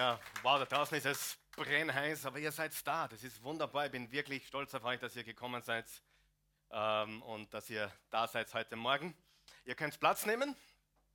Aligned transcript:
Ja, 0.00 0.18
wow, 0.42 0.58
da 0.58 0.64
draußen 0.64 0.96
ist 0.96 1.04
es 1.04 1.36
brennheiß, 1.56 2.24
aber 2.24 2.38
ihr 2.38 2.50
seid 2.50 2.72
da. 2.86 3.06
Das 3.06 3.22
ist 3.22 3.42
wunderbar. 3.42 3.84
Ich 3.84 3.92
bin 3.92 4.10
wirklich 4.10 4.46
stolz 4.46 4.74
auf 4.74 4.82
euch, 4.84 4.98
dass 4.98 5.14
ihr 5.14 5.24
gekommen 5.24 5.60
seid 5.60 5.84
ähm, 6.70 7.20
und 7.20 7.52
dass 7.52 7.68
ihr 7.68 7.92
da 8.08 8.26
seid 8.26 8.54
heute 8.54 8.76
Morgen. 8.76 9.14
Ihr 9.66 9.74
könnt 9.74 10.00
Platz 10.00 10.24
nehmen. 10.24 10.56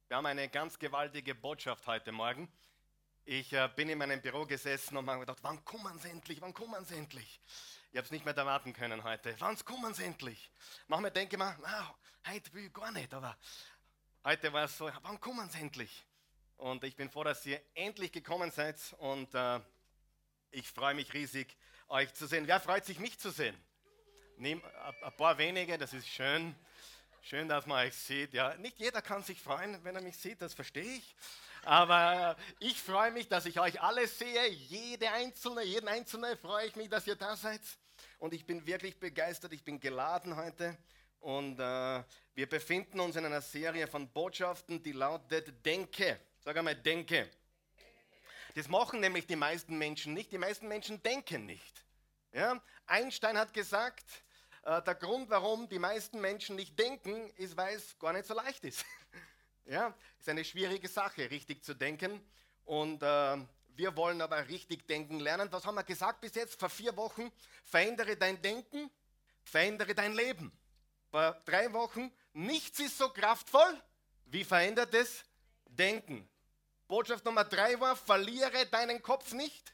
Wir 0.07 0.17
haben 0.17 0.27
eine 0.27 0.47
ganz 0.49 0.77
gewaltige 0.77 1.33
Botschaft 1.33 1.87
heute 1.87 2.11
Morgen. 2.11 2.47
Ich 3.23 3.53
äh, 3.53 3.67
bin 3.75 3.89
in 3.89 3.97
meinem 3.97 4.21
Büro 4.21 4.45
gesessen 4.45 4.97
und 4.97 5.09
habe 5.09 5.21
gedacht, 5.21 5.39
wann 5.41 5.65
kommen 5.65 5.97
sie 5.97 6.09
endlich? 6.09 6.39
Wann 6.39 6.54
kommen 6.54 6.86
sie 6.86 6.93
endlich? 6.93 7.41
Ich 7.91 7.97
habe 7.97 8.05
es 8.05 8.11
nicht 8.11 8.23
mehr 8.23 8.38
erwarten 8.38 8.71
können 8.71 9.04
heute. 9.04 9.33
Wann 9.39 9.57
kommen 9.65 9.95
sie 9.95 10.04
endlich? 10.04 10.52
Manchmal 10.86 11.09
denke 11.09 11.38
ich 11.38 11.39
mir, 11.39 11.57
wow, 11.59 11.95
heute 12.27 12.54
will 12.54 12.67
ich 12.67 12.73
gar 12.73 12.91
nicht, 12.91 13.11
aber 13.15 13.36
heute 14.23 14.54
war 14.54 14.65
es 14.65 14.77
so, 14.77 14.91
wann 15.02 15.20
kommen 15.20 15.49
sie 15.49 15.57
endlich? 15.57 16.05
Und 16.57 16.83
ich 16.83 16.95
bin 16.95 17.09
froh, 17.09 17.23
dass 17.23 17.45
ihr 17.45 17.61
endlich 17.73 18.11
gekommen 18.11 18.51
seid 18.51 18.77
und 18.99 19.33
äh, 19.33 19.59
ich 20.51 20.68
freue 20.71 20.93
mich 20.93 21.13
riesig, 21.13 21.55
euch 21.89 22.13
zu 22.13 22.27
sehen. 22.27 22.47
Wer 22.47 22.59
freut 22.59 22.86
sich, 22.86 23.00
mich 23.00 23.19
zu 23.19 23.29
sehen? 23.29 23.55
Nehm, 24.37 24.61
ein 25.01 25.18
paar 25.18 25.37
wenige, 25.37 25.77
das 25.77 25.93
ist 25.93 26.07
schön. 26.07 26.55
Schön, 27.21 27.49
dass 27.49 27.65
man 27.65 27.86
euch 27.86 27.96
sieht. 27.96 28.33
Ja, 28.33 28.55
nicht 28.55 28.77
jeder 28.77 29.01
kann 29.01 29.23
sich 29.23 29.41
freuen, 29.41 29.83
wenn 29.83 29.96
er 29.96 30.01
mich 30.01 30.18
sieht, 30.18 30.41
das 30.41 30.54
verstehe 30.54 30.83
ich. 30.83 31.15
Aber 31.63 32.38
ich 32.59 32.80
freue 32.80 33.11
mich, 33.11 33.27
dass 33.27 33.47
ich 33.47 33.59
euch 33.59 33.81
alle 33.81 34.08
sehe. 34.08 34.47
Jede 34.49 35.09
einzelne, 35.11 35.63
jeden 35.63 35.88
einzelne 35.88 36.38
freue 36.38 36.67
ich 36.67 36.75
mich, 36.75 36.89
dass 36.89 37.08
ihr 37.08 37.16
da 37.16 37.35
seid. 37.35 37.61
Und 38.19 38.33
ich 38.33 38.45
bin 38.45 38.66
wirklich 38.67 38.99
begeistert. 38.99 39.53
Ich 39.53 39.63
bin 39.63 39.80
geladen 39.80 40.35
heute. 40.35 40.77
Und 41.19 41.59
äh, 41.59 42.03
wir 42.35 42.47
befinden 42.47 42.99
uns 42.99 43.16
in 43.16 43.25
einer 43.25 43.41
Serie 43.41 43.88
von 43.88 44.08
Botschaften, 44.08 44.83
die 44.83 44.91
lautet 44.91 45.66
Denke. 45.66 46.19
Sag 46.45 46.58
einmal, 46.58 46.75
denke. 46.75 47.27
Das 48.53 48.67
machen 48.67 48.99
nämlich 48.99 49.25
die 49.25 49.35
meisten 49.35 49.80
Menschen 49.80 50.13
nicht. 50.13 50.31
Die 50.31 50.38
meisten 50.38 50.67
Menschen 50.67 51.02
denken 51.02 51.47
nicht. 51.47 51.83
Ja? 52.31 52.61
Einstein 52.85 53.35
hat 53.35 53.52
gesagt, 53.52 54.05
äh, 54.61 54.79
der 54.83 54.93
Grund, 54.93 55.27
warum 55.31 55.67
die 55.67 55.79
meisten 55.79 56.21
Menschen 56.21 56.55
nicht 56.55 56.77
denken, 56.77 57.31
ist, 57.37 57.57
weil 57.57 57.75
es 57.75 57.97
gar 57.97 58.13
nicht 58.13 58.27
so 58.27 58.35
leicht 58.35 58.63
ist. 58.63 58.85
ja? 59.65 59.91
Ist 60.19 60.29
eine 60.29 60.45
schwierige 60.45 60.87
Sache, 60.87 61.31
richtig 61.31 61.63
zu 61.63 61.73
denken. 61.73 62.23
Und 62.63 63.02
äh, 63.02 63.37
wir 63.69 63.97
wollen 63.97 64.21
aber 64.21 64.47
richtig 64.47 64.85
denken 64.85 65.19
lernen. 65.19 65.52
Was 65.52 65.65
haben 65.65 65.73
wir 65.73 65.83
gesagt 65.83 66.21
bis 66.21 66.35
jetzt? 66.35 66.59
Vor 66.59 66.69
vier 66.69 66.95
Wochen. 66.95 67.31
Verändere 67.63 68.17
dein 68.17 68.39
Denken, 68.39 68.91
verändere 69.43 69.95
dein 69.95 70.13
Leben. 70.13 70.52
Vor 71.09 71.41
drei 71.43 71.73
Wochen. 71.73 72.13
Nichts 72.33 72.80
ist 72.81 72.99
so 72.99 73.09
kraftvoll 73.09 73.81
wie 74.25 74.43
verändertes 74.43 75.25
Denken. 75.65 76.30
Botschaft 76.88 77.25
Nummer 77.25 77.44
drei 77.44 77.80
war, 77.80 77.95
verliere 77.95 78.66
deinen 78.67 79.02
Kopf 79.02 79.33
nicht. 79.33 79.73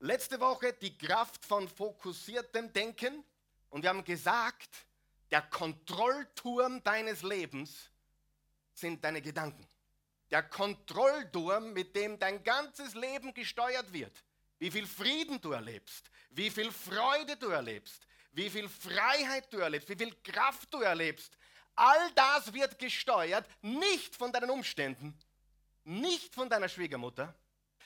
Letzte 0.00 0.40
Woche 0.40 0.72
die 0.72 0.96
Kraft 0.98 1.44
von 1.44 1.68
fokussiertem 1.68 2.72
Denken. 2.72 3.24
Und 3.70 3.82
wir 3.82 3.90
haben 3.90 4.04
gesagt, 4.04 4.68
der 5.30 5.42
Kontrollturm 5.42 6.82
deines 6.82 7.22
Lebens 7.22 7.90
sind 8.74 9.04
deine 9.04 9.22
Gedanken. 9.22 9.66
Der 10.30 10.42
Kontrollturm, 10.42 11.72
mit 11.72 11.94
dem 11.94 12.18
dein 12.18 12.42
ganzes 12.42 12.94
Leben 12.94 13.32
gesteuert 13.32 13.92
wird. 13.92 14.12
Wie 14.58 14.70
viel 14.70 14.86
Frieden 14.86 15.40
du 15.40 15.52
erlebst, 15.52 16.10
wie 16.30 16.50
viel 16.50 16.72
Freude 16.72 17.36
du 17.36 17.48
erlebst, 17.48 18.06
wie 18.32 18.50
viel 18.50 18.68
Freiheit 18.68 19.52
du 19.52 19.58
erlebst, 19.58 19.88
wie 19.88 19.96
viel 19.96 20.14
Kraft 20.22 20.72
du 20.72 20.80
erlebst. 20.80 21.36
All 21.74 22.10
das 22.14 22.52
wird 22.52 22.78
gesteuert 22.78 23.46
nicht 23.62 24.16
von 24.16 24.32
deinen 24.32 24.50
Umständen, 24.50 25.16
nicht 25.84 26.34
von 26.34 26.48
deiner 26.48 26.68
Schwiegermutter, 26.68 27.34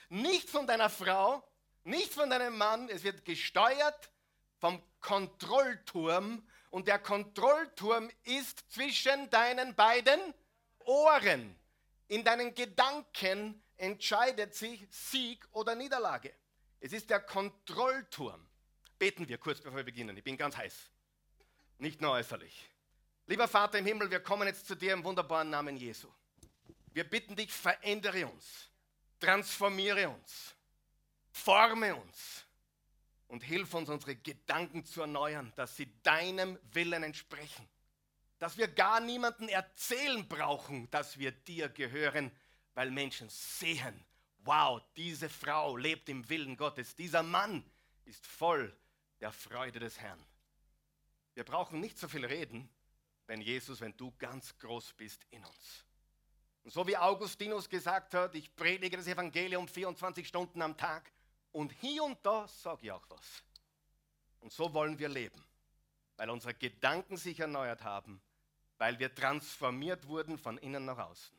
nicht 0.09 0.49
von 0.49 0.67
deiner 0.67 0.91
Frau, 0.91 1.43
nicht 1.85 2.13
von 2.13 2.31
deinem 2.31 2.57
Mann. 2.57 2.89
Es 2.89 3.05
wird 3.05 3.25
gesteuert 3.25 4.11
vom 4.59 4.83
Kontrollturm. 5.01 6.47
Und 6.71 6.89
der 6.89 6.99
Kontrollturm 6.99 8.11
ist 8.25 8.71
zwischen 8.73 9.31
deinen 9.31 9.75
beiden 9.75 10.21
Ohren. 10.81 11.57
In 12.09 12.25
deinen 12.25 12.55
Gedanken 12.55 13.63
entscheidet 13.77 14.55
sich 14.55 14.87
Sieg 14.91 15.47
oder 15.53 15.75
Niederlage. 15.75 16.35
Es 16.81 16.93
ist 16.93 17.09
der 17.11 17.21
Kontrollturm. 17.21 18.47
Beten 18.99 19.29
wir 19.29 19.39
kurz, 19.39 19.61
bevor 19.61 19.77
wir 19.77 19.85
beginnen. 19.85 20.17
Ich 20.17 20.25
bin 20.25 20.37
ganz 20.37 20.57
heiß. 20.57 20.91
Nicht 21.79 22.01
nur 22.01 22.13
äußerlich. 22.13 22.71
Lieber 23.27 23.49
Vater 23.49 23.79
im 23.79 23.87
Himmel, 23.87 24.11
wir 24.11 24.21
kommen 24.21 24.47
jetzt 24.47 24.67
zu 24.67 24.75
dir 24.75 24.93
im 24.93 25.05
wunderbaren 25.05 25.51
Namen 25.51 25.77
Jesu. 25.77 26.09
Wir 26.97 27.05
bitten 27.05 27.37
dich, 27.37 27.53
verändere 27.53 28.27
uns, 28.27 28.71
transformiere 29.21 30.09
uns, 30.09 30.55
forme 31.31 31.95
uns 31.95 32.47
und 33.29 33.43
hilf 33.43 33.75
uns, 33.75 33.91
unsere 33.91 34.17
Gedanken 34.17 34.83
zu 34.83 35.03
erneuern, 35.03 35.53
dass 35.57 35.77
sie 35.77 35.93
deinem 36.03 36.59
Willen 36.73 37.03
entsprechen. 37.03 37.69
Dass 38.39 38.57
wir 38.57 38.67
gar 38.67 39.01
niemanden 39.01 39.51
erzählen 39.51 40.27
brauchen, 40.27 40.91
dass 40.91 41.19
wir 41.19 41.33
dir 41.33 41.69
gehören, 41.69 42.35
weil 42.73 42.91
Menschen 42.91 43.29
sehen, 43.29 44.03
wow, 44.39 44.81
diese 44.97 45.29
Frau 45.29 45.77
lebt 45.77 46.09
im 46.09 46.27
Willen 46.31 46.57
Gottes, 46.57 46.97
dieser 46.97 47.23
Mann 47.23 47.63
ist 48.07 48.27
voll 48.27 48.75
der 49.21 49.33
Freude 49.33 49.81
des 49.81 50.01
Herrn. 50.01 50.25
Wir 51.35 51.45
brauchen 51.45 51.79
nicht 51.79 51.99
so 51.99 52.09
viel 52.09 52.25
reden, 52.25 52.71
wenn 53.27 53.43
Jesus, 53.43 53.83
wenn 53.83 53.95
du 53.99 54.15
ganz 54.17 54.57
groß 54.57 54.95
bist 54.95 55.27
in 55.29 55.45
uns. 55.45 55.87
Und 56.67 56.73
so 56.73 56.85
wie 56.85 56.97
Augustinus 56.97 57.69
gesagt 57.69 58.13
hat, 58.15 58.35
ich 58.35 58.53
predige 58.57 58.97
das 58.97 59.07
Evangelium 59.07 59.69
24 59.69 60.27
Stunden 60.27 60.61
am 60.61 60.77
Tag 60.77 61.13
und 61.53 61.71
hier 61.71 62.03
und 62.03 62.19
da 62.27 62.49
sage 62.49 62.81
ich 62.83 62.91
auch 62.91 63.05
was. 63.09 63.45
Und 64.41 64.53
so 64.53 64.75
wollen 64.75 64.99
wir 64.99 65.09
leben, 65.09 65.41
weil 66.17 66.29
unsere 66.29 66.55
Gedanken 66.55 67.19
sich 67.19 67.39
erneuert 67.39 67.85
haben, 67.85 68.21
weil 68.79 68.99
wir 68.99 69.15
transformiert 69.15 70.09
wurden 70.09 70.39
von 70.39 70.59
innen 70.59 70.87
nach 70.87 70.99
außen. 70.99 71.37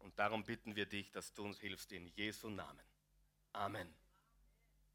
Und 0.00 0.18
darum 0.18 0.44
bitten 0.44 0.76
wir 0.76 0.84
dich, 0.84 1.10
dass 1.12 1.32
du 1.32 1.46
uns 1.46 1.58
hilfst 1.60 1.90
in 1.92 2.06
Jesu 2.08 2.50
Namen. 2.50 2.84
Amen. 3.54 3.90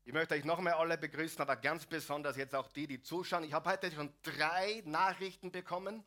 Ich 0.04 0.14
möchte 0.14 0.36
euch 0.36 0.46
nochmal 0.46 0.74
alle 0.74 1.00
begrüßen, 1.00 1.42
aber 1.42 1.56
ganz 1.56 1.88
besonders 1.88 2.38
jetzt 2.38 2.54
auch 2.54 2.68
die, 2.68 2.86
die 2.86 3.02
zuschauen. 3.02 3.44
Ich 3.44 3.54
habe 3.54 3.72
heute 3.72 3.92
schon 3.92 4.14
drei 4.22 4.84
Nachrichten 4.86 5.52
bekommen 5.52 6.04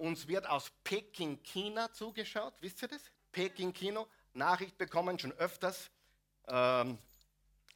uns 0.00 0.26
wird 0.26 0.48
aus 0.48 0.70
Peking, 0.82 1.42
China 1.42 1.92
zugeschaut. 1.92 2.54
Wisst 2.60 2.82
ihr 2.82 2.88
das? 2.88 3.02
Peking, 3.32 3.72
Kino. 3.72 4.06
Nachricht 4.32 4.78
bekommen, 4.78 5.18
schon 5.18 5.32
öfters. 5.32 5.90
Ähm, 6.48 6.98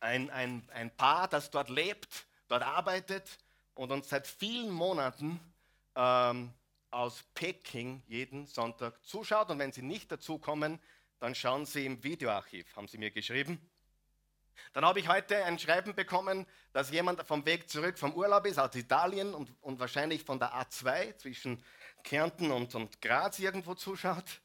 ein, 0.01 0.31
ein, 0.31 0.69
ein 0.73 0.97
Paar, 0.97 1.29
das 1.29 1.51
dort 1.51 1.69
lebt, 1.69 2.27
dort 2.49 2.63
arbeitet 2.63 3.39
und 3.75 3.93
uns 3.93 4.09
seit 4.09 4.27
vielen 4.27 4.71
Monaten 4.71 5.39
ähm, 5.95 6.53
aus 6.91 7.25
Peking 7.35 8.03
jeden 8.07 8.47
Sonntag 8.47 9.05
zuschaut. 9.05 9.51
Und 9.51 9.59
wenn 9.59 9.73
Sie 9.73 9.83
nicht 9.83 10.11
dazukommen, 10.11 10.81
dann 11.21 11.35
schauen 11.35 11.67
Sie 11.67 11.85
im 11.85 12.03
Videoarchiv, 12.03 12.75
haben 12.75 12.89
Sie 12.89 12.99
mir 12.99 13.11
geschrieben. 13.11 13.61
Dann 14.73 14.85
habe 14.85 15.01
ich 15.01 15.09
heute 15.09 15.45
ein 15.45 15.59
Schreiben 15.59 15.95
bekommen, 15.95 16.47
dass 16.73 16.91
jemand 16.91 17.27
vom 17.27 17.45
Weg 17.47 17.71
zurück 17.71 17.99
vom 17.99 18.15
Urlaub 18.15 18.47
ist, 18.47 18.59
aus 18.59 18.75
Italien 18.75 19.35
und, 19.35 19.51
und 19.61 19.81
wahrscheinlich 19.81 20.25
von 20.25 20.39
der 20.39 20.55
A2 20.55 21.17
zwischen 21.17 21.63
Kärnten 22.03 22.51
und, 22.51 22.75
und 22.75 23.01
Graz 23.01 23.39
irgendwo 23.39 23.75
zuschaut. 23.75 24.41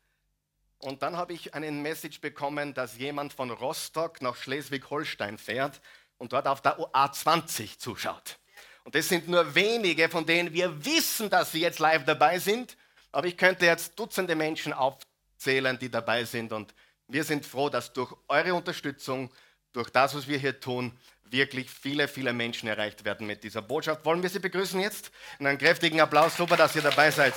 Und 0.80 1.02
dann 1.02 1.18
habe 1.18 1.34
ich 1.34 1.54
einen 1.54 1.82
Message 1.82 2.22
bekommen, 2.22 2.74
dass 2.74 2.98
jemand 2.98 3.34
von 3.34 3.52
Rostock 3.52 4.22
nach 4.22 4.36
Schleswig-Holstein 4.36 5.38
fährt 5.38 5.82
und 6.18 6.32
dort 6.32 6.48
auf 6.48 6.62
der 6.62 6.78
A20 6.78 7.78
zuschaut. 7.78 8.40
Und 8.84 8.96
das 8.96 9.10
sind 9.10 9.28
nur 9.28 9.54
wenige, 9.56 10.10
von 10.10 10.26
denen 10.26 10.54
wir 10.54 10.86
wissen, 10.86 11.30
dass 11.30 11.52
sie 11.52 11.62
jetzt 11.62 11.80
live 11.80 12.06
dabei 12.06 12.40
sind. 12.40 12.78
Aber 13.12 13.28
ich 13.28 13.38
könnte 13.38 13.66
jetzt 13.66 14.00
Dutzende 14.00 14.36
Menschen 14.36 14.72
aufzählen, 14.72 15.78
die 15.78 15.90
dabei 15.90 16.24
sind. 16.24 16.54
Und 16.54 16.74
wir 17.08 17.24
sind 17.24 17.46
froh, 17.46 17.70
dass 17.70 17.92
durch 17.92 18.14
eure 18.28 18.54
Unterstützung, 18.54 19.32
durch 19.74 19.90
das, 19.90 20.16
was 20.16 20.28
wir 20.28 20.38
hier 20.38 20.60
tun, 20.60 20.98
wirklich 21.32 21.70
viele, 21.70 22.08
viele 22.08 22.34
Menschen 22.34 22.68
erreicht 22.68 23.06
werden 23.06 23.28
mit 23.28 23.44
dieser 23.44 23.62
Botschaft. 23.62 24.04
Wollen 24.06 24.24
wir 24.24 24.30
Sie 24.30 24.40
begrüßen 24.40 24.80
jetzt? 24.80 25.12
In 25.40 25.48
einem 25.48 25.58
kräftigen 25.58 26.02
Applaus. 26.02 26.36
Super, 26.36 26.58
dass 26.58 26.76
ihr 26.76 26.82
dabei 26.82 27.12
seid. 27.12 27.34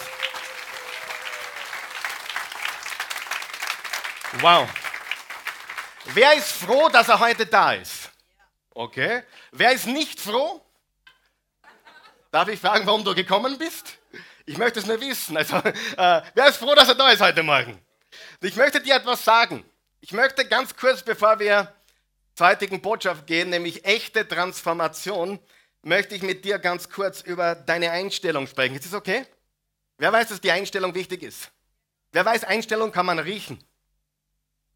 Wow. 4.40 4.68
Wer 6.06 6.34
ist 6.34 6.52
froh, 6.52 6.88
dass 6.88 7.08
er 7.08 7.20
heute 7.20 7.46
da 7.46 7.74
ist? 7.74 8.10
Okay. 8.70 9.22
Wer 9.50 9.72
ist 9.72 9.86
nicht 9.86 10.18
froh? 10.18 10.64
Darf 12.30 12.48
ich 12.48 12.58
fragen, 12.58 12.86
warum 12.86 13.04
du 13.04 13.14
gekommen 13.14 13.58
bist? 13.58 13.98
Ich 14.46 14.56
möchte 14.56 14.80
es 14.80 14.86
nur 14.86 15.00
wissen. 15.00 15.36
Also, 15.36 15.56
äh, 15.56 16.22
wer 16.34 16.48
ist 16.48 16.56
froh, 16.56 16.74
dass 16.74 16.88
er 16.88 16.94
da 16.94 17.10
ist 17.10 17.20
heute 17.20 17.42
Morgen? 17.42 17.78
Ich 18.40 18.56
möchte 18.56 18.80
dir 18.80 18.96
etwas 18.96 19.22
sagen. 19.22 19.64
Ich 20.00 20.12
möchte 20.12 20.46
ganz 20.46 20.74
kurz, 20.74 21.02
bevor 21.02 21.38
wir 21.38 21.72
heutigen 22.40 22.80
Botschaft 22.80 23.26
gehen, 23.26 23.50
nämlich 23.50 23.84
echte 23.84 24.26
Transformation, 24.26 25.38
möchte 25.82 26.14
ich 26.14 26.22
mit 26.22 26.44
dir 26.44 26.58
ganz 26.58 26.88
kurz 26.88 27.20
über 27.20 27.54
deine 27.54 27.90
Einstellung 27.90 28.46
sprechen. 28.46 28.74
Ist 28.74 28.86
das 28.86 28.94
okay? 28.94 29.26
Wer 29.98 30.12
weiß, 30.12 30.28
dass 30.28 30.40
die 30.40 30.50
Einstellung 30.50 30.94
wichtig 30.94 31.22
ist? 31.22 31.50
Wer 32.12 32.24
weiß, 32.24 32.44
Einstellung 32.44 32.92
kann 32.92 33.06
man 33.06 33.18
riechen. 33.18 33.62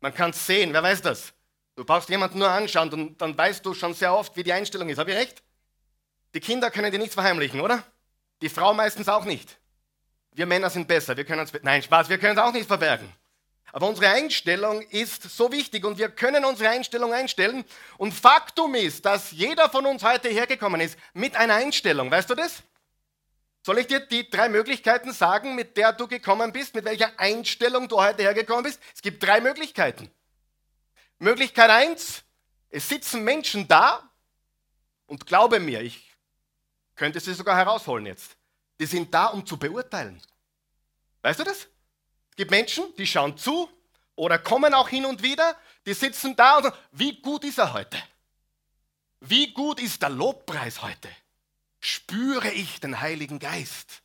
Man 0.00 0.14
kann 0.14 0.30
es 0.30 0.46
sehen. 0.46 0.72
Wer 0.72 0.82
weiß 0.82 1.02
das? 1.02 1.32
Du 1.74 1.84
brauchst 1.84 2.08
jemanden 2.08 2.38
nur 2.38 2.48
anschauen 2.48 2.90
und 2.92 3.20
dann 3.20 3.36
weißt 3.36 3.64
du 3.64 3.74
schon 3.74 3.94
sehr 3.94 4.14
oft, 4.14 4.36
wie 4.36 4.42
die 4.42 4.52
Einstellung 4.52 4.88
ist. 4.88 4.98
Habe 4.98 5.10
ich 5.10 5.16
recht? 5.16 5.42
Die 6.34 6.40
Kinder 6.40 6.70
können 6.70 6.90
dir 6.90 6.98
nichts 6.98 7.14
verheimlichen, 7.14 7.60
oder? 7.60 7.82
Die 8.40 8.48
Frau 8.48 8.74
meistens 8.74 9.08
auch 9.08 9.24
nicht. 9.24 9.58
Wir 10.32 10.46
Männer 10.46 10.70
sind 10.70 10.86
besser. 10.88 11.16
Wir 11.16 11.24
können 11.24 11.40
uns, 11.40 11.52
nein, 11.62 11.82
Spaß, 11.82 12.08
wir 12.08 12.18
können 12.18 12.36
es 12.36 12.42
auch 12.42 12.52
nicht 12.52 12.66
verbergen. 12.66 13.10
Aber 13.76 13.88
unsere 13.88 14.08
Einstellung 14.08 14.80
ist 14.88 15.22
so 15.24 15.52
wichtig 15.52 15.84
und 15.84 15.98
wir 15.98 16.08
können 16.08 16.46
unsere 16.46 16.70
Einstellung 16.70 17.12
einstellen. 17.12 17.62
Und 17.98 18.14
Faktum 18.14 18.74
ist, 18.74 19.04
dass 19.04 19.32
jeder 19.32 19.68
von 19.68 19.84
uns 19.84 20.02
heute 20.02 20.30
hergekommen 20.30 20.80
ist 20.80 20.98
mit 21.12 21.36
einer 21.36 21.56
Einstellung. 21.56 22.10
Weißt 22.10 22.30
du 22.30 22.34
das? 22.34 22.62
Soll 23.62 23.76
ich 23.76 23.86
dir 23.86 24.00
die 24.00 24.30
drei 24.30 24.48
Möglichkeiten 24.48 25.12
sagen, 25.12 25.54
mit 25.54 25.76
der 25.76 25.92
du 25.92 26.08
gekommen 26.08 26.54
bist, 26.54 26.74
mit 26.74 26.86
welcher 26.86 27.20
Einstellung 27.20 27.86
du 27.86 28.00
heute 28.00 28.22
hergekommen 28.22 28.64
bist? 28.64 28.80
Es 28.94 29.02
gibt 29.02 29.22
drei 29.22 29.42
Möglichkeiten. 29.42 30.10
Möglichkeit 31.18 31.68
eins: 31.68 32.22
es 32.70 32.88
sitzen 32.88 33.24
Menschen 33.24 33.68
da 33.68 34.10
und 35.04 35.26
glaube 35.26 35.60
mir, 35.60 35.82
ich 35.82 36.16
könnte 36.94 37.20
sie 37.20 37.34
sogar 37.34 37.58
herausholen 37.58 38.06
jetzt. 38.06 38.38
Die 38.80 38.86
sind 38.86 39.12
da, 39.12 39.26
um 39.26 39.44
zu 39.44 39.58
beurteilen. 39.58 40.22
Weißt 41.20 41.40
du 41.40 41.44
das? 41.44 41.68
Gibt 42.36 42.50
Menschen, 42.50 42.84
die 42.96 43.06
schauen 43.06 43.36
zu 43.36 43.68
oder 44.14 44.38
kommen 44.38 44.74
auch 44.74 44.88
hin 44.88 45.06
und 45.06 45.22
wieder, 45.22 45.56
die 45.86 45.94
sitzen 45.94 46.36
da 46.36 46.58
und 46.58 46.64
sagen, 46.64 46.76
wie 46.92 47.20
gut 47.20 47.44
ist 47.44 47.58
er 47.58 47.72
heute? 47.72 47.98
Wie 49.20 49.52
gut 49.52 49.80
ist 49.80 50.02
der 50.02 50.10
Lobpreis 50.10 50.82
heute? 50.82 51.08
Spüre 51.80 52.50
ich 52.50 52.80
den 52.80 53.00
Heiligen 53.00 53.38
Geist? 53.38 54.02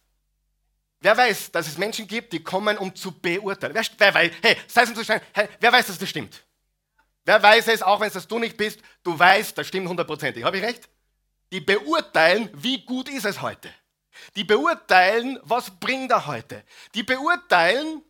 Wer 1.02 1.18
weiß, 1.18 1.52
dass 1.52 1.68
es 1.68 1.78
Menschen 1.78 2.08
gibt, 2.08 2.32
die 2.32 2.44
kommen, 2.44 2.78
um 2.78 2.96
zu 2.96 3.12
beurteilen? 3.12 3.74
Wer, 3.74 3.84
wer 3.98 4.14
weiß, 4.14 4.32
hey, 4.42 4.58
sei 4.68 4.84
es 4.84 5.10
hey, 5.10 5.50
wer 5.60 5.72
weiß, 5.72 5.88
dass 5.88 5.98
das 5.98 6.10
stimmt? 6.10 6.44
Wer 7.26 7.42
weiß 7.42 7.68
es, 7.68 7.82
auch 7.82 8.00
wenn 8.00 8.08
es 8.08 8.14
das 8.14 8.28
du 8.28 8.40
nicht 8.40 8.56
bist, 8.56 8.80
du 9.04 9.18
weißt, 9.18 9.58
das 9.58 9.68
stimmt 9.68 9.88
hundertprozentig. 9.88 10.44
Habe 10.44 10.58
ich 10.58 10.64
recht? 10.64 10.90
Die 11.52 11.60
beurteilen, 11.60 12.50
wie 12.54 12.86
gut 12.86 13.10
ist 13.10 13.26
es 13.26 13.42
heute. 13.42 13.74
Die 14.36 14.44
beurteilen, 14.44 15.40
was 15.44 15.72
bringt 15.80 16.12
er 16.12 16.28
heute. 16.28 16.64
Die 16.94 17.04
beurteilen, 17.04 18.04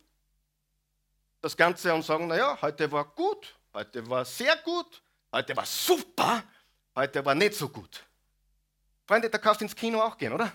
das 1.42 1.56
Ganze 1.56 1.92
und 1.92 2.04
sagen, 2.04 2.28
naja, 2.28 2.56
heute 2.62 2.90
war 2.90 3.04
gut, 3.04 3.54
heute 3.74 4.08
war 4.08 4.24
sehr 4.24 4.56
gut, 4.58 5.02
heute 5.32 5.56
war 5.56 5.66
super, 5.66 6.44
heute 6.94 7.24
war 7.24 7.34
nicht 7.34 7.54
so 7.54 7.68
gut. 7.68 8.02
Freunde, 9.06 9.28
da 9.28 9.38
kannst 9.38 9.60
du 9.60 9.64
ins 9.64 9.74
Kino 9.74 10.00
auch 10.00 10.16
gehen, 10.16 10.32
oder? 10.32 10.46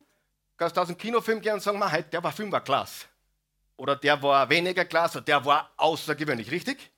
Du 0.00 0.56
kannst 0.56 0.76
aus 0.78 0.88
dem 0.88 0.98
Kinofilm 0.98 1.40
gehen 1.40 1.54
und 1.54 1.62
sagen, 1.62 1.80
heute, 1.92 2.10
der 2.10 2.22
war 2.22 2.32
Film 2.32 2.50
war 2.50 2.62
klasse. 2.62 3.06
Oder 3.76 3.94
der 3.94 4.20
war 4.20 4.48
weniger 4.50 4.84
klasse, 4.84 5.18
oder 5.18 5.24
der 5.24 5.44
war 5.44 5.70
außergewöhnlich, 5.76 6.50
richtig? 6.50 6.90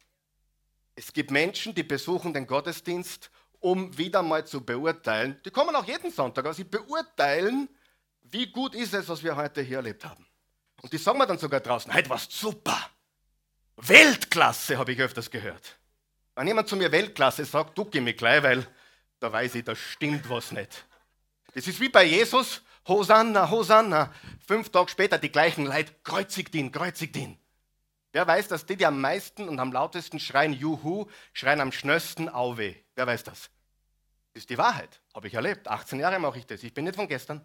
Es 0.95 1.13
gibt 1.13 1.31
Menschen, 1.31 1.75
die 1.75 1.83
besuchen 1.83 2.33
den 2.33 2.47
Gottesdienst, 2.47 3.31
um 3.61 3.97
wieder 3.99 4.23
mal 4.23 4.47
zu 4.47 4.65
beurteilen. 4.65 5.39
Die 5.45 5.51
kommen 5.51 5.77
auch 5.77 5.85
jeden 5.85 6.11
Sonntag, 6.11 6.47
aber 6.47 6.55
sie 6.55 6.65
beurteilen, 6.65 7.69
wie 8.23 8.51
gut 8.51 8.75
ist 8.75 8.95
es, 8.95 9.09
was 9.09 9.23
wir 9.23 9.37
heute 9.37 9.61
hier 9.61 9.79
erlebt 9.79 10.05
haben. 10.05 10.27
Und 10.81 10.93
die 10.93 10.99
sagen 10.99 11.19
mir 11.19 11.27
dann 11.27 11.39
sogar 11.39 11.61
draußen, 11.61 11.93
heute 11.93 12.09
war 12.09 12.19
super. 12.19 12.91
Weltklasse, 13.79 14.77
habe 14.77 14.93
ich 14.93 15.01
öfters 15.01 15.31
gehört. 15.31 15.79
Wenn 16.35 16.49
jemand 16.49 16.69
zu 16.69 16.77
mir 16.77 16.91
Weltklasse 16.91 17.45
sagt, 17.45 17.79
ducke 17.79 18.01
mich 18.01 18.17
gleich, 18.17 18.43
weil 18.43 18.67
da 19.21 19.33
weiß 19.33 19.55
ich, 19.55 19.65
da 19.65 19.75
stimmt 19.75 20.29
was 20.29 20.53
nicht. 20.53 20.85
Das 21.55 21.67
ist 21.67 21.81
wie 21.81 21.89
bei 21.89 22.05
Jesus, 22.05 22.63
Hosanna, 22.87 23.51
Hosanna. 23.51 24.13
Fünf 24.47 24.71
Tage 24.71 24.91
später 24.91 25.19
die 25.19 25.31
gleichen 25.31 25.65
Leid, 25.65 26.05
kreuzigt 26.05 26.55
ihn, 26.55 26.73
kreuzigt 26.73 27.17
ihn. 27.17 27.39
Wer 28.13 28.27
weiß, 28.27 28.49
dass 28.49 28.67
die, 28.67 28.77
die 28.77 28.87
am 28.87 29.01
meisten 29.01 29.49
und 29.49 29.61
am 29.61 29.73
lautesten 29.73 30.19
schreien 30.19 30.53
Juhu, 30.53 31.07
schreien 31.33 31.61
am 31.61 31.73
schnellsten 31.73 32.29
Auweh? 32.29 32.75
Wer 32.95 33.07
weiß 33.07 33.25
das? 33.25 33.51
Das 34.33 34.43
ist 34.43 34.51
die 34.51 34.59
Wahrheit. 34.59 35.01
Habe 35.15 35.29
ich 35.29 35.35
erlebt. 35.35 35.69
18 35.69 36.01
Jahre 36.01 36.19
mache 36.19 36.39
ich 36.39 36.47
das. 36.47 36.63
Ich 36.63 36.75
bin 36.75 36.85
nicht 36.85 36.97
von 36.97 37.07
gestern. 37.07 37.45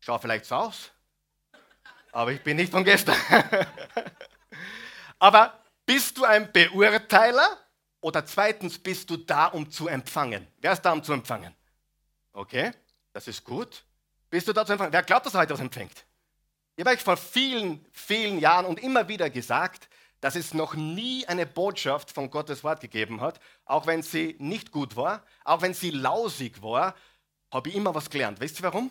Schau 0.00 0.18
vielleicht 0.18 0.44
so 0.44 0.56
aus. 0.56 0.90
Aber 2.12 2.32
ich 2.32 2.42
bin 2.42 2.56
nicht 2.56 2.72
von 2.72 2.84
gestern. 2.84 3.16
Aber 5.18 5.58
bist 5.84 6.16
du 6.18 6.24
ein 6.24 6.52
Beurteiler 6.52 7.58
oder 8.00 8.24
zweitens 8.24 8.78
bist 8.78 9.10
du 9.10 9.16
da, 9.16 9.46
um 9.46 9.70
zu 9.70 9.88
empfangen? 9.88 10.46
Wer 10.58 10.72
ist 10.72 10.82
da, 10.82 10.92
um 10.92 11.02
zu 11.02 11.12
empfangen? 11.12 11.54
Okay, 12.32 12.72
das 13.12 13.26
ist 13.26 13.42
gut. 13.44 13.84
Bist 14.30 14.46
du 14.46 14.52
da 14.52 14.64
zu 14.64 14.72
empfangen? 14.72 14.92
Wer 14.92 15.02
glaubt, 15.02 15.26
dass 15.26 15.34
er 15.34 15.40
heute 15.40 15.54
was 15.54 15.60
empfängt? 15.60 16.04
Ich 16.76 16.84
habe 16.84 16.94
euch 16.94 17.02
vor 17.02 17.16
vielen, 17.16 17.84
vielen 17.90 18.38
Jahren 18.38 18.66
und 18.66 18.78
immer 18.78 19.08
wieder 19.08 19.30
gesagt, 19.30 19.88
dass 20.20 20.36
es 20.36 20.54
noch 20.54 20.74
nie 20.74 21.26
eine 21.26 21.46
Botschaft 21.46 22.10
von 22.12 22.30
Gottes 22.30 22.62
Wort 22.64 22.80
gegeben 22.80 23.20
hat, 23.20 23.40
auch 23.64 23.86
wenn 23.86 24.02
sie 24.02 24.36
nicht 24.38 24.70
gut 24.70 24.96
war, 24.96 25.24
auch 25.44 25.62
wenn 25.62 25.74
sie 25.74 25.90
lausig 25.90 26.62
war, 26.62 26.94
habe 27.52 27.70
ich 27.70 27.76
immer 27.76 27.94
was 27.94 28.10
gelernt. 28.10 28.40
Wisst 28.40 28.60
ihr 28.60 28.64
warum? 28.64 28.90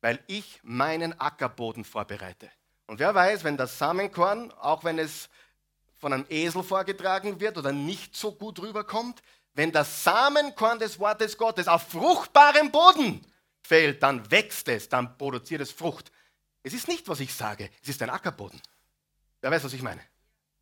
Weil 0.00 0.22
ich 0.26 0.60
meinen 0.62 1.18
Ackerboden 1.18 1.84
vorbereite. 1.84 2.50
Und 2.88 2.98
wer 3.00 3.14
weiß, 3.14 3.44
wenn 3.44 3.58
das 3.58 3.78
Samenkorn, 3.78 4.50
auch 4.52 4.82
wenn 4.82 4.98
es 4.98 5.28
von 5.98 6.12
einem 6.12 6.24
Esel 6.30 6.62
vorgetragen 6.62 7.38
wird 7.38 7.58
oder 7.58 7.70
nicht 7.70 8.16
so 8.16 8.32
gut 8.32 8.60
rüberkommt, 8.60 9.22
wenn 9.52 9.72
das 9.72 10.04
Samenkorn 10.04 10.78
des 10.78 10.98
Wortes 10.98 11.36
Gottes 11.36 11.68
auf 11.68 11.82
fruchtbarem 11.82 12.72
Boden 12.72 13.20
fällt, 13.60 14.02
dann 14.02 14.30
wächst 14.30 14.68
es, 14.68 14.88
dann 14.88 15.18
produziert 15.18 15.60
es 15.60 15.70
Frucht. 15.70 16.10
Es 16.62 16.72
ist 16.72 16.88
nicht, 16.88 17.06
was 17.08 17.20
ich 17.20 17.34
sage, 17.34 17.68
es 17.82 17.90
ist 17.90 18.02
ein 18.02 18.08
Ackerboden. 18.08 18.60
Wer 19.42 19.50
weiß, 19.50 19.64
was 19.64 19.74
ich 19.74 19.82
meine? 19.82 20.00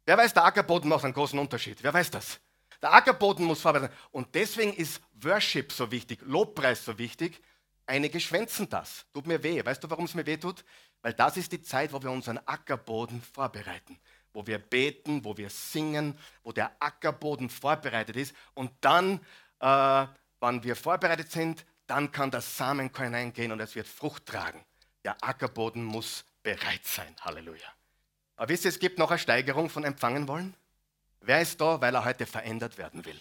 Wer 0.04 0.18
weiß, 0.18 0.34
der 0.34 0.44
Ackerboden 0.44 0.88
macht 0.88 1.04
einen 1.04 1.14
großen 1.14 1.38
Unterschied. 1.38 1.78
Wer 1.82 1.94
weiß 1.94 2.10
das? 2.10 2.40
Der 2.82 2.92
Ackerboden 2.92 3.44
muss 3.44 3.60
vorbereitet 3.60 3.92
sein. 3.92 4.08
Und 4.10 4.34
deswegen 4.34 4.72
ist 4.74 5.00
Worship 5.20 5.72
so 5.72 5.90
wichtig, 5.92 6.20
Lobpreis 6.22 6.84
so 6.84 6.98
wichtig. 6.98 7.40
Einige 7.86 8.18
schwänzen 8.18 8.68
das. 8.68 9.06
Tut 9.14 9.26
mir 9.28 9.42
weh. 9.42 9.64
Weißt 9.64 9.82
du, 9.82 9.88
warum 9.88 10.06
es 10.06 10.14
mir 10.14 10.26
weh 10.26 10.36
tut? 10.36 10.64
Weil 11.02 11.14
das 11.14 11.36
ist 11.36 11.52
die 11.52 11.62
Zeit, 11.62 11.92
wo 11.92 12.02
wir 12.02 12.10
unseren 12.10 12.38
Ackerboden 12.46 13.22
vorbereiten. 13.22 13.98
Wo 14.32 14.46
wir 14.46 14.58
beten, 14.58 15.24
wo 15.24 15.36
wir 15.36 15.50
singen, 15.50 16.18
wo 16.42 16.52
der 16.52 16.70
Ackerboden 16.80 17.48
vorbereitet 17.48 18.16
ist. 18.16 18.34
Und 18.54 18.72
dann, 18.80 19.20
äh, 19.60 20.06
wenn 20.40 20.62
wir 20.62 20.76
vorbereitet 20.76 21.30
sind, 21.30 21.64
dann 21.86 22.10
kann 22.10 22.30
das 22.30 22.56
Samenkorn 22.56 23.06
hineingehen 23.06 23.52
und 23.52 23.60
es 23.60 23.74
wird 23.74 23.86
Frucht 23.86 24.26
tragen. 24.26 24.64
Der 25.04 25.16
Ackerboden 25.22 25.84
muss 25.84 26.24
bereit 26.42 26.84
sein. 26.84 27.14
Halleluja. 27.20 27.68
Aber 28.36 28.48
wisst 28.48 28.64
ihr, 28.64 28.70
es 28.70 28.78
gibt 28.78 28.98
noch 28.98 29.10
eine 29.10 29.18
Steigerung 29.18 29.70
von 29.70 29.84
empfangen 29.84 30.28
wollen? 30.28 30.54
Wer 31.20 31.40
ist 31.40 31.60
da, 31.60 31.80
weil 31.80 31.94
er 31.94 32.04
heute 32.04 32.26
verändert 32.26 32.78
werden 32.78 33.04
will? 33.04 33.20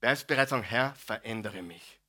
Wer 0.00 0.12
ist 0.12 0.26
bereit 0.26 0.48
zu 0.48 0.56
sagen, 0.56 0.64
Herr, 0.64 0.94
verändere 0.96 1.62
mich? 1.62 2.00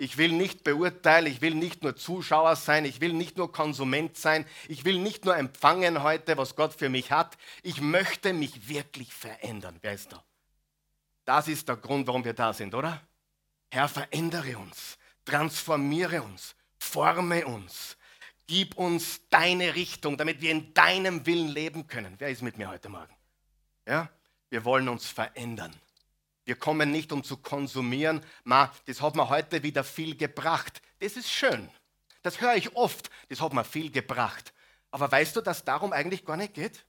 Ich 0.00 0.16
will 0.16 0.32
nicht 0.32 0.64
beurteilen, 0.64 1.26
ich 1.26 1.40
will 1.42 1.54
nicht 1.54 1.82
nur 1.82 1.94
Zuschauer 1.94 2.56
sein, 2.56 2.84
ich 2.84 3.00
will 3.00 3.12
nicht 3.12 3.36
nur 3.36 3.52
Konsument 3.52 4.16
sein, 4.16 4.46
ich 4.66 4.84
will 4.84 4.98
nicht 4.98 5.24
nur 5.24 5.36
empfangen 5.36 6.02
heute, 6.02 6.36
was 6.38 6.56
Gott 6.56 6.72
für 6.72 6.88
mich 6.88 7.12
hat. 7.12 7.36
Ich 7.62 7.80
möchte 7.80 8.32
mich 8.32 8.68
wirklich 8.68 9.12
verändern. 9.12 9.78
Wer 9.82 9.92
ist 9.92 10.12
da? 10.12 10.24
Das 11.26 11.48
ist 11.48 11.68
der 11.68 11.76
Grund, 11.76 12.06
warum 12.06 12.24
wir 12.24 12.32
da 12.32 12.52
sind, 12.52 12.74
oder? 12.74 13.00
Herr, 13.70 13.88
verändere 13.88 14.56
uns, 14.56 14.98
transformiere 15.24 16.22
uns, 16.22 16.56
forme 16.78 17.46
uns, 17.46 17.96
Gib 18.50 18.76
uns 18.76 19.20
deine 19.28 19.76
Richtung, 19.76 20.16
damit 20.16 20.40
wir 20.40 20.50
in 20.50 20.74
deinem 20.74 21.24
Willen 21.24 21.50
leben 21.50 21.86
können. 21.86 22.16
Wer 22.18 22.30
ist 22.30 22.42
mit 22.42 22.58
mir 22.58 22.68
heute 22.68 22.88
Morgen? 22.88 23.14
Ja? 23.86 24.10
Wir 24.48 24.64
wollen 24.64 24.88
uns 24.88 25.06
verändern. 25.06 25.72
Wir 26.50 26.56
kommen 26.56 26.90
nicht, 26.90 27.12
um 27.12 27.22
zu 27.22 27.36
konsumieren. 27.36 28.26
Ma, 28.42 28.74
das 28.86 29.00
hat 29.00 29.14
mir 29.14 29.28
heute 29.28 29.62
wieder 29.62 29.84
viel 29.84 30.16
gebracht. 30.16 30.82
Das 30.98 31.16
ist 31.16 31.30
schön. 31.30 31.70
Das 32.22 32.40
höre 32.40 32.56
ich 32.56 32.74
oft. 32.74 33.08
Das 33.28 33.40
hat 33.40 33.52
mir 33.52 33.62
viel 33.62 33.92
gebracht. 33.92 34.52
Aber 34.90 35.12
weißt 35.12 35.36
du, 35.36 35.42
dass 35.42 35.64
darum 35.64 35.92
eigentlich 35.92 36.24
gar 36.24 36.36
nicht 36.36 36.54
geht? 36.54 36.84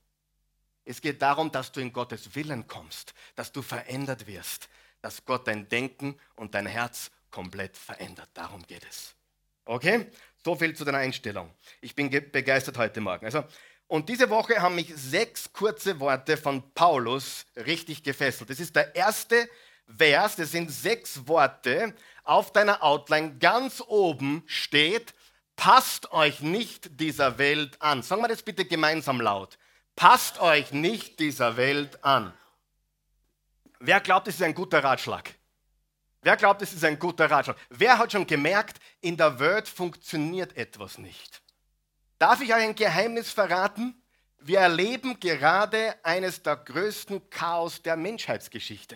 Es 0.83 0.99
geht 0.99 1.21
darum, 1.21 1.51
dass 1.51 1.71
du 1.71 1.79
in 1.79 1.93
Gottes 1.93 2.33
Willen 2.33 2.65
kommst, 2.65 3.13
dass 3.35 3.51
du 3.51 3.61
verändert 3.61 4.25
wirst, 4.25 4.67
dass 5.03 5.25
Gott 5.25 5.47
dein 5.47 5.69
Denken 5.69 6.19
und 6.35 6.55
dein 6.55 6.65
Herz 6.65 7.11
komplett 7.29 7.77
verändert. 7.77 8.29
Darum 8.33 8.65
geht 8.65 8.83
es. 8.89 9.13
Okay? 9.65 10.07
So 10.43 10.55
viel 10.55 10.75
zu 10.75 10.85
deiner 10.85 10.97
Einstellung. 10.97 11.53
Ich 11.81 11.93
bin 11.93 12.09
begeistert 12.09 12.79
heute 12.79 12.99
Morgen. 12.99 13.25
Also, 13.25 13.43
und 13.91 14.07
diese 14.07 14.29
Woche 14.29 14.61
haben 14.61 14.75
mich 14.75 14.93
sechs 14.95 15.51
kurze 15.51 15.99
Worte 15.99 16.37
von 16.37 16.63
Paulus 16.71 17.45
richtig 17.57 18.01
gefesselt. 18.03 18.49
Das 18.49 18.61
ist 18.61 18.73
der 18.73 18.95
erste 18.95 19.49
Vers, 19.85 20.37
das 20.37 20.51
sind 20.51 20.71
sechs 20.71 21.27
Worte. 21.27 21.93
Auf 22.23 22.53
deiner 22.53 22.83
Outline 22.83 23.37
ganz 23.37 23.83
oben 23.85 24.43
steht, 24.45 25.13
passt 25.57 26.09
euch 26.13 26.39
nicht 26.39 27.01
dieser 27.01 27.37
Welt 27.37 27.81
an. 27.81 28.01
Sagen 28.01 28.21
wir 28.21 28.29
das 28.29 28.43
bitte 28.43 28.63
gemeinsam 28.63 29.19
laut. 29.19 29.57
Passt 29.97 30.39
euch 30.39 30.71
nicht 30.71 31.19
dieser 31.19 31.57
Welt 31.57 32.01
an. 32.01 32.33
Wer 33.81 33.99
glaubt, 33.99 34.25
das 34.25 34.35
ist 34.35 34.43
ein 34.43 34.55
guter 34.55 34.81
Ratschlag? 34.81 35.35
Wer 36.21 36.37
glaubt, 36.37 36.61
es 36.61 36.71
ist 36.71 36.85
ein 36.85 36.97
guter 36.97 37.29
Ratschlag? 37.29 37.57
Wer 37.69 37.97
hat 37.97 38.13
schon 38.13 38.25
gemerkt, 38.25 38.79
in 39.01 39.17
der 39.17 39.37
Welt 39.37 39.67
funktioniert 39.67 40.55
etwas 40.55 40.97
nicht? 40.97 41.40
Darf 42.21 42.39
ich 42.39 42.53
euch 42.53 42.61
ein 42.61 42.75
Geheimnis 42.75 43.31
verraten? 43.31 43.99
Wir 44.37 44.59
erleben 44.59 45.19
gerade 45.19 45.95
eines 46.03 46.43
der 46.43 46.55
größten 46.55 47.31
Chaos 47.31 47.81
der 47.81 47.95
Menschheitsgeschichte. 47.95 48.95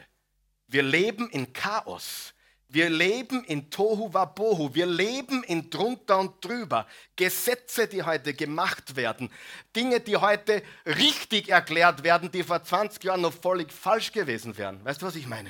Wir 0.67 0.83
leben 0.83 1.27
in 1.31 1.51
Chaos. 1.51 2.35
Wir 2.67 2.87
leben 2.87 3.43
in 3.45 3.71
Tohu 3.71 4.13
Wabohu. 4.13 4.75
Wir 4.75 4.85
leben 4.85 5.43
in 5.45 5.71
drunter 5.71 6.19
und 6.19 6.45
drüber. 6.45 6.85
Gesetze, 7.15 7.87
die 7.87 8.03
heute 8.03 8.35
gemacht 8.35 8.95
werden. 8.95 9.31
Dinge, 9.75 10.01
die 10.01 10.17
heute 10.17 10.61
richtig 10.85 11.49
erklärt 11.49 12.03
werden, 12.03 12.29
die 12.31 12.43
vor 12.43 12.63
20 12.63 13.03
Jahren 13.05 13.21
noch 13.21 13.33
völlig 13.33 13.73
falsch 13.73 14.11
gewesen 14.11 14.55
wären. 14.55 14.85
Weißt 14.85 15.01
du, 15.01 15.07
was 15.07 15.15
ich 15.15 15.25
meine? 15.25 15.49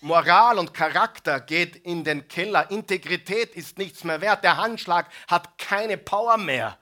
Moral 0.00 0.60
und 0.60 0.74
Charakter 0.74 1.40
geht 1.40 1.74
in 1.74 2.04
den 2.04 2.28
Keller. 2.28 2.70
Integrität 2.70 3.56
ist 3.56 3.78
nichts 3.78 4.04
mehr 4.04 4.20
wert. 4.20 4.44
Der 4.44 4.58
Handschlag 4.58 5.10
hat 5.26 5.58
keine 5.58 5.96
Power 5.96 6.36
mehr. 6.36 6.78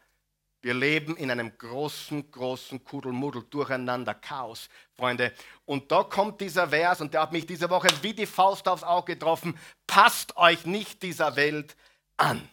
Wir 0.61 0.75
leben 0.75 1.17
in 1.17 1.31
einem 1.31 1.57
großen, 1.57 2.33
großen 2.33 2.83
Kuddelmuddel, 2.83 3.45
Durcheinander, 3.49 4.15
Chaos, 4.15 4.69
Freunde. 4.97 5.33
Und 5.65 5.93
da 5.93 6.03
kommt 6.03 6.41
dieser 6.41 6.69
Vers 6.69 7.01
und 7.01 7.15
der 7.15 7.23
hat 7.23 7.33
mich 7.33 7.47
diese 7.47 7.71
Woche 7.71 7.89
wie 8.03 8.13
die 8.13 8.27
Faust 8.27 8.67
aufs 8.67 8.83
Auge 8.83 9.15
getroffen. 9.15 9.57
Passt 9.87 10.37
euch 10.37 10.67
nicht 10.67 11.03
dieser 11.03 11.37
Welt 11.37 11.77
an. 12.17 12.49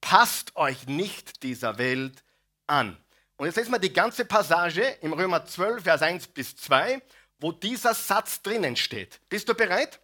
Passt 0.00 0.56
euch 0.56 0.88
nicht 0.88 1.44
dieser 1.44 1.78
Welt 1.78 2.24
an. 2.66 2.96
Und 3.36 3.46
jetzt 3.46 3.56
lesen 3.56 3.72
wir 3.72 3.78
die 3.78 3.92
ganze 3.92 4.24
Passage 4.24 4.82
im 5.00 5.12
Römer 5.12 5.44
12, 5.44 5.84
Vers 5.84 6.02
1 6.02 6.28
bis 6.28 6.56
2, 6.56 7.00
wo 7.38 7.52
dieser 7.52 7.94
Satz 7.94 8.42
drinnen 8.42 8.74
steht. 8.76 9.20
Bist 9.28 9.48
du 9.48 9.54
bereit? 9.54 10.00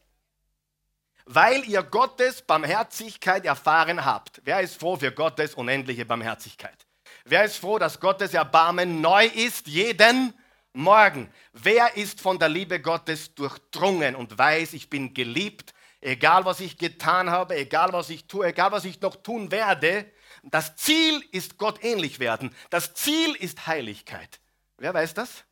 Weil 1.24 1.64
ihr 1.64 1.82
Gottes 1.82 2.42
Barmherzigkeit 2.42 3.44
erfahren 3.46 4.04
habt. 4.04 4.42
Wer 4.44 4.60
ist 4.60 4.78
froh 4.78 4.96
für 4.96 5.12
Gottes 5.12 5.54
unendliche 5.54 6.04
Barmherzigkeit? 6.04 6.86
Wer 7.24 7.44
ist 7.44 7.56
froh, 7.56 7.78
dass 7.78 8.00
Gottes 8.00 8.34
Erbarmen 8.34 9.00
neu 9.00 9.26
ist 9.26 9.66
jeden 9.66 10.34
Morgen? 10.72 11.32
Wer 11.52 11.96
ist 11.96 12.20
von 12.20 12.38
der 12.38 12.48
Liebe 12.48 12.80
Gottes 12.80 13.34
durchdrungen 13.34 14.16
und 14.16 14.36
weiß, 14.36 14.72
ich 14.72 14.90
bin 14.90 15.14
geliebt, 15.14 15.72
egal 16.00 16.44
was 16.44 16.60
ich 16.60 16.78
getan 16.78 17.30
habe, 17.30 17.56
egal 17.56 17.92
was 17.92 18.10
ich 18.10 18.26
tue, 18.26 18.46
egal 18.46 18.72
was 18.72 18.84
ich 18.84 19.00
noch 19.00 19.16
tun 19.16 19.50
werde? 19.50 20.10
Das 20.42 20.74
Ziel 20.76 21.22
ist 21.30 21.58
Gott 21.58 21.84
ähnlich 21.84 22.18
werden. 22.18 22.54
Das 22.70 22.94
Ziel 22.94 23.34
ist 23.36 23.66
Heiligkeit. 23.66 24.40
Wer 24.78 24.92
weiß 24.92 25.14
das? 25.14 25.44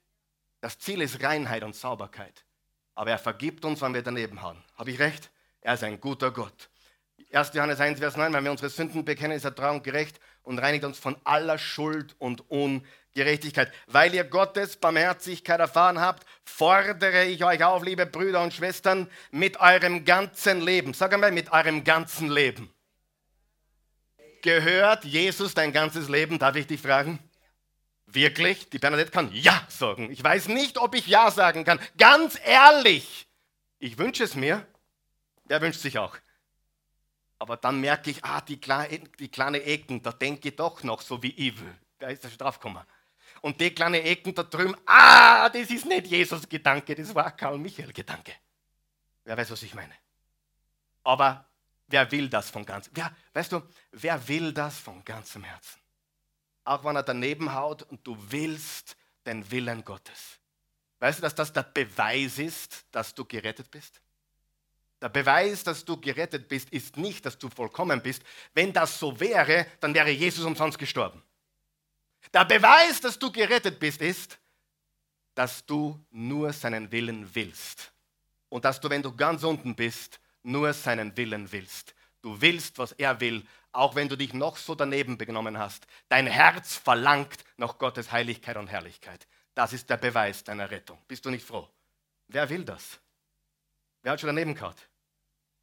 Das 0.60 0.78
Ziel 0.78 1.00
ist 1.00 1.22
Reinheit 1.22 1.62
und 1.62 1.76
Sauberkeit. 1.76 2.44
Aber 2.94 3.12
er 3.12 3.18
vergibt 3.18 3.64
uns, 3.64 3.80
wenn 3.80 3.94
wir 3.94 4.02
daneben 4.02 4.42
haben. 4.42 4.62
Habe 4.76 4.90
ich 4.90 4.98
recht? 4.98 5.30
Er 5.60 5.74
ist 5.74 5.84
ein 5.84 6.00
guter 6.00 6.32
Gott. 6.32 6.68
1. 7.32 7.52
Johannes 7.54 7.78
1, 7.80 8.00
Vers 8.00 8.16
9, 8.16 8.32
wenn 8.32 8.42
wir 8.42 8.50
unsere 8.50 8.70
Sünden 8.70 9.04
bekennen, 9.04 9.36
ist 9.36 9.44
er 9.44 9.54
treu 9.54 9.70
und 9.70 9.84
gerecht 9.84 10.18
und 10.42 10.58
reinigt 10.58 10.84
uns 10.84 10.98
von 10.98 11.16
aller 11.24 11.58
Schuld 11.58 12.14
und 12.18 12.50
Ungerechtigkeit. 12.50 13.72
Weil 13.86 14.14
ihr 14.14 14.24
Gottes 14.24 14.76
Barmherzigkeit 14.76 15.60
erfahren 15.60 16.00
habt, 16.00 16.26
fordere 16.44 17.24
ich 17.24 17.44
euch 17.44 17.62
auf, 17.64 17.84
liebe 17.84 18.06
Brüder 18.06 18.42
und 18.42 18.54
Schwestern, 18.54 19.10
mit 19.30 19.60
eurem 19.60 20.04
ganzen 20.04 20.60
Leben, 20.60 20.94
sag 20.94 21.12
einmal, 21.12 21.32
mit 21.32 21.52
eurem 21.52 21.84
ganzen 21.84 22.30
Leben. 22.30 22.72
Gehört 24.42 25.04
Jesus 25.04 25.54
dein 25.54 25.72
ganzes 25.72 26.08
Leben, 26.08 26.38
darf 26.38 26.56
ich 26.56 26.66
dich 26.66 26.80
fragen? 26.80 27.18
Wirklich? 28.06 28.70
Die 28.70 28.78
Bernadette 28.78 29.10
kann 29.10 29.30
Ja 29.32 29.64
sagen. 29.68 30.10
Ich 30.10 30.22
weiß 30.22 30.48
nicht, 30.48 30.78
ob 30.78 30.94
ich 30.94 31.06
Ja 31.06 31.30
sagen 31.30 31.64
kann. 31.64 31.78
Ganz 31.98 32.38
ehrlich. 32.44 33.28
Ich 33.78 33.98
wünsche 33.98 34.24
es 34.24 34.34
mir. 34.34 34.66
Wer 35.44 35.60
wünscht 35.60 35.80
sich 35.80 35.98
auch? 35.98 36.16
Aber 37.40 37.56
dann 37.56 37.80
merke 37.80 38.10
ich, 38.10 38.22
ah, 38.22 38.42
die, 38.42 38.60
kleine, 38.60 38.98
die 39.18 39.28
kleine 39.28 39.62
Ecken, 39.62 40.02
da 40.02 40.12
denke 40.12 40.50
ich 40.50 40.56
doch 40.56 40.82
noch 40.82 41.00
so 41.00 41.22
wie 41.22 41.30
ich 41.30 41.58
will. 41.58 41.74
Da 41.98 42.08
ist 42.08 42.22
er 42.22 42.28
schon 42.28 42.38
draufgekommen. 42.38 42.84
Und 43.40 43.58
die 43.58 43.74
kleine 43.74 44.02
Ecken 44.02 44.34
da 44.34 44.42
drüben, 44.42 44.76
ah, 44.84 45.48
das 45.48 45.70
ist 45.70 45.86
nicht 45.86 46.08
Jesus-Gedanke, 46.08 46.94
das 46.94 47.14
war 47.14 47.34
Karl-Michael-Gedanke. 47.34 48.34
Wer 49.24 49.36
weiß, 49.38 49.50
was 49.52 49.62
ich 49.62 49.74
meine. 49.74 49.94
Aber 51.02 51.46
wer 51.88 52.10
will 52.12 52.28
das 52.28 52.50
von 52.50 52.66
ganzem 52.66 52.92
wer, 52.94 53.10
Weißt 53.32 53.52
du, 53.52 53.62
wer 53.92 54.28
will 54.28 54.52
das 54.52 54.78
von 54.78 55.02
ganzem 55.02 55.42
Herzen? 55.42 55.80
Auch 56.64 56.84
wenn 56.84 56.96
er 56.96 57.02
daneben 57.02 57.54
haut 57.54 57.84
und 57.84 58.06
du 58.06 58.18
willst 58.30 58.98
den 59.24 59.50
Willen 59.50 59.82
Gottes. 59.82 60.38
Weißt 60.98 61.20
du, 61.20 61.22
dass 61.22 61.34
das 61.34 61.54
der 61.54 61.62
Beweis 61.62 62.38
ist, 62.38 62.84
dass 62.90 63.14
du 63.14 63.24
gerettet 63.24 63.70
bist? 63.70 64.02
Der 65.00 65.08
Beweis, 65.08 65.64
dass 65.64 65.84
du 65.84 65.98
gerettet 65.98 66.48
bist, 66.48 66.70
ist 66.70 66.96
nicht, 66.96 67.24
dass 67.24 67.38
du 67.38 67.48
vollkommen 67.48 68.02
bist. 68.02 68.22
Wenn 68.52 68.72
das 68.72 68.98
so 68.98 69.18
wäre, 69.18 69.66
dann 69.80 69.94
wäre 69.94 70.10
Jesus 70.10 70.44
umsonst 70.44 70.78
gestorben. 70.78 71.22
Der 72.34 72.44
Beweis, 72.44 73.00
dass 73.00 73.18
du 73.18 73.32
gerettet 73.32 73.78
bist, 73.78 74.02
ist, 74.02 74.38
dass 75.34 75.64
du 75.64 75.98
nur 76.10 76.52
seinen 76.52 76.92
Willen 76.92 77.34
willst. 77.34 77.92
Und 78.50 78.64
dass 78.64 78.80
du, 78.80 78.90
wenn 78.90 79.02
du 79.02 79.14
ganz 79.16 79.42
unten 79.42 79.74
bist, 79.74 80.20
nur 80.42 80.72
seinen 80.74 81.16
Willen 81.16 81.50
willst. 81.50 81.94
Du 82.20 82.38
willst, 82.40 82.78
was 82.78 82.92
er 82.92 83.20
will, 83.20 83.46
auch 83.72 83.94
wenn 83.94 84.08
du 84.08 84.16
dich 84.16 84.34
noch 84.34 84.58
so 84.58 84.74
daneben 84.74 85.16
benommen 85.16 85.56
hast. 85.56 85.86
Dein 86.10 86.26
Herz 86.26 86.76
verlangt 86.76 87.42
nach 87.56 87.78
Gottes 87.78 88.12
Heiligkeit 88.12 88.56
und 88.56 88.66
Herrlichkeit. 88.66 89.26
Das 89.54 89.72
ist 89.72 89.88
der 89.88 89.96
Beweis 89.96 90.44
deiner 90.44 90.70
Rettung. 90.70 90.98
Bist 91.08 91.24
du 91.24 91.30
nicht 91.30 91.46
froh? 91.46 91.68
Wer 92.28 92.48
will 92.50 92.64
das? 92.64 93.00
Wer 94.02 94.12
hat 94.12 94.20
schon 94.20 94.28
daneben 94.28 94.54
gehabt? 94.54 94.89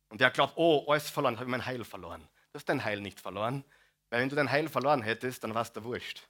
Und 0.10 0.22
der 0.22 0.32
glaubt, 0.32 0.54
oh, 0.56 0.86
alles 0.88 1.10
verloren, 1.10 1.36
habe 1.36 1.46
ich 1.46 1.52
mein 1.52 1.66
Heil 1.66 1.84
verloren. 1.84 2.22
Du 2.52 2.58
hast 2.58 2.70
dein 2.70 2.84
Heil 2.84 3.02
nicht 3.02 3.20
verloren, 3.20 3.64
weil 4.10 4.22
wenn 4.22 4.30
du 4.30 4.36
dein 4.36 4.50
Heil 4.50 4.70
verloren 4.70 5.02
hättest, 5.02 5.44
dann 5.44 5.54
war 5.54 5.62
es 5.64 5.74
der 5.74 5.84
Wurscht. 5.84 6.22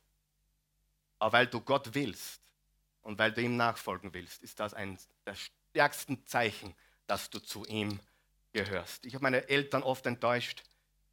Aber 1.19 1.33
weil 1.33 1.47
du 1.47 1.61
Gott 1.61 1.93
willst 1.93 2.41
und 3.01 3.19
weil 3.19 3.31
du 3.31 3.41
ihm 3.41 3.55
nachfolgen 3.55 4.13
willst, 4.13 4.41
ist 4.43 4.59
das 4.59 4.73
eines 4.73 5.07
der 5.25 5.35
stärksten 5.35 6.25
Zeichen, 6.25 6.75
dass 7.05 7.29
du 7.29 7.39
zu 7.39 7.65
ihm 7.65 7.99
gehörst. 8.53 9.05
Ich 9.05 9.13
habe 9.13 9.23
meine 9.23 9.47
Eltern 9.49 9.83
oft 9.83 10.05
enttäuscht 10.05 10.63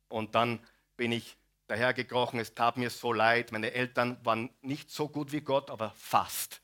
und 0.08 0.34
dann 0.34 0.64
bin 0.96 1.12
ich 1.12 1.36
dahergekrochen, 1.66 2.40
es 2.40 2.54
tat 2.54 2.76
mir 2.76 2.90
so 2.90 3.12
leid. 3.12 3.52
Meine 3.52 3.72
Eltern 3.72 4.18
waren 4.24 4.50
nicht 4.60 4.90
so 4.90 5.08
gut 5.08 5.32
wie 5.32 5.40
Gott, 5.40 5.70
aber 5.70 5.90
fast. 5.96 6.60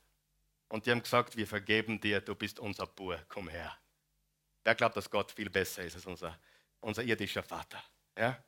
Und 0.68 0.86
die 0.86 0.90
haben 0.90 1.02
gesagt, 1.02 1.36
wir 1.36 1.46
vergeben 1.46 2.00
dir, 2.00 2.20
du 2.20 2.34
bist 2.34 2.60
unser 2.60 2.86
Bur, 2.86 3.18
komm 3.28 3.48
her. 3.48 3.76
Wer 4.64 4.74
glaubt, 4.74 4.96
dass 4.96 5.10
Gott 5.10 5.32
viel 5.32 5.50
besser 5.50 5.82
ist 5.84 5.94
als 5.94 6.06
unser, 6.06 6.38
unser 6.80 7.02
irdischer 7.02 7.42
Vater? 7.42 7.82
Ja? 8.16 8.42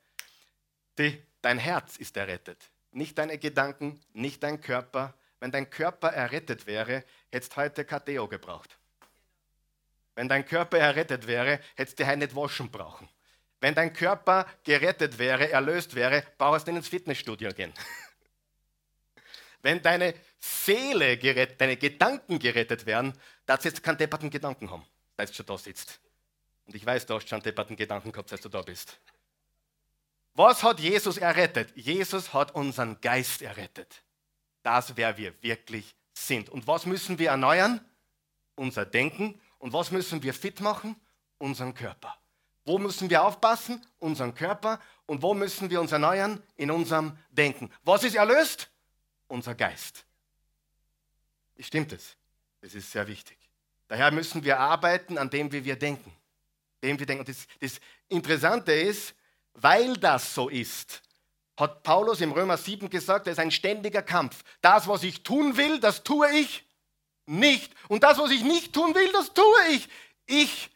Die, 0.98 1.22
dein 1.40 1.58
Herz 1.58 1.96
ist 1.96 2.16
errettet, 2.16 2.70
nicht 2.90 3.16
deine 3.16 3.38
Gedanken, 3.38 4.00
nicht 4.12 4.42
dein 4.42 4.60
Körper. 4.60 5.14
Wenn 5.40 5.50
dein 5.50 5.70
Körper 5.70 6.08
errettet 6.08 6.66
wäre, 6.66 7.04
hättest 7.30 7.52
du 7.52 7.56
heute 7.56 7.84
Kateo 7.84 8.28
gebraucht. 8.28 8.78
Wenn 10.14 10.28
dein 10.28 10.44
Körper 10.44 10.78
errettet 10.78 11.26
wäre, 11.26 11.58
hättest 11.74 11.98
du 11.98 12.16
nicht 12.16 12.36
waschen 12.36 12.70
brauchen. 12.70 13.08
Wenn 13.60 13.74
dein 13.74 13.92
Körper 13.92 14.46
gerettet 14.64 15.18
wäre, 15.18 15.50
erlöst 15.50 15.94
wäre, 15.94 16.24
brauchst 16.36 16.66
du 16.66 16.72
ins 16.72 16.88
Fitnessstudio 16.88 17.50
gehen. 17.52 17.72
Wenn 19.62 19.80
deine 19.80 20.14
Seele 20.40 21.16
gerettet, 21.16 21.60
deine 21.60 21.76
Gedanken 21.76 22.40
gerettet 22.40 22.84
werden, 22.84 23.16
darfst 23.46 23.64
du 23.64 23.68
jetzt 23.68 23.82
keinen 23.82 23.98
depperten 23.98 24.30
Gedanken 24.30 24.68
haben 24.68 24.84
seit 25.26 25.30
du 25.30 25.34
schon 25.34 25.46
da 25.46 25.58
sitzt. 25.58 26.00
Und 26.66 26.74
ich 26.74 26.84
weiß, 26.84 27.06
du 27.06 27.14
hast 27.14 27.28
schon 27.28 27.40
depperten 27.40 27.76
Gedanken 27.76 28.12
gehabt, 28.12 28.28
seit 28.28 28.44
du 28.44 28.48
da 28.48 28.62
bist. 28.62 28.98
Was 30.34 30.62
hat 30.62 30.80
Jesus 30.80 31.18
errettet? 31.18 31.76
Jesus 31.76 32.32
hat 32.32 32.54
unseren 32.54 33.00
Geist 33.00 33.42
errettet. 33.42 34.02
Das, 34.62 34.96
wer 34.96 35.16
wir 35.16 35.40
wirklich 35.42 35.94
sind. 36.14 36.48
Und 36.48 36.66
was 36.66 36.86
müssen 36.86 37.18
wir 37.18 37.30
erneuern? 37.30 37.84
Unser 38.54 38.86
Denken. 38.86 39.40
Und 39.58 39.72
was 39.72 39.90
müssen 39.90 40.22
wir 40.22 40.32
fit 40.32 40.60
machen? 40.60 40.96
Unseren 41.38 41.74
Körper. 41.74 42.16
Wo 42.64 42.78
müssen 42.78 43.10
wir 43.10 43.24
aufpassen? 43.24 43.84
Unseren 43.98 44.34
Körper. 44.34 44.80
Und 45.06 45.20
wo 45.20 45.34
müssen 45.34 45.68
wir 45.68 45.80
uns 45.80 45.92
erneuern? 45.92 46.42
In 46.56 46.70
unserem 46.70 47.18
Denken. 47.30 47.70
Was 47.82 48.04
ist 48.04 48.14
erlöst? 48.14 48.70
Unser 49.26 49.54
Geist. 49.54 50.04
Stimmt 51.58 51.92
es? 51.92 52.16
Das 52.60 52.74
ist 52.74 52.90
sehr 52.90 53.06
wichtig. 53.06 53.41
Daher 53.92 54.10
müssen 54.10 54.42
wir 54.42 54.58
arbeiten 54.58 55.18
an 55.18 55.28
dem, 55.28 55.52
wie 55.52 55.66
wir 55.66 55.76
denken. 55.76 56.10
Dem 56.82 56.98
wir 56.98 57.04
denken. 57.04 57.20
Und 57.20 57.28
das, 57.28 57.46
das 57.60 57.78
Interessante 58.08 58.72
ist, 58.72 59.14
weil 59.52 59.98
das 59.98 60.34
so 60.34 60.48
ist, 60.48 61.02
hat 61.58 61.82
Paulus 61.82 62.22
im 62.22 62.32
Römer 62.32 62.56
7 62.56 62.88
gesagt, 62.88 63.26
es 63.26 63.32
ist 63.32 63.38
ein 63.38 63.50
ständiger 63.50 64.00
Kampf. 64.00 64.44
Das, 64.62 64.88
was 64.88 65.02
ich 65.02 65.22
tun 65.22 65.58
will, 65.58 65.78
das 65.78 66.04
tue 66.04 66.26
ich 66.30 66.64
nicht. 67.26 67.74
Und 67.88 68.02
das, 68.02 68.16
was 68.16 68.30
ich 68.30 68.42
nicht 68.42 68.72
tun 68.72 68.94
will, 68.94 69.12
das 69.12 69.34
tue 69.34 69.44
ich. 69.68 69.90
Ich, 70.24 70.70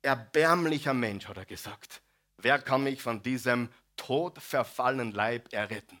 erbärmlicher 0.00 0.94
Mensch, 0.94 1.28
hat 1.28 1.36
er 1.36 1.44
gesagt. 1.44 2.00
Wer 2.38 2.58
kann 2.58 2.82
mich 2.82 3.02
von 3.02 3.22
diesem 3.22 3.68
todverfallenen 3.98 5.12
Leib 5.12 5.52
erretten? 5.52 6.00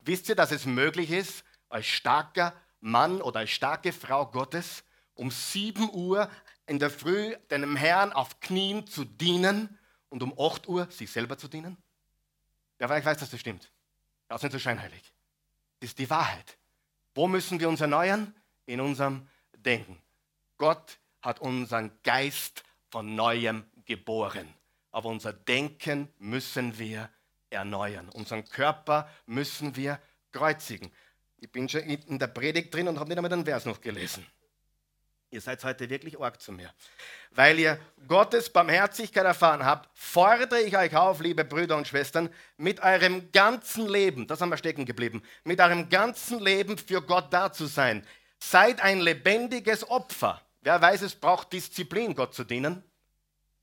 Wisst 0.00 0.30
ihr, 0.30 0.36
dass 0.36 0.52
es 0.52 0.64
möglich 0.64 1.10
ist, 1.10 1.44
als 1.68 1.84
starker 1.84 2.54
Mann 2.80 3.20
oder 3.20 3.40
als 3.40 3.50
starke 3.50 3.92
Frau 3.92 4.24
Gottes 4.24 4.84
um 5.18 5.30
7 5.30 5.90
Uhr 5.92 6.30
in 6.66 6.78
der 6.78 6.90
Früh 6.90 7.34
deinem 7.48 7.76
Herrn 7.76 8.12
auf 8.12 8.40
Knien 8.40 8.86
zu 8.86 9.04
dienen 9.04 9.78
und 10.08 10.22
um 10.22 10.38
8 10.38 10.68
Uhr 10.68 10.90
sich 10.90 11.10
selber 11.10 11.36
zu 11.36 11.48
dienen? 11.48 11.76
Ja, 12.78 12.88
weil 12.88 13.00
ich 13.00 13.04
weiß, 13.04 13.18
dass 13.18 13.30
das 13.30 13.40
stimmt. 13.40 13.70
Das 14.28 14.38
ist 14.38 14.44
nicht 14.44 14.52
so 14.52 14.58
scheinheilig. 14.58 15.02
Das 15.80 15.90
ist 15.90 15.98
die 15.98 16.08
Wahrheit. 16.08 16.56
Wo 17.14 17.26
müssen 17.26 17.58
wir 17.58 17.68
uns 17.68 17.80
erneuern? 17.80 18.34
In 18.66 18.80
unserem 18.80 19.26
Denken. 19.56 20.00
Gott 20.56 20.98
hat 21.20 21.40
unseren 21.40 21.90
Geist 22.04 22.62
von 22.90 23.14
neuem 23.14 23.64
geboren. 23.86 24.52
Aber 24.92 25.08
unser 25.08 25.32
Denken 25.32 26.08
müssen 26.18 26.78
wir 26.78 27.10
erneuern. 27.50 28.08
Unseren 28.10 28.44
Körper 28.44 29.08
müssen 29.26 29.74
wir 29.74 30.00
kreuzigen. 30.32 30.92
Ich 31.38 31.50
bin 31.50 31.68
schon 31.68 31.80
in 31.80 32.18
der 32.18 32.26
Predigt 32.28 32.72
drin 32.72 32.88
und 32.88 32.98
habe 32.98 33.08
nicht 33.08 33.18
einmal 33.18 33.30
den 33.30 33.44
Vers 33.44 33.64
noch 33.64 33.80
gelesen. 33.80 34.26
Ihr 35.30 35.42
seid 35.42 35.62
heute 35.62 35.90
wirklich 35.90 36.18
arg 36.18 36.40
zu 36.40 36.52
mir. 36.52 36.72
Weil 37.32 37.58
ihr 37.58 37.78
Gottes 38.06 38.48
Barmherzigkeit 38.48 39.26
erfahren 39.26 39.62
habt, 39.62 39.90
fordere 39.92 40.62
ich 40.62 40.74
euch 40.74 40.96
auf, 40.96 41.20
liebe 41.20 41.44
Brüder 41.44 41.76
und 41.76 41.86
Schwestern, 41.86 42.30
mit 42.56 42.80
eurem 42.80 43.30
ganzen 43.30 43.86
Leben, 43.86 44.26
das 44.26 44.40
haben 44.40 44.48
wir 44.48 44.56
stecken 44.56 44.86
geblieben, 44.86 45.22
mit 45.44 45.60
eurem 45.60 45.90
ganzen 45.90 46.40
Leben 46.40 46.78
für 46.78 47.02
Gott 47.02 47.26
da 47.30 47.52
zu 47.52 47.66
sein. 47.66 48.06
Seid 48.38 48.80
ein 48.80 49.00
lebendiges 49.00 49.88
Opfer. 49.90 50.40
Wer 50.62 50.80
weiß, 50.80 51.02
es 51.02 51.14
braucht 51.14 51.52
Disziplin, 51.52 52.14
Gott 52.14 52.34
zu 52.34 52.44
dienen? 52.44 52.82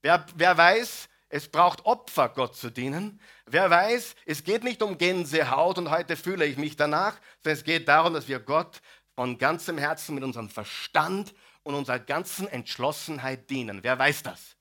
Wer, 0.03 0.23
wer 0.35 0.55
weiß, 0.55 1.09
es 1.29 1.47
braucht 1.47 1.83
Opfer, 1.85 2.29
Gott 2.29 2.55
zu 2.55 2.69
dienen? 2.69 3.19
Wer 3.47 3.71
weiß, 3.71 4.15
es 4.27 4.43
geht 4.43 4.63
nicht 4.63 4.83
um 4.83 4.99
Gänsehaut 4.99 5.79
und 5.79 5.89
heute 5.89 6.15
fühle 6.15 6.45
ich 6.45 6.57
mich 6.57 6.75
danach, 6.75 7.15
sondern 7.43 7.57
es 7.57 7.63
geht 7.63 7.87
darum, 7.87 8.13
dass 8.13 8.27
wir 8.27 8.39
Gott 8.39 8.81
von 9.15 9.37
ganzem 9.37 9.77
Herzen 9.77 10.13
mit 10.13 10.23
unserem 10.23 10.49
Verstand 10.49 11.33
und 11.65 11.73
unserer 11.73 11.99
ganzen 11.99 12.47
Entschlossenheit 12.47 13.49
dienen. 13.49 13.83
Wer 13.83 13.97
weiß 13.97 14.23
das? 14.23 14.55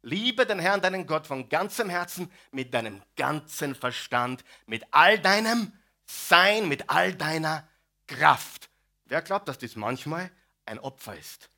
Liebe 0.00 0.46
den 0.46 0.60
Herrn, 0.60 0.80
deinen 0.80 1.06
Gott, 1.06 1.26
von 1.26 1.48
ganzem 1.48 1.90
Herzen, 1.90 2.30
mit 2.52 2.72
deinem 2.72 3.02
ganzen 3.16 3.74
Verstand, 3.74 4.44
mit 4.66 4.84
all 4.92 5.18
deinem 5.18 5.72
Sein, 6.06 6.68
mit 6.68 6.88
all 6.88 7.14
deiner 7.14 7.68
Kraft. 8.06 8.70
Wer 9.06 9.22
glaubt, 9.22 9.48
dass 9.48 9.58
dies 9.58 9.74
manchmal 9.74 10.30
ein 10.66 10.78
Opfer 10.78 11.18
ist? 11.18 11.50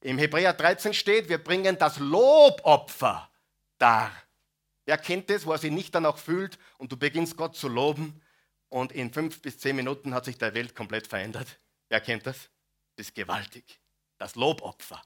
Im 0.00 0.18
Hebräer 0.18 0.52
13 0.52 0.94
steht, 0.94 1.28
wir 1.28 1.38
bringen 1.38 1.78
das 1.78 1.98
Lobopfer 1.98 3.30
dar. 3.78 4.10
Wer 4.84 4.98
kennt 4.98 5.30
das, 5.30 5.46
wo 5.46 5.52
er 5.52 5.58
sich 5.58 5.70
nicht 5.70 5.94
danach 5.94 6.18
fühlt 6.18 6.58
und 6.78 6.90
du 6.90 6.96
beginnst 6.96 7.36
Gott 7.36 7.54
zu 7.54 7.68
loben 7.68 8.20
und 8.68 8.90
in 8.90 9.12
fünf 9.12 9.40
bis 9.42 9.60
zehn 9.60 9.76
Minuten 9.76 10.12
hat 10.12 10.24
sich 10.24 10.38
der 10.38 10.54
Welt 10.54 10.74
komplett 10.74 11.06
verändert? 11.06 11.60
Wer 11.88 12.00
kennt 12.00 12.26
das? 12.26 12.48
Das 12.96 13.06
ist 13.06 13.14
gewaltig 13.14 13.81
das 14.22 14.36
Lobopfer. 14.36 15.02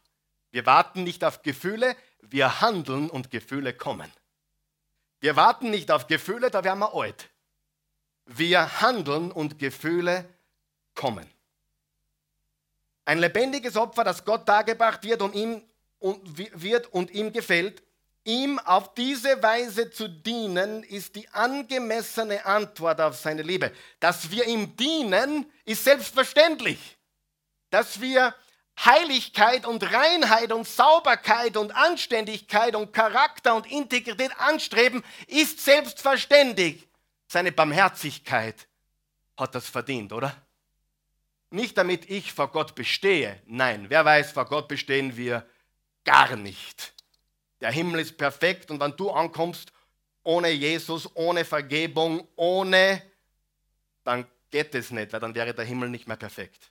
Wir 0.51 0.67
warten 0.67 1.03
nicht 1.03 1.25
auf 1.25 1.41
Gefühle, 1.41 1.97
wir 2.21 2.61
handeln 2.61 3.09
und 3.09 3.31
Gefühle 3.31 3.73
kommen. 3.73 4.13
Wir 5.21 5.37
warten 5.37 5.71
nicht 5.71 5.91
auf 5.91 6.07
Gefühle, 6.07 6.51
da 6.51 6.63
werden 6.63 6.81
wir 6.81 6.95
alt. 6.95 7.31
Wir 8.27 8.83
handeln 8.83 9.33
und 9.33 9.59
Gefühle 9.59 10.29
kommen. 10.95 11.27
Ein 13.07 13.19
lebendiges 13.19 13.79
Opfer, 13.79 14.05
das 14.05 14.23
Gott 14.23 14.47
dargebracht 14.47 15.03
wird 15.03 15.23
und 15.23 15.35
ihm, 15.35 15.63
und, 15.99 16.21
wird 16.37 16.93
und 16.93 17.11
ihm 17.13 17.33
gefällt, 17.33 17.83
ihm 18.25 18.59
auf 18.59 18.93
diese 18.93 19.43
Weise 19.43 19.91
zu 19.91 20.09
dienen, 20.09 20.83
ist 20.83 21.17
die 21.17 21.27
angemessene 21.31 22.45
Antwort 22.45 23.01
auf 23.01 23.17
seine 23.17 23.43
Liebe. 23.43 23.73
Dass 23.99 24.31
wir 24.31 24.47
ihm 24.47 24.77
dienen, 24.77 25.51
ist 25.65 25.85
selbstverständlich. 25.85 26.99
Dass 27.71 28.01
wir 28.03 28.35
Heiligkeit 28.85 29.65
und 29.67 29.83
Reinheit 29.93 30.53
und 30.53 30.67
Sauberkeit 30.67 31.57
und 31.57 31.75
Anständigkeit 31.75 32.77
und 32.77 32.93
Charakter 32.93 33.55
und 33.55 33.71
Integrität 33.71 34.31
anstreben, 34.39 35.03
ist 35.27 35.65
selbstverständlich. 35.65 36.87
Seine 37.27 37.53
Barmherzigkeit 37.53 38.69
hat 39.37 39.55
das 39.55 39.69
verdient, 39.69 40.13
oder? 40.13 40.37
Nicht 41.51 41.79
damit 41.79 42.11
ich 42.11 42.33
vor 42.33 42.49
Gott 42.49 42.75
bestehe. 42.75 43.41
Nein, 43.47 43.87
wer 43.89 44.05
weiß, 44.05 44.33
vor 44.33 44.45
Gott 44.47 44.69
bestehen 44.69 45.17
wir 45.17 45.47
gar 46.05 46.37
nicht. 46.37 46.93
Der 47.61 47.71
Himmel 47.71 48.01
ist 48.01 48.17
perfekt 48.17 48.71
und 48.71 48.81
wenn 48.81 48.97
du 48.97 49.11
ankommst 49.11 49.73
ohne 50.23 50.51
Jesus, 50.51 51.09
ohne 51.15 51.45
Vergebung, 51.45 52.27
ohne, 52.37 53.03
dann 54.05 54.27
geht 54.51 54.75
es 54.75 54.91
nicht, 54.91 55.13
weil 55.13 55.21
dann 55.21 55.35
wäre 55.35 55.55
der 55.55 55.65
Himmel 55.65 55.89
nicht 55.89 56.07
mehr 56.07 56.17
perfekt. 56.17 56.71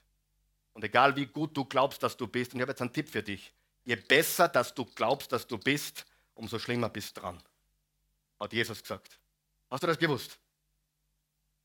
Und 0.76 0.84
egal 0.84 1.16
wie 1.16 1.24
gut 1.24 1.56
du 1.56 1.64
glaubst, 1.64 2.02
dass 2.02 2.18
du 2.18 2.26
bist, 2.26 2.52
und 2.52 2.58
ich 2.58 2.60
habe 2.60 2.72
jetzt 2.72 2.82
einen 2.82 2.92
Tipp 2.92 3.08
für 3.08 3.22
dich, 3.22 3.50
je 3.86 3.96
besser, 3.96 4.46
dass 4.46 4.74
du 4.74 4.84
glaubst, 4.84 5.32
dass 5.32 5.46
du 5.46 5.56
bist, 5.56 6.04
umso 6.34 6.58
schlimmer 6.58 6.90
bist 6.90 7.16
dran. 7.16 7.42
Hat 8.38 8.52
Jesus 8.52 8.82
gesagt. 8.82 9.18
Hast 9.70 9.82
du 9.82 9.86
das 9.86 9.98
gewusst? 9.98 10.38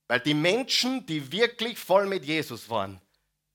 Weil 0.07 0.21
die 0.21 0.33
Menschen, 0.33 1.05
die 1.05 1.29
wirklich 1.29 1.77
voll 1.77 2.07
mit 2.07 2.23
Jesus 2.23 2.69
waren, 2.69 3.01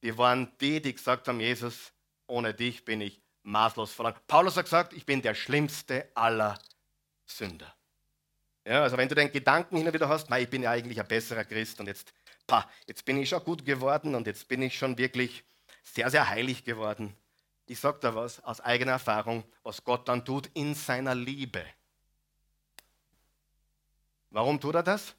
die 0.03 0.19
waren 0.19 0.53
die, 0.61 0.83
die 0.83 0.95
gesagt 0.95 1.27
haben, 1.27 1.41
Jesus, 1.41 1.91
ohne 2.27 2.53
dich 2.53 2.85
bin 2.85 3.01
ich 3.01 3.19
maßlos 3.43 3.93
verlangt. 3.93 4.27
Paulus 4.27 4.59
hat 4.59 4.67
gesagt, 4.67 4.93
ich 4.93 5.07
bin 5.07 5.23
der 5.23 5.35
schlimmste 5.35 6.11
aller 6.15 6.59
Sünder. 7.25 7.75
Ja, 8.67 8.83
also 8.83 8.99
wenn 8.99 9.09
du 9.09 9.15
den 9.15 9.33
Gedanken 9.33 9.79
hin 9.79 9.87
und 9.87 9.95
wieder 9.95 10.11
hast, 10.11 10.31
ich 10.31 10.51
bin 10.51 10.65
ja 10.65 10.73
eigentlich 10.73 11.01
ein 11.01 11.09
besserer 11.09 11.45
Christ 11.45 11.81
und 11.81 11.87
jetzt 11.87 12.13
pa, 12.47 12.69
jetzt 12.87 13.05
bin 13.05 13.19
ich 13.19 13.29
schon 13.29 13.43
gut 13.45 13.65
geworden 13.65 14.15
und 14.15 14.27
jetzt 14.27 14.49
bin 14.49 14.63
ich 14.63 14.77
schon 14.77 14.97
wirklich 14.99 15.45
sehr, 15.83 16.11
sehr 16.11 16.29
heilig 16.29 16.65
geworden. 16.65 17.17
Ich 17.67 17.81
sage 17.81 17.99
da 18.01 18.15
was 18.15 18.43
aus 18.45 18.61
eigener 18.61 18.93
Erfahrung, 18.93 19.45
was 19.63 19.83
Gott 19.83 20.09
dann 20.09 20.25
tut 20.25 20.49
in 20.55 20.75
seiner 20.75 21.15
Liebe. 21.15 21.65
Warum 24.31 24.61
tut 24.61 24.75
er 24.75 24.83
das? 24.83 25.15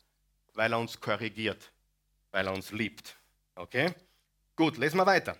Weil 0.53 0.71
er 0.71 0.79
uns 0.79 0.99
korrigiert, 0.99 1.71
weil 2.31 2.47
er 2.47 2.53
uns 2.53 2.71
liebt. 2.71 3.15
Okay? 3.55 3.93
Gut, 4.55 4.77
lesen 4.77 4.97
wir 4.97 5.05
weiter. 5.05 5.37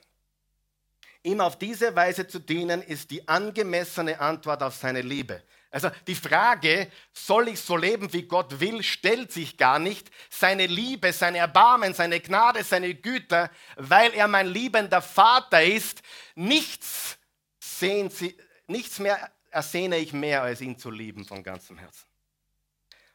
Ihm 1.24 1.42
auf 1.42 1.58
diese 1.58 1.96
Weise 1.96 2.28
zu 2.28 2.40
dienen, 2.40 2.82
ist 2.82 3.12
die 3.12 3.28
angemessene 3.28 4.20
Antwort 4.20 4.64
auf 4.64 4.76
seine 4.76 5.02
Liebe. 5.02 5.44
Also 5.70 5.90
die 6.08 6.16
Frage, 6.16 6.90
soll 7.12 7.50
ich 7.50 7.60
so 7.60 7.76
leben, 7.76 8.12
wie 8.14 8.24
Gott 8.24 8.60
will, 8.60 8.84
stellt 8.84 9.32
sich 9.32 9.58
gar 9.58 9.80
nicht. 9.80 10.10
Seine 10.30 10.66
Liebe, 10.66 11.12
sein 11.12 11.36
Erbarmen, 11.36 11.94
seine 11.94 12.20
Gnade, 12.22 12.64
seine 12.64 12.96
Güter, 12.96 13.52
weil 13.76 14.14
er 14.14 14.28
mein 14.28 14.48
liebender 14.48 15.02
Vater 15.02 15.62
ist, 15.62 16.02
nichts, 16.36 17.18
sehen 17.60 18.10
Sie, 18.10 18.36
nichts 18.68 19.00
mehr 19.00 19.32
ersehne 19.50 19.98
ich 19.98 20.14
mehr, 20.14 20.44
als 20.44 20.62
ihn 20.62 20.78
zu 20.78 20.90
lieben 20.90 21.26
von 21.26 21.44
ganzem 21.44 21.78
Herzen. 21.78 22.06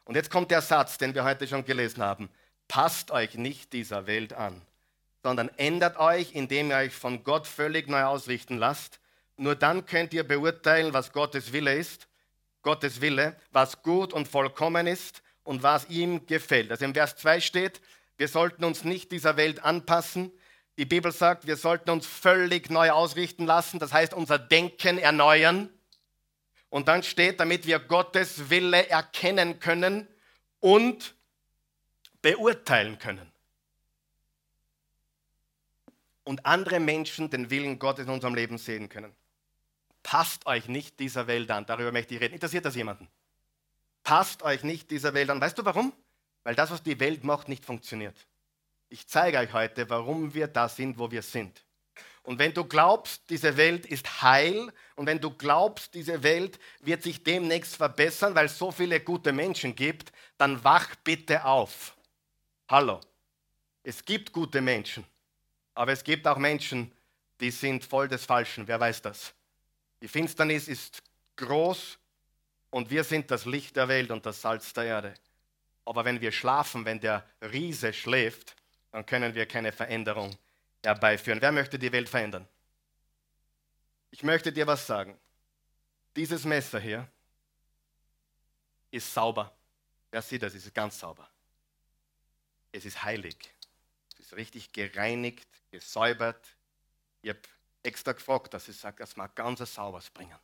Und 0.03 0.15
jetzt 0.15 0.29
kommt 0.29 0.51
der 0.51 0.61
Satz, 0.61 0.97
den 0.97 1.15
wir 1.15 1.23
heute 1.23 1.47
schon 1.47 1.65
gelesen 1.65 2.03
haben. 2.03 2.29
Passt 2.67 3.11
euch 3.11 3.35
nicht 3.35 3.73
dieser 3.73 4.05
Welt 4.05 4.33
an, 4.33 4.61
sondern 5.23 5.49
ändert 5.57 5.97
euch, 5.97 6.33
indem 6.33 6.69
ihr 6.69 6.77
euch 6.77 6.93
von 6.93 7.23
Gott 7.23 7.47
völlig 7.47 7.87
neu 7.87 8.03
ausrichten 8.03 8.57
lasst. 8.57 8.99
Nur 9.37 9.55
dann 9.55 9.85
könnt 9.85 10.13
ihr 10.13 10.27
beurteilen, 10.27 10.93
was 10.93 11.13
Gottes 11.13 11.53
Wille 11.53 11.73
ist 11.75 12.07
Gottes 12.63 13.01
Wille, 13.01 13.37
was 13.51 13.83
gut 13.83 14.13
und 14.13 14.27
vollkommen 14.27 14.87
ist 14.87 15.21
und 15.43 15.61
was 15.61 15.89
ihm 15.89 16.25
gefällt. 16.25 16.71
Also 16.71 16.85
im 16.85 16.93
Vers 16.93 17.15
2 17.17 17.39
steht, 17.41 17.81
wir 18.17 18.27
sollten 18.27 18.63
uns 18.63 18.83
nicht 18.83 19.11
dieser 19.11 19.37
Welt 19.37 19.63
anpassen. 19.63 20.31
Die 20.77 20.85
Bibel 20.85 21.11
sagt, 21.11 21.45
wir 21.45 21.57
sollten 21.57 21.91
uns 21.91 22.07
völlig 22.07 22.69
neu 22.69 22.91
ausrichten 22.91 23.45
lassen, 23.45 23.79
das 23.79 23.93
heißt 23.93 24.13
unser 24.13 24.39
Denken 24.39 24.97
erneuern. 24.97 25.69
Und 26.69 26.87
dann 26.87 27.03
steht, 27.03 27.39
damit 27.39 27.67
wir 27.67 27.77
Gottes 27.77 28.49
Wille 28.49 28.89
erkennen 28.89 29.59
können 29.59 30.07
und 30.59 31.13
beurteilen 32.23 32.97
können. 32.97 33.31
Und 36.23 36.45
andere 36.45 36.79
Menschen 36.79 37.29
den 37.29 37.51
Willen 37.51 37.77
Gottes 37.77 38.05
in 38.05 38.11
unserem 38.11 38.33
Leben 38.33 38.57
sehen 38.57 38.89
können. 38.89 39.13
Passt 40.03 40.45
euch 40.45 40.67
nicht 40.67 40.99
dieser 40.99 41.27
Welt 41.27 41.49
an. 41.49 41.65
Darüber 41.65 41.91
möchte 41.91 42.13
ich 42.13 42.21
reden. 42.21 42.33
Interessiert 42.33 42.65
das 42.65 42.75
jemanden? 42.75 43.07
Passt 44.03 44.43
euch 44.43 44.63
nicht 44.63 44.91
dieser 44.91 45.13
Welt 45.13 45.29
an. 45.29 45.39
Weißt 45.39 45.57
du 45.57 45.65
warum? 45.65 45.93
Weil 46.43 46.55
das, 46.55 46.69
was 46.71 46.83
die 46.83 46.99
Welt 46.99 47.23
macht, 47.23 47.47
nicht 47.47 47.65
funktioniert. 47.65 48.15
Ich 48.89 49.07
zeige 49.07 49.39
euch 49.39 49.53
heute, 49.53 49.89
warum 49.89 50.33
wir 50.33 50.47
da 50.47 50.69
sind, 50.69 50.99
wo 50.99 51.09
wir 51.09 51.21
sind. 51.21 51.63
Und 52.23 52.39
wenn 52.39 52.53
du 52.53 52.63
glaubst, 52.63 53.29
diese 53.29 53.57
Welt 53.57 53.85
ist 53.85 54.21
heil 54.21 54.71
und 54.95 55.07
wenn 55.07 55.19
du 55.19 55.31
glaubst, 55.31 55.93
diese 55.93 56.23
Welt 56.23 56.57
wird 56.79 57.03
sich 57.03 57.23
demnächst 57.23 57.75
verbessern, 57.75 58.33
weil 58.33 58.45
es 58.45 58.57
so 58.57 58.71
viele 58.71 58.99
gute 59.01 59.33
Menschen 59.33 59.75
gibt, 59.75 60.11
dann 60.37 60.63
wach 60.63 60.95
bitte 61.03 61.43
auf. 61.43 61.95
Hallo. 62.69 63.01
Es 63.83 64.05
gibt 64.05 64.31
gute 64.31 64.61
Menschen, 64.61 65.03
aber 65.73 65.91
es 65.91 66.03
gibt 66.03 66.25
auch 66.25 66.37
Menschen, 66.37 66.93
die 67.41 67.51
sind 67.51 67.83
voll 67.83 68.07
des 68.07 68.23
Falschen. 68.23 68.65
Wer 68.67 68.79
weiß 68.79 69.01
das? 69.01 69.33
Die 70.03 70.09
Finsternis 70.09 70.67
ist 70.67 71.01
groß 71.37 71.97
und 72.71 72.89
wir 72.89 73.05
sind 73.05 73.31
das 73.31 73.45
Licht 73.45 73.77
der 73.77 73.87
Welt 73.87 74.11
und 74.11 74.25
das 74.25 74.41
Salz 74.41 74.73
der 74.73 74.83
Erde. 74.83 75.13
Aber 75.85 76.03
wenn 76.03 76.19
wir 76.19 76.33
schlafen, 76.33 76.83
wenn 76.83 76.99
der 76.99 77.25
Riese 77.41 77.93
schläft, 77.93 78.53
dann 78.91 79.05
können 79.05 79.33
wir 79.33 79.45
keine 79.45 79.71
Veränderung 79.71 80.37
herbeiführen. 80.83 81.41
Wer 81.41 81.53
möchte 81.53 81.79
die 81.79 81.89
Welt 81.89 82.09
verändern? 82.09 82.45
Ich 84.11 84.23
möchte 84.23 84.51
dir 84.51 84.67
was 84.67 84.85
sagen. 84.85 85.17
Dieses 86.17 86.43
Messer 86.43 86.81
hier 86.81 87.07
ist 88.91 89.13
sauber. 89.13 89.55
Wer 90.11 90.21
sieht 90.21 90.43
das? 90.43 90.53
Es 90.53 90.65
ist 90.65 90.75
ganz 90.75 90.99
sauber. 90.99 91.29
Es 92.73 92.83
ist 92.83 93.01
heilig. 93.05 93.37
Es 94.15 94.25
ist 94.25 94.35
richtig 94.35 94.73
gereinigt, 94.73 95.47
gesäubert. 95.71 96.45
Ich 97.21 97.29
habe 97.29 97.39
extra 97.83 98.13
gefragt, 98.13 98.53
dass 98.53 98.67
ich 98.67 98.77
sage, 98.77 98.97
das 98.97 99.15
mag 99.15 99.35
ganz 99.35 99.59
sauberes 99.73 100.09
bringen. 100.09 100.37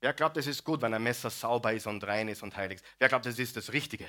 Wer 0.00 0.12
glaubt, 0.12 0.36
es 0.36 0.46
ist 0.46 0.64
gut, 0.64 0.82
wenn 0.82 0.94
ein 0.94 1.02
Messer 1.02 1.30
sauber 1.30 1.72
ist 1.72 1.86
und 1.86 2.04
rein 2.04 2.28
ist 2.28 2.42
und 2.42 2.56
heilig 2.56 2.76
ist? 2.76 2.84
Wer 2.98 3.08
glaubt, 3.08 3.26
es 3.26 3.38
ist 3.38 3.56
das 3.56 3.72
Richtige? 3.72 4.06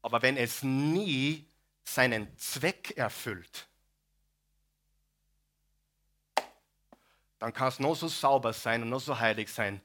Aber 0.00 0.22
wenn 0.22 0.36
es 0.36 0.62
nie 0.62 1.46
seinen 1.84 2.36
Zweck 2.38 2.96
erfüllt, 2.96 3.66
dann 7.38 7.52
kann 7.52 7.68
es 7.68 7.80
nur 7.80 7.96
so 7.96 8.08
sauber 8.08 8.52
sein 8.52 8.82
und 8.82 8.90
nur 8.90 9.00
so 9.00 9.18
heilig 9.18 9.52
sein. 9.52 9.80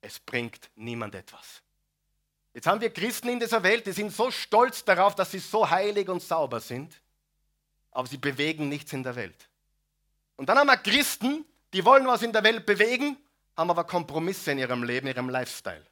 Es 0.00 0.18
bringt 0.18 0.70
niemand 0.74 1.14
etwas. 1.14 1.62
Jetzt 2.54 2.66
haben 2.66 2.80
wir 2.80 2.90
Christen 2.90 3.28
in 3.28 3.38
dieser 3.38 3.62
Welt, 3.62 3.86
die 3.86 3.92
sind 3.92 4.12
so 4.12 4.30
stolz 4.30 4.82
darauf, 4.84 5.14
dass 5.14 5.30
sie 5.30 5.40
so 5.40 5.68
heilig 5.68 6.08
und 6.08 6.22
sauber 6.22 6.60
sind, 6.60 7.00
aber 7.96 8.06
sie 8.06 8.18
bewegen 8.18 8.68
nichts 8.68 8.92
in 8.92 9.02
der 9.02 9.16
Welt. 9.16 9.48
Und 10.36 10.50
dann 10.50 10.58
haben 10.58 10.66
wir 10.66 10.76
Christen, 10.76 11.46
die 11.72 11.82
wollen 11.82 12.06
was 12.06 12.20
in 12.20 12.30
der 12.30 12.44
Welt 12.44 12.66
bewegen, 12.66 13.16
haben 13.56 13.70
aber 13.70 13.84
Kompromisse 13.84 14.52
in 14.52 14.58
ihrem 14.58 14.82
Leben, 14.82 15.06
in 15.06 15.14
ihrem 15.14 15.30
Lifestyle. 15.30 15.82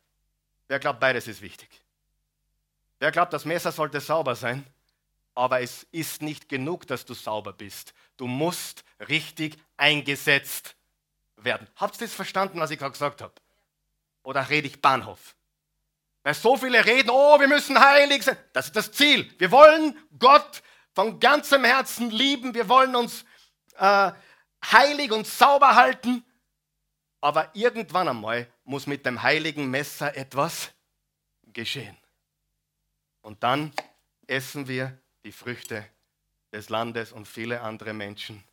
Wer 0.69 0.79
glaubt, 0.81 1.01
beides 1.01 1.27
ist 1.29 1.41
wichtig? 1.41 1.71
Wer 2.99 3.11
glaubt, 3.11 3.33
das 3.33 3.47
Messer 3.47 3.73
sollte 3.73 4.03
sauber 4.03 4.37
sein? 4.37 4.67
Aber 5.35 5.63
es 5.63 5.87
ist 5.93 6.21
nicht 6.21 6.51
genug, 6.51 6.87
dass 6.87 7.07
du 7.07 7.15
sauber 7.15 7.55
bist. 7.55 7.95
Du 8.19 8.27
musst 8.27 8.85
richtig 9.09 9.57
eingesetzt 9.79 10.77
werden. 11.39 11.67
Habt 11.77 11.97
ihr 11.97 12.07
das 12.07 12.15
verstanden, 12.15 12.61
was 12.61 12.71
ich 12.71 12.79
gerade 12.79 12.93
gesagt 12.93 13.23
habe? 13.23 13.33
Oder 14.25 14.51
rede 14.51 14.67
ich 14.67 14.83
Bahnhof? 14.83 15.35
Weil 16.23 16.35
so 16.35 16.59
viele 16.59 16.85
reden, 16.85 17.09
oh, 17.09 17.41
wir 17.41 17.49
müssen 17.49 17.81
heilig 17.81 18.25
sein. 18.25 18.37
Das 18.53 18.67
ist 18.67 18.77
das 18.77 18.93
Ziel. 18.93 19.33
Wir 19.39 19.51
wollen 19.51 19.97
Gott 20.19 20.63
von 20.95 21.19
ganzem 21.21 21.65
Herzen 21.65 22.11
lieben. 22.11 22.55
Wir 22.55 22.69
wollen 22.69 22.95
uns 22.97 23.25
äh, 23.77 24.13
heilig 24.65 25.13
und 25.13 25.27
sauber 25.27 25.75
halten. 25.75 26.25
Aber 27.21 27.51
irgendwann 27.55 28.09
einmal 28.09 28.47
muss 28.65 28.87
mit 28.87 29.05
dem 29.07 29.23
heiligen 29.23 29.71
Messer 29.71 30.17
etwas 30.17 30.73
geschehen. 31.53 31.97
Und 33.23 33.43
dann 33.43 33.73
essen 34.27 34.69
wir 34.69 34.97
die 35.25 35.33
Früchte 35.33 35.85
des 36.53 36.69
Landes 36.69 37.13
und 37.13 37.27
viele 37.27 37.61
andere 37.61 37.93
Menschen 37.93 38.45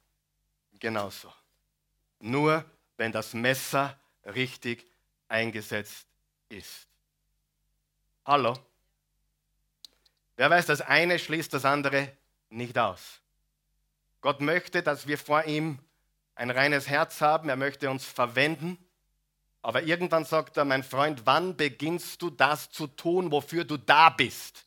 genauso. 0.80 1.32
Nur 2.20 2.66
wenn 2.98 3.12
das 3.12 3.34
Messer 3.34 4.00
richtig 4.26 4.86
eingesetzt 5.28 6.08
ist. 6.50 6.88
Hallo? 8.26 8.58
Wer 10.38 10.50
weiß, 10.50 10.68
das 10.68 10.82
eine 10.82 11.20
schließt 11.20 11.54
das 11.54 11.66
andere 11.66 12.16
nicht 12.52 12.78
aus. 12.78 13.20
Gott 14.22 14.42
möchte, 14.42 14.84
dass 14.84 15.08
wir 15.08 15.18
vor 15.18 15.46
ihm 15.46 15.80
ein 16.36 16.52
reines 16.52 16.88
Herz 16.88 17.22
haben, 17.22 17.50
er 17.50 17.56
möchte 17.56 17.90
uns 17.90 18.06
verwenden. 18.06 18.78
Aber 19.62 19.84
irgendwann 19.84 20.26
sagt 20.26 20.58
er, 20.58 20.66
mein 20.66 20.84
Freund, 20.84 21.22
wann 21.26 21.56
beginnst 21.56 22.22
du 22.22 22.30
das 22.30 22.72
zu 22.72 22.88
tun, 22.88 23.32
wofür 23.32 23.64
du 23.64 23.78
da 23.78 24.10
bist? 24.10 24.66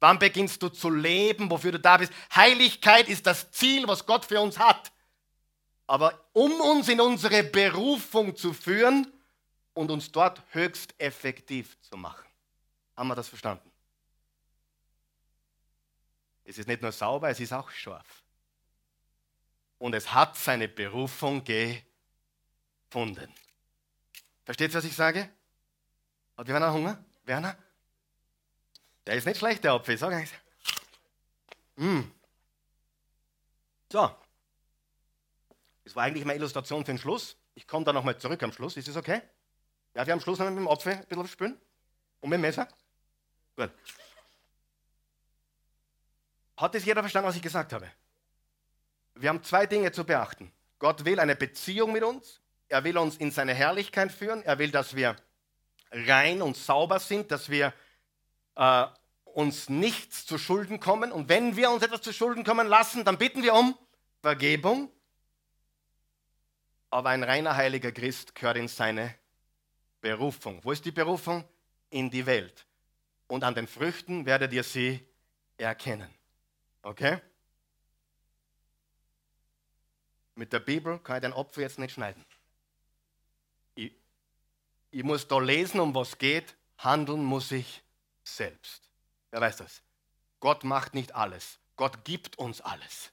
Wann 0.00 0.18
beginnst 0.18 0.62
du 0.62 0.70
zu 0.70 0.88
leben, 0.88 1.50
wofür 1.50 1.72
du 1.72 1.78
da 1.78 1.98
bist? 1.98 2.12
Heiligkeit 2.34 3.08
ist 3.08 3.26
das 3.26 3.50
Ziel, 3.50 3.86
was 3.86 4.06
Gott 4.06 4.24
für 4.24 4.40
uns 4.40 4.58
hat. 4.58 4.92
Aber 5.86 6.18
um 6.32 6.52
uns 6.60 6.88
in 6.88 7.00
unsere 7.00 7.42
Berufung 7.42 8.34
zu 8.34 8.54
führen 8.54 9.12
und 9.74 9.90
uns 9.90 10.10
dort 10.10 10.42
höchst 10.52 10.94
effektiv 10.98 11.78
zu 11.82 11.98
machen. 11.98 12.24
Haben 12.96 13.08
wir 13.08 13.14
das 13.14 13.28
verstanden? 13.28 13.69
Es 16.50 16.58
ist 16.58 16.66
nicht 16.66 16.82
nur 16.82 16.92
sauber, 16.92 17.30
es 17.30 17.38
ist 17.38 17.52
auch 17.52 17.70
scharf 17.70 18.24
und 19.80 19.94
es 19.94 20.12
hat 20.12 20.36
seine 20.36 20.68
Berufung 20.68 21.42
gefunden. 21.42 23.34
Versteht 24.44 24.70
ihr, 24.70 24.74
was 24.74 24.84
ich 24.84 24.94
sage? 24.94 25.28
Hat 26.36 26.46
Werner 26.46 26.72
Hunger? 26.72 27.02
Werner? 27.24 27.56
Der 29.06 29.14
ist 29.14 29.26
nicht 29.26 29.38
schlecht, 29.38 29.64
der 29.64 29.72
Apfel, 29.72 29.96
sag 29.96 30.22
ich. 30.22 30.30
Mm. 31.76 32.02
So. 33.90 34.14
Das 35.84 35.96
war 35.96 36.04
eigentlich 36.04 36.26
meine 36.26 36.38
Illustration 36.38 36.84
für 36.84 36.92
den 36.92 36.98
Schluss. 36.98 37.36
Ich 37.54 37.66
komme 37.66 37.86
da 37.86 37.92
nochmal 37.92 38.18
zurück 38.18 38.42
am 38.42 38.52
Schluss. 38.52 38.76
Ist 38.76 38.88
das 38.88 38.96
okay? 38.96 39.22
Ja, 39.94 40.06
wir 40.06 40.12
am 40.12 40.20
Schluss 40.20 40.38
noch 40.38 40.48
mit 40.50 40.58
dem 40.58 40.68
Apfel 40.68 40.92
ein 40.92 41.06
bisschen 41.06 41.26
spülen? 41.26 41.58
Und 42.20 42.28
mit 42.28 42.36
dem 42.36 42.42
Messer? 42.42 42.68
Gut. 43.56 43.70
Hat 46.60 46.74
das 46.74 46.84
jeder 46.84 47.02
verstanden, 47.02 47.28
was 47.28 47.36
ich 47.36 47.42
gesagt 47.42 47.72
habe? 47.72 47.90
wir 49.20 49.28
haben 49.28 49.42
zwei 49.42 49.66
Dinge 49.66 49.92
zu 49.92 50.04
beachten. 50.04 50.52
Gott 50.78 51.04
will 51.04 51.20
eine 51.20 51.36
Beziehung 51.36 51.92
mit 51.92 52.02
uns. 52.02 52.40
Er 52.68 52.84
will 52.84 52.96
uns 52.96 53.16
in 53.16 53.30
seine 53.30 53.54
Herrlichkeit 53.54 54.12
führen. 54.12 54.42
Er 54.42 54.58
will, 54.58 54.70
dass 54.70 54.96
wir 54.96 55.16
rein 55.90 56.40
und 56.40 56.56
sauber 56.56 56.98
sind, 57.00 57.30
dass 57.30 57.50
wir 57.50 57.74
äh, 58.56 58.86
uns 59.24 59.68
nichts 59.68 60.24
zu 60.24 60.38
Schulden 60.38 60.80
kommen. 60.80 61.12
Und 61.12 61.28
wenn 61.28 61.56
wir 61.56 61.70
uns 61.70 61.82
etwas 61.82 62.02
zu 62.02 62.12
Schulden 62.12 62.44
kommen 62.44 62.66
lassen, 62.66 63.04
dann 63.04 63.18
bitten 63.18 63.42
wir 63.42 63.54
um 63.54 63.76
Vergebung. 64.22 64.90
Aber 66.88 67.10
ein 67.10 67.22
reiner 67.22 67.56
heiliger 67.56 67.92
Christ 67.92 68.34
gehört 68.34 68.56
in 68.56 68.68
seine 68.68 69.14
Berufung. 70.00 70.60
Wo 70.64 70.72
ist 70.72 70.84
die 70.84 70.92
Berufung? 70.92 71.44
In 71.90 72.10
die 72.10 72.24
Welt. 72.24 72.66
Und 73.26 73.44
an 73.44 73.54
den 73.54 73.66
Früchten 73.66 74.26
werdet 74.26 74.52
ihr 74.52 74.64
sie 74.64 75.06
erkennen. 75.58 76.19
Okay? 76.82 77.20
Mit 80.34 80.52
der 80.52 80.60
Bibel 80.60 80.98
kann 81.00 81.16
ich 81.16 81.22
den 81.22 81.32
Opfer 81.32 81.60
jetzt 81.60 81.78
nicht 81.78 81.92
schneiden. 81.92 82.24
Ich, 83.74 83.92
ich 84.90 85.02
muss 85.02 85.28
da 85.28 85.38
lesen, 85.38 85.80
um 85.80 85.94
was 85.94 86.16
geht. 86.16 86.56
Handeln 86.78 87.24
muss 87.24 87.52
ich 87.52 87.82
selbst. 88.24 88.88
Wer 89.30 89.40
weiß 89.40 89.58
das? 89.58 89.82
Gott 90.40 90.64
macht 90.64 90.94
nicht 90.94 91.14
alles. 91.14 91.58
Gott 91.76 92.04
gibt 92.04 92.38
uns 92.38 92.60
alles. 92.60 93.12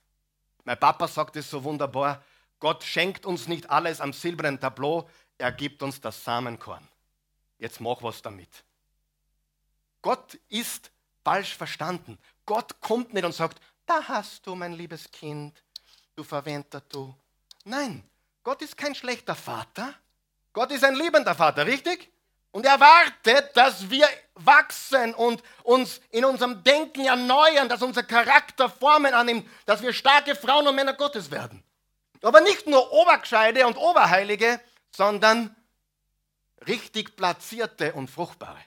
Mein 0.64 0.80
Papa 0.80 1.08
sagt 1.08 1.36
es 1.36 1.50
so 1.50 1.64
wunderbar. 1.64 2.24
Gott 2.60 2.84
schenkt 2.84 3.26
uns 3.26 3.48
nicht 3.48 3.70
alles 3.70 4.02
am 4.02 4.14
silbernen 4.14 4.60
Tableau. 4.60 5.10
Er 5.38 5.52
gibt 5.52 5.84
uns 5.84 6.02
das 6.02 6.24
Samenkorn. 6.24 6.88
Jetzt 7.60 7.82
mach 7.82 8.02
was 8.04 8.22
damit. 8.22 8.64
Gott 10.02 10.36
ist 10.50 10.92
falsch 11.24 11.56
verstanden. 11.56 12.18
Gott 12.48 12.82
kommt 12.82 13.14
nicht 13.14 13.26
und 13.26 13.36
sagt, 13.36 13.62
da 13.86 14.04
hast 14.08 14.48
du 14.48 14.56
mein 14.56 14.74
liebes 14.74 15.12
Kind, 15.12 15.62
du 16.16 16.24
verwendter 16.24 16.82
du. 16.90 17.14
Nein, 17.66 18.04
Gott 18.44 18.62
ist 18.64 18.76
kein 18.76 18.96
schlechter 18.96 19.36
Vater. 19.36 19.94
Gott 20.54 20.72
ist 20.72 20.84
ein 20.84 20.96
liebender 20.96 21.36
Vater, 21.36 21.68
richtig? 21.68 22.10
Und 22.52 22.66
er 22.66 22.80
wartet, 22.80 23.56
dass 23.56 23.90
wir 23.90 24.08
wachsen 24.36 25.14
und 25.14 25.44
uns 25.64 26.02
in 26.10 26.26
unserem 26.26 26.64
Denken 26.64 27.06
erneuern, 27.06 27.70
dass 27.70 27.82
unser 27.82 28.04
Charakter 28.04 28.70
Formen 28.70 29.14
annimmt, 29.14 29.48
dass 29.66 29.82
wir 29.82 29.94
starke 29.94 30.34
Frauen 30.34 30.68
und 30.68 30.76
Männer 30.76 30.94
Gottes 30.94 31.30
werden. 31.30 31.62
Aber 32.24 32.42
nicht 32.42 32.66
nur 32.66 32.92
Obergescheide 32.92 33.68
und 33.68 33.78
Oberheilige, 33.78 34.60
sondern 34.90 35.56
richtig 36.66 37.16
platzierte 37.16 37.94
und 37.94 38.10
fruchtbare. 38.10 38.60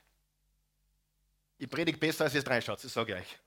Ich 1.58 1.68
predige 1.68 1.98
besser, 1.98 2.24
als 2.24 2.34
ihr 2.34 2.40
es 2.40 2.46
reinschaut, 2.46 2.84
das 2.84 2.92
sage 2.92 3.14
ich 3.14 3.20
euch. 3.20 3.39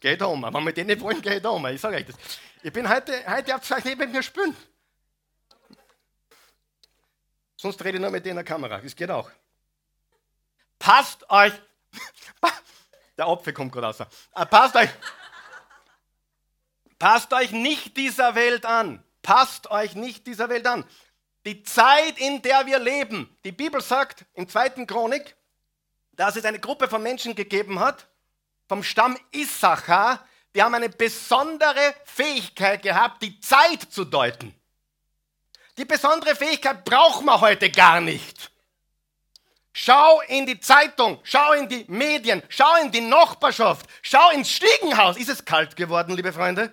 Geht 0.00 0.22
um. 0.22 0.42
Wenn 0.42 0.64
wir 0.64 0.72
den 0.72 0.86
nicht 0.86 1.00
wollen, 1.00 1.20
geht 1.22 1.44
um. 1.46 1.66
Ich 1.66 1.80
sage 1.80 1.96
euch 1.96 2.06
das. 2.06 2.16
Ich 2.62 2.72
bin 2.72 2.88
heute, 2.88 3.12
heute 3.26 3.52
habt 3.52 3.70
ihr 3.70 3.76
neben 3.84 4.12
mir 4.12 4.22
spülen. 4.22 4.56
Sonst 7.56 7.82
rede 7.84 7.96
ich 7.96 8.02
nur 8.02 8.10
mit 8.10 8.24
der 8.26 8.44
Kamera. 8.44 8.78
Das 8.80 8.94
geht 8.94 9.10
auch. 9.10 9.30
Passt 10.78 11.28
euch. 11.30 11.52
Der 13.16 13.26
Apfel 13.26 13.54
kommt 13.54 13.72
gerade 13.72 13.86
raus. 13.86 14.00
Äh, 14.34 14.46
passt 14.46 14.76
euch. 14.76 14.90
Passt 16.98 17.32
euch 17.32 17.50
nicht 17.50 17.96
dieser 17.96 18.34
Welt 18.34 18.66
an. 18.66 19.02
Passt 19.22 19.70
euch 19.70 19.94
nicht 19.94 20.26
dieser 20.26 20.48
Welt 20.48 20.66
an. 20.66 20.84
Die 21.46 21.62
Zeit, 21.62 22.18
in 22.18 22.42
der 22.42 22.66
wir 22.66 22.78
leben. 22.78 23.34
Die 23.44 23.52
Bibel 23.52 23.80
sagt 23.80 24.24
im 24.34 24.48
zweiten 24.48 24.86
Chronik, 24.86 25.36
dass 26.12 26.36
es 26.36 26.44
eine 26.44 26.58
Gruppe 26.58 26.88
von 26.88 27.02
Menschen 27.02 27.34
gegeben 27.34 27.80
hat, 27.80 28.06
vom 28.68 28.82
Stamm 28.82 29.16
Issachar, 29.32 30.26
die 30.54 30.62
haben 30.62 30.74
eine 30.74 30.88
besondere 30.88 31.94
Fähigkeit 32.04 32.82
gehabt, 32.82 33.22
die 33.22 33.38
Zeit 33.40 33.82
zu 33.90 34.04
deuten. 34.04 34.54
Die 35.76 35.84
besondere 35.84 36.34
Fähigkeit 36.34 36.84
brauchen 36.84 37.26
wir 37.26 37.40
heute 37.40 37.70
gar 37.70 38.00
nicht. 38.00 38.50
Schau 39.72 40.22
in 40.22 40.46
die 40.46 40.58
Zeitung, 40.58 41.20
schau 41.22 41.52
in 41.52 41.68
die 41.68 41.84
Medien, 41.88 42.42
schau 42.48 42.76
in 42.76 42.90
die 42.90 43.02
Nachbarschaft, 43.02 43.86
schau 44.00 44.30
ins 44.30 44.50
Stiegenhaus. 44.50 45.18
Ist 45.18 45.28
es 45.28 45.44
kalt 45.44 45.76
geworden, 45.76 46.16
liebe 46.16 46.32
Freunde? 46.32 46.72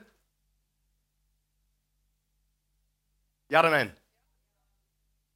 Ja 3.50 3.60
oder 3.60 3.72
nein? 3.72 3.96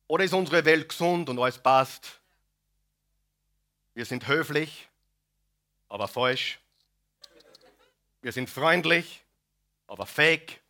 Oder 0.07 0.23
ist 0.23 0.33
unsere 0.33 0.63
Welt 0.63 0.87
gesund 0.87 1.27
und 1.27 1.37
alles 1.37 1.57
passt? 1.57 2.21
Wir 3.93 4.05
sind 4.05 4.27
höflich, 4.27 4.86
aber 5.89 6.07
falsch. 6.07 6.59
Wir 8.21 8.31
sind 8.31 8.49
freundlich, 8.49 9.23
aber 9.87 10.05
fake. 10.05 10.61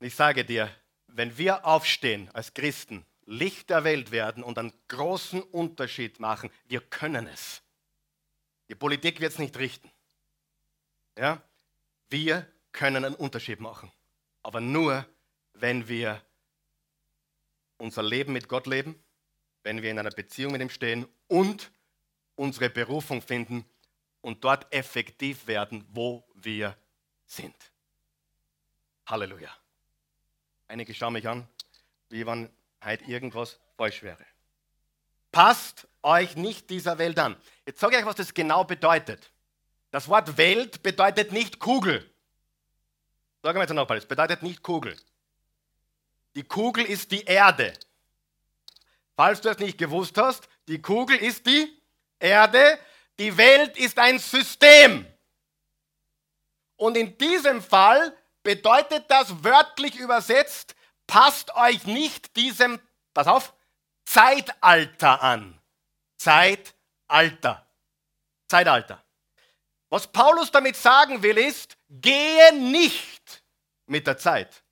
Ich 0.00 0.14
sage 0.14 0.44
dir, 0.44 0.74
wenn 1.06 1.36
wir 1.38 1.64
aufstehen 1.66 2.30
als 2.32 2.54
Christen, 2.54 3.04
Licht 3.24 3.70
der 3.70 3.84
Welt 3.84 4.10
werden 4.10 4.42
und 4.42 4.58
einen 4.58 4.72
großen 4.88 5.42
Unterschied 5.42 6.18
machen, 6.18 6.50
wir 6.66 6.80
können 6.80 7.26
es. 7.26 7.62
Die 8.68 8.74
Politik 8.74 9.20
wird 9.20 9.32
es 9.32 9.38
nicht 9.38 9.56
richten. 9.58 9.90
Ja? 11.16 11.42
Wir 12.10 12.46
können 12.72 13.04
einen 13.04 13.14
Unterschied 13.14 13.60
machen. 13.60 13.92
Aber 14.42 14.60
nur, 14.60 15.06
wenn 15.54 15.86
wir 15.88 16.20
unser 17.78 18.02
Leben 18.02 18.32
mit 18.32 18.48
Gott 18.48 18.66
leben, 18.66 19.02
wenn 19.62 19.82
wir 19.82 19.90
in 19.90 19.98
einer 19.98 20.10
Beziehung 20.10 20.52
mit 20.52 20.62
ihm 20.62 20.70
stehen 20.70 21.06
und 21.28 21.70
unsere 22.36 22.70
Berufung 22.70 23.22
finden 23.22 23.64
und 24.20 24.44
dort 24.44 24.72
effektiv 24.72 25.46
werden, 25.46 25.84
wo 25.90 26.24
wir 26.34 26.76
sind. 27.26 27.54
Halleluja. 29.06 29.50
Einige 30.68 30.94
schauen 30.94 31.12
mich 31.12 31.28
an, 31.28 31.46
wie 32.08 32.26
wenn 32.26 32.48
heute 32.84 33.04
irgendwas 33.04 33.58
falsch 33.76 34.02
wäre. 34.02 34.24
Passt 35.30 35.88
euch 36.02 36.36
nicht 36.36 36.70
dieser 36.70 36.98
Welt 36.98 37.18
an. 37.18 37.36
Jetzt 37.66 37.80
sage 37.80 37.94
ich 37.94 38.02
euch, 38.02 38.06
was 38.06 38.16
das 38.16 38.34
genau 38.34 38.64
bedeutet. 38.64 39.30
Das 39.90 40.08
Wort 40.08 40.36
Welt 40.36 40.82
bedeutet 40.82 41.32
nicht 41.32 41.58
Kugel. 41.58 42.08
Sagen 43.42 43.58
wir 43.58 43.62
jetzt 43.62 43.72
nochmal, 43.72 43.98
es 43.98 44.06
bedeutet 44.06 44.42
nicht 44.42 44.62
Kugel. 44.62 44.96
Die 46.34 46.44
Kugel 46.44 46.84
ist 46.84 47.10
die 47.10 47.24
Erde. 47.24 47.72
Falls 49.16 49.40
du 49.40 49.50
es 49.50 49.58
nicht 49.58 49.78
gewusst 49.78 50.16
hast, 50.16 50.48
die 50.68 50.80
Kugel 50.80 51.16
ist 51.16 51.46
die 51.46 51.81
Erde, 52.22 52.78
die 53.18 53.36
Welt 53.36 53.76
ist 53.76 53.98
ein 53.98 54.18
System. 54.18 55.06
Und 56.76 56.96
in 56.96 57.18
diesem 57.18 57.62
Fall 57.62 58.16
bedeutet 58.42 59.10
das 59.10 59.44
wörtlich 59.44 59.96
übersetzt, 59.96 60.74
passt 61.06 61.54
euch 61.54 61.84
nicht 61.84 62.36
diesem, 62.36 62.80
pass 63.12 63.26
auf, 63.26 63.54
Zeitalter 64.04 65.22
an. 65.22 65.60
Zeitalter. 66.16 67.66
Zeitalter. 68.48 69.02
Was 69.88 70.06
Paulus 70.06 70.50
damit 70.50 70.76
sagen 70.76 71.22
will, 71.22 71.38
ist, 71.38 71.76
gehe 71.88 72.54
nicht 72.54 73.42
mit 73.86 74.06
der 74.06 74.16
Zeit. 74.16 74.64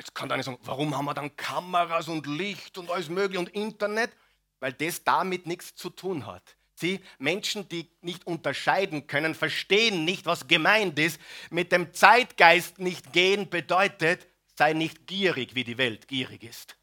Jetzt 0.00 0.14
kann 0.14 0.32
einer 0.32 0.42
sagen, 0.42 0.56
warum 0.62 0.96
haben 0.96 1.04
wir 1.04 1.12
dann 1.12 1.36
Kameras 1.36 2.08
und 2.08 2.26
Licht 2.26 2.78
und 2.78 2.90
alles 2.90 3.10
mögliche 3.10 3.38
und 3.38 3.50
Internet? 3.50 4.10
Weil 4.58 4.72
das 4.72 5.04
damit 5.04 5.46
nichts 5.46 5.74
zu 5.74 5.90
tun 5.90 6.24
hat. 6.24 6.56
Sie, 6.74 7.00
Menschen, 7.18 7.68
die 7.68 7.86
nicht 8.00 8.26
unterscheiden 8.26 9.06
können, 9.06 9.34
verstehen 9.34 10.06
nicht, 10.06 10.24
was 10.24 10.48
gemeint 10.48 10.98
ist. 10.98 11.20
Mit 11.50 11.70
dem 11.70 11.92
Zeitgeist 11.92 12.78
nicht 12.78 13.12
gehen 13.12 13.50
bedeutet, 13.50 14.26
sei 14.56 14.72
nicht 14.72 15.06
gierig, 15.06 15.54
wie 15.54 15.64
die 15.64 15.76
Welt 15.76 16.08
gierig 16.08 16.44
ist. 16.44 16.76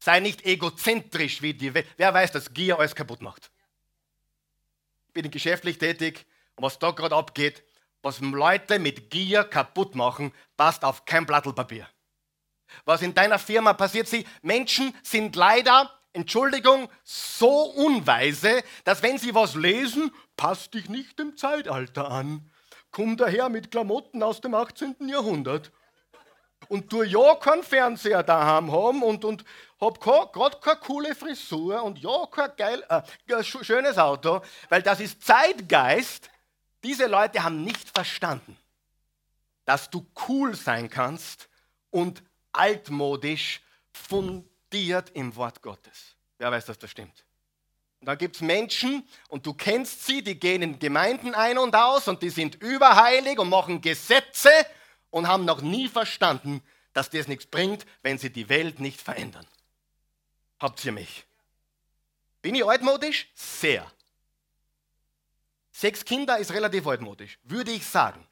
Sei 0.00 0.18
nicht 0.18 0.44
egozentrisch, 0.44 1.42
wie 1.42 1.54
die 1.54 1.74
Welt. 1.74 1.86
Wer 1.96 2.12
weiß, 2.12 2.32
dass 2.32 2.52
Gier 2.52 2.76
alles 2.76 2.96
kaputt 2.96 3.22
macht? 3.22 3.52
Ich 5.06 5.12
bin 5.12 5.30
geschäftlich 5.30 5.78
tätig 5.78 6.26
und 6.56 6.64
was 6.64 6.80
da 6.80 6.90
gerade 6.90 7.14
abgeht, 7.14 7.62
was 8.02 8.18
Leute 8.18 8.80
mit 8.80 9.10
Gier 9.10 9.44
kaputt 9.44 9.94
machen, 9.94 10.32
passt 10.56 10.84
auf 10.84 11.04
kein 11.04 11.24
Blatt 11.24 11.44
Papier. 11.54 11.88
Was 12.84 13.02
in 13.02 13.14
deiner 13.14 13.38
Firma 13.38 13.72
passiert, 13.72 14.08
sie, 14.08 14.26
Menschen 14.42 14.94
sind 15.02 15.36
leider 15.36 15.90
Entschuldigung, 16.14 16.90
so 17.04 17.62
unweise, 17.70 18.62
dass 18.84 19.02
wenn 19.02 19.16
sie 19.16 19.34
was 19.34 19.54
lesen, 19.54 20.12
passt 20.36 20.74
dich 20.74 20.88
nicht 20.88 21.18
dem 21.18 21.36
Zeitalter 21.36 22.10
an. 22.10 22.50
Komm 22.90 23.16
daher 23.16 23.48
mit 23.48 23.70
Klamotten 23.70 24.22
aus 24.22 24.42
dem 24.42 24.54
18. 24.54 24.96
Jahrhundert. 25.08 25.72
Und 26.68 26.92
du 26.92 27.02
ja 27.02 27.34
keinen 27.36 27.62
Fernseher 27.62 28.22
daheim 28.22 28.70
haben 28.70 29.02
und, 29.02 29.24
und 29.24 29.44
hab 29.80 30.00
gerade 30.00 30.58
keine 30.60 30.76
coole 30.76 31.14
Frisur 31.14 31.82
und 31.82 31.98
ja 31.98 32.26
kein 32.30 32.50
geil, 32.56 32.84
äh, 32.88 33.42
schönes 33.42 33.98
Auto, 33.98 34.42
weil 34.68 34.82
das 34.82 35.00
ist 35.00 35.24
Zeitgeist. 35.24 36.30
Diese 36.84 37.06
Leute 37.06 37.42
haben 37.42 37.64
nicht 37.64 37.90
verstanden, 37.90 38.56
dass 39.64 39.90
du 39.90 40.06
cool 40.28 40.54
sein 40.54 40.88
kannst 40.88 41.48
und 41.90 42.22
altmodisch 42.52 43.60
fundiert 43.92 45.10
im 45.14 45.34
Wort 45.36 45.62
Gottes. 45.62 46.16
Wer 46.38 46.50
weiß, 46.50 46.66
dass 46.66 46.78
das 46.78 46.90
stimmt? 46.90 47.24
Und 48.00 48.06
dann 48.06 48.18
gibt 48.18 48.36
es 48.36 48.42
Menschen, 48.42 49.06
und 49.28 49.46
du 49.46 49.54
kennst 49.54 50.06
sie, 50.06 50.22
die 50.22 50.38
gehen 50.38 50.62
in 50.62 50.78
Gemeinden 50.78 51.34
ein 51.34 51.56
und 51.58 51.74
aus 51.76 52.08
und 52.08 52.20
die 52.22 52.30
sind 52.30 52.56
überheilig 52.56 53.38
und 53.38 53.48
machen 53.48 53.80
Gesetze 53.80 54.50
und 55.10 55.28
haben 55.28 55.44
noch 55.44 55.60
nie 55.60 55.88
verstanden, 55.88 56.62
dass 56.94 57.10
das 57.10 57.28
nichts 57.28 57.46
bringt, 57.46 57.86
wenn 58.02 58.18
sie 58.18 58.30
die 58.30 58.48
Welt 58.48 58.80
nicht 58.80 59.00
verändern. 59.00 59.46
Habt 60.58 60.84
ihr 60.84 60.92
mich? 60.92 61.24
Bin 62.42 62.56
ich 62.56 62.64
altmodisch? 62.64 63.28
Sehr. 63.34 63.90
Sechs 65.70 66.04
Kinder 66.04 66.38
ist 66.38 66.52
relativ 66.52 66.86
altmodisch, 66.86 67.38
würde 67.44 67.70
ich 67.70 67.86
sagen 67.86 68.26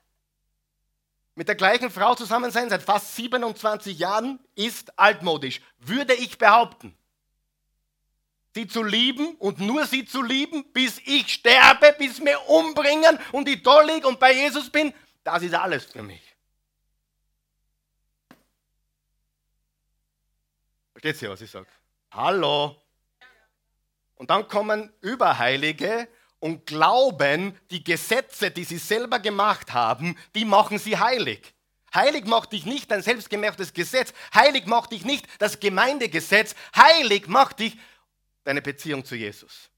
mit 1.34 1.48
der 1.48 1.54
gleichen 1.54 1.90
Frau 1.90 2.14
zusammen 2.14 2.50
sein 2.50 2.68
seit 2.70 2.82
fast 2.82 3.16
27 3.16 3.98
Jahren 3.98 4.38
ist 4.54 4.98
altmodisch, 4.98 5.60
würde 5.78 6.14
ich 6.14 6.38
behaupten. 6.38 6.96
Sie 8.54 8.66
zu 8.66 8.82
lieben 8.82 9.36
und 9.36 9.60
nur 9.60 9.86
sie 9.86 10.04
zu 10.04 10.22
lieben, 10.22 10.72
bis 10.72 10.98
ich 11.04 11.32
sterbe, 11.32 11.94
bis 11.98 12.18
mir 12.18 12.40
umbringen 12.48 13.18
und 13.32 13.48
ich 13.48 13.62
da 13.62 13.80
liege 13.80 14.08
und 14.08 14.18
bei 14.18 14.32
Jesus 14.32 14.68
bin, 14.70 14.92
das 15.22 15.42
ist 15.42 15.54
alles 15.54 15.84
für 15.84 16.02
mich. 16.02 16.22
Versteht 20.92 21.22
ihr, 21.22 21.30
was 21.30 21.40
ich 21.40 21.50
sage? 21.50 21.66
Hallo. 22.10 22.76
Und 24.16 24.28
dann 24.28 24.48
kommen 24.48 24.92
Überheilige 25.00 26.08
und 26.40 26.66
glauben, 26.66 27.56
die 27.70 27.84
Gesetze, 27.84 28.50
die 28.50 28.64
sie 28.64 28.78
selber 28.78 29.18
gemacht 29.20 29.72
haben, 29.72 30.16
die 30.34 30.44
machen 30.44 30.78
sie 30.78 30.98
heilig. 30.98 31.54
Heilig 31.94 32.24
macht 32.24 32.52
dich 32.52 32.66
nicht 32.66 32.90
dein 32.90 33.02
selbstgemachtes 33.02 33.72
Gesetz. 33.72 34.12
Heilig 34.34 34.66
macht 34.66 34.92
dich 34.92 35.04
nicht 35.04 35.26
das 35.38 35.60
Gemeindegesetz. 35.60 36.54
Heilig 36.74 37.26
macht 37.26 37.60
dich 37.60 37.76
deine 38.44 38.62
Beziehung 38.62 39.04
zu 39.04 39.16
Jesus. 39.16 39.70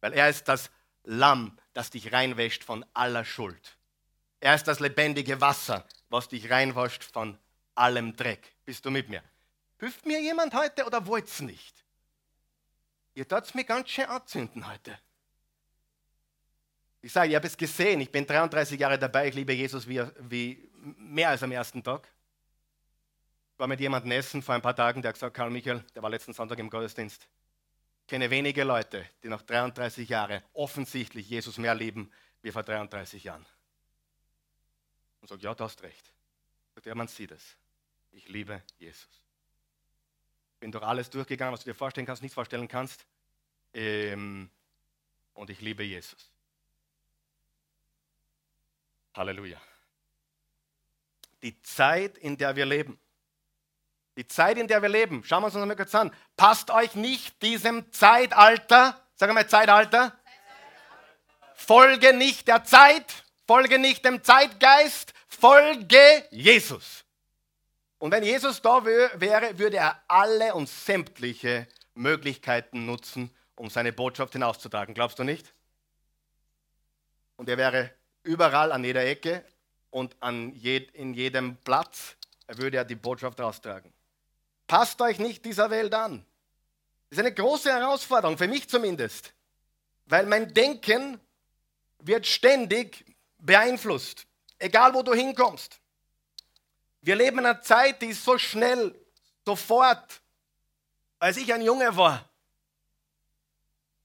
Weil 0.00 0.12
er 0.12 0.28
ist 0.28 0.48
das 0.48 0.70
Lamm, 1.04 1.58
das 1.72 1.90
dich 1.90 2.12
reinwäscht 2.12 2.62
von 2.62 2.84
aller 2.94 3.24
Schuld. 3.24 3.78
Er 4.40 4.54
ist 4.54 4.64
das 4.64 4.80
lebendige 4.80 5.40
Wasser, 5.40 5.86
was 6.10 6.28
dich 6.28 6.50
reinwascht 6.50 7.04
von 7.04 7.38
allem 7.74 8.14
Dreck. 8.14 8.54
Bist 8.64 8.84
du 8.84 8.90
mit 8.90 9.08
mir? 9.08 9.22
Hilft 9.78 10.06
mir 10.06 10.20
jemand 10.20 10.54
heute 10.54 10.84
oder 10.84 11.06
wollt's 11.06 11.40
nicht? 11.40 11.84
Ihr 13.14 13.26
tut's 13.26 13.54
mir 13.54 13.64
ganz 13.64 13.90
schön 13.90 14.06
anzünden 14.06 14.70
heute. 14.70 14.98
Ich 17.04 17.12
sage, 17.12 17.30
ich 17.30 17.34
habe 17.34 17.48
es 17.48 17.56
gesehen, 17.56 18.00
ich 18.00 18.10
bin 18.10 18.24
33 18.24 18.78
Jahre 18.78 18.96
dabei, 18.96 19.26
ich 19.26 19.34
liebe 19.34 19.52
Jesus 19.52 19.88
wie, 19.88 20.00
wie 20.20 20.70
mehr 20.96 21.30
als 21.30 21.42
am 21.42 21.50
ersten 21.50 21.82
Tag. 21.82 22.08
Ich 23.54 23.58
war 23.58 23.66
mit 23.66 23.80
jemandem 23.80 24.12
essen 24.12 24.40
vor 24.40 24.54
ein 24.54 24.62
paar 24.62 24.76
Tagen, 24.76 25.02
der 25.02 25.08
hat 25.08 25.16
gesagt, 25.16 25.34
Karl 25.34 25.50
Michael, 25.50 25.84
der 25.94 26.02
war 26.02 26.10
letzten 26.10 26.32
Sonntag 26.32 26.60
im 26.60 26.70
Gottesdienst. 26.70 27.26
Ich 28.02 28.06
kenne 28.06 28.30
wenige 28.30 28.62
Leute, 28.62 29.04
die 29.22 29.28
nach 29.28 29.42
33 29.42 30.08
Jahren 30.08 30.42
offensichtlich 30.52 31.28
Jesus 31.28 31.58
mehr 31.58 31.74
lieben 31.74 32.10
wie 32.40 32.52
vor 32.52 32.62
33 32.62 33.24
Jahren. 33.24 33.44
Und 35.20 35.28
sagt, 35.28 35.42
ja, 35.42 35.54
du 35.54 35.64
hast 35.64 35.82
recht. 35.82 36.12
Sagt, 36.74 36.86
ja, 36.86 36.94
man 36.94 37.08
sieht 37.08 37.32
es. 37.32 37.56
Ich 38.12 38.28
liebe 38.28 38.62
Jesus. 38.78 39.08
Bin 40.60 40.70
durch 40.70 40.84
alles 40.84 41.10
durchgegangen, 41.10 41.52
was 41.52 41.64
du 41.64 41.70
dir 41.70 41.74
vorstellen 41.74 42.06
kannst, 42.06 42.22
nicht 42.22 42.34
vorstellen 42.34 42.68
kannst. 42.68 43.04
Ähm, 43.74 44.50
und 45.34 45.50
ich 45.50 45.60
liebe 45.60 45.82
Jesus. 45.82 46.31
Halleluja. 49.14 49.60
Die 51.42 51.60
Zeit, 51.62 52.18
in 52.18 52.36
der 52.36 52.56
wir 52.56 52.66
leben. 52.66 52.98
Die 54.16 54.26
Zeit, 54.26 54.58
in 54.58 54.68
der 54.68 54.82
wir 54.82 54.88
leben, 54.88 55.24
schauen 55.24 55.42
wir 55.42 55.46
uns 55.46 55.54
das 55.54 55.66
mal 55.66 55.76
kurz 55.76 55.94
an. 55.94 56.14
Passt 56.36 56.70
euch 56.70 56.94
nicht 56.94 57.40
diesem 57.42 57.90
Zeitalter, 57.92 59.00
sagen 59.14 59.34
wir 59.34 59.48
Zeitalter, 59.48 60.16
folge 61.54 62.12
nicht 62.12 62.46
der 62.48 62.64
Zeit, 62.64 63.24
folge 63.46 63.78
nicht 63.78 64.04
dem 64.04 64.22
Zeitgeist, 64.22 65.14
folge 65.28 66.26
Jesus. 66.30 67.04
Und 67.98 68.10
wenn 68.10 68.22
Jesus 68.22 68.60
da 68.60 68.84
wäre, 68.84 69.58
würde 69.58 69.78
er 69.78 70.02
alle 70.08 70.54
und 70.54 70.68
sämtliche 70.68 71.66
Möglichkeiten 71.94 72.84
nutzen, 72.84 73.34
um 73.54 73.70
seine 73.70 73.92
Botschaft 73.92 74.32
hinauszutragen. 74.32 74.94
Glaubst 74.94 75.18
du 75.18 75.24
nicht? 75.24 75.54
Und 77.36 77.48
er 77.48 77.56
wäre 77.56 77.94
überall 78.22 78.72
an 78.72 78.84
jeder 78.84 79.04
Ecke 79.04 79.44
und 79.90 80.16
an 80.20 80.54
jed, 80.54 80.90
in 80.94 81.14
jedem 81.14 81.56
Platz 81.56 82.16
würde 82.48 82.78
er 82.78 82.84
die 82.84 82.94
Botschaft 82.94 83.40
raustragen. 83.40 83.92
Passt 84.66 85.00
euch 85.00 85.18
nicht 85.18 85.44
dieser 85.44 85.70
Welt 85.70 85.94
an. 85.94 86.24
Das 87.10 87.18
ist 87.18 87.24
eine 87.24 87.34
große 87.34 87.70
Herausforderung, 87.70 88.38
für 88.38 88.48
mich 88.48 88.68
zumindest. 88.68 89.34
Weil 90.06 90.26
mein 90.26 90.52
Denken 90.54 91.20
wird 91.98 92.26
ständig 92.26 93.04
beeinflusst. 93.38 94.26
Egal, 94.58 94.94
wo 94.94 95.02
du 95.02 95.12
hinkommst. 95.12 95.78
Wir 97.02 97.16
leben 97.16 97.38
in 97.38 97.46
einer 97.46 97.60
Zeit, 97.60 98.00
die 98.00 98.06
ist 98.06 98.24
so 98.24 98.38
schnell, 98.38 98.98
sofort. 99.44 100.20
Als 101.18 101.36
ich 101.36 101.52
ein 101.52 101.62
Junge 101.62 101.96
war, 101.96 102.28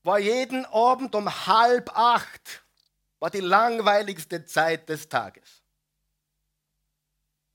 war 0.04 0.20
jeden 0.20 0.66
Abend 0.66 1.16
um 1.16 1.48
halb 1.48 1.96
acht 1.96 2.64
war 3.20 3.30
die 3.30 3.40
langweiligste 3.40 4.46
Zeit 4.46 4.88
des 4.90 5.08
Tages. 5.10 5.62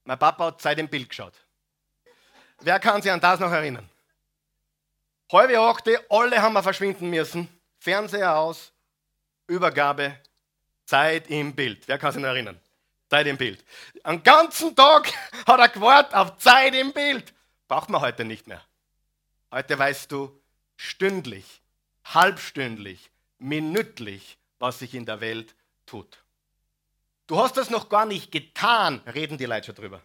Mein 0.05 0.19
Papa 0.19 0.47
hat 0.47 0.61
Zeit 0.61 0.79
im 0.79 0.89
Bild 0.89 1.09
geschaut. 1.09 1.35
Wer 2.61 2.81
kann 2.81 3.03
sich 3.03 3.11
an 3.11 3.21
das 3.21 3.41
noch 3.41 3.51
erinnern? 3.51 3.89
Halbe 5.31 5.59
achte, 5.59 6.05
alle 6.11 6.43
haben 6.43 6.53
wir 6.53 6.63
verschwinden 6.63 7.09
müssen. 7.09 7.49
Fernseher 7.79 8.37
aus, 8.37 8.73
Übergabe, 9.47 10.19
Zeit 10.85 11.29
im 11.31 11.55
Bild. 11.55 11.89
Wer 11.89 11.99
kann 11.99 12.13
sich 12.13 12.21
noch 12.21 12.29
erinnern? 12.29 12.61
Zeit 13.09 13.27
im 13.27 13.37
Bild. 13.37 13.65
Am 14.03 14.23
ganzen 14.23 14.75
Tag 14.77 15.13
hat 15.47 15.61
er 15.61 15.69
gewartet 15.69 16.15
auf 16.15 16.39
Zeit 16.39 16.75
im 16.75 16.93
Bild. 16.93 17.33
Braucht 17.69 17.89
man 17.89 18.01
heute 18.01 18.25
nicht 18.25 18.47
mehr. 18.47 18.63
Heute 19.51 19.79
weißt 19.79 20.11
du 20.13 20.41
stündlich, 20.77 21.63
halbstündlich, 22.05 23.11
minütlich, 23.39 24.39
was 24.63 24.79
sich 24.79 24.95
in 24.95 25.05
der 25.05 25.21
Welt 25.21 25.57
tut. 25.87 26.23
Du 27.27 27.37
hast 27.37 27.57
das 27.57 27.69
noch 27.69 27.89
gar 27.89 28.07
nicht 28.07 28.31
getan, 28.31 29.01
reden 29.13 29.37
die 29.37 29.45
Leute 29.45 29.67
schon 29.67 29.75
drüber. 29.75 30.01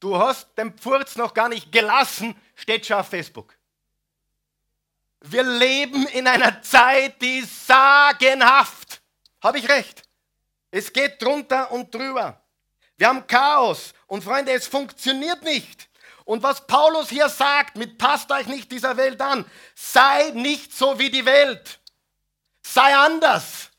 Du 0.00 0.18
hast 0.18 0.48
den 0.58 0.76
Pfurz 0.76 1.14
noch 1.14 1.32
gar 1.32 1.48
nicht 1.48 1.70
gelassen, 1.70 2.34
steht 2.56 2.86
schon 2.86 2.96
auf 2.96 3.08
Facebook. 3.08 3.56
Wir 5.20 5.44
leben 5.44 6.08
in 6.08 6.26
einer 6.26 6.60
Zeit, 6.60 7.22
die 7.22 7.42
sagenhaft. 7.42 9.00
Habe 9.42 9.58
ich 9.58 9.68
recht? 9.68 10.02
Es 10.72 10.92
geht 10.92 11.22
drunter 11.22 11.70
und 11.70 11.94
drüber. 11.94 12.42
Wir 12.96 13.06
haben 13.06 13.26
Chaos 13.28 13.94
und 14.08 14.24
Freunde, 14.24 14.52
es 14.52 14.66
funktioniert 14.66 15.42
nicht. 15.44 15.89
Und 16.30 16.44
was 16.44 16.64
Paulus 16.64 17.08
hier 17.08 17.28
sagt, 17.28 17.74
mit 17.74 17.98
passt 17.98 18.30
euch 18.30 18.46
nicht 18.46 18.70
dieser 18.70 18.96
Welt 18.96 19.20
an, 19.20 19.44
sei 19.74 20.30
nicht 20.30 20.72
so 20.72 20.96
wie 20.96 21.10
die 21.10 21.24
Welt. 21.24 21.80
Sei 22.62 22.94
anders. 22.94 23.70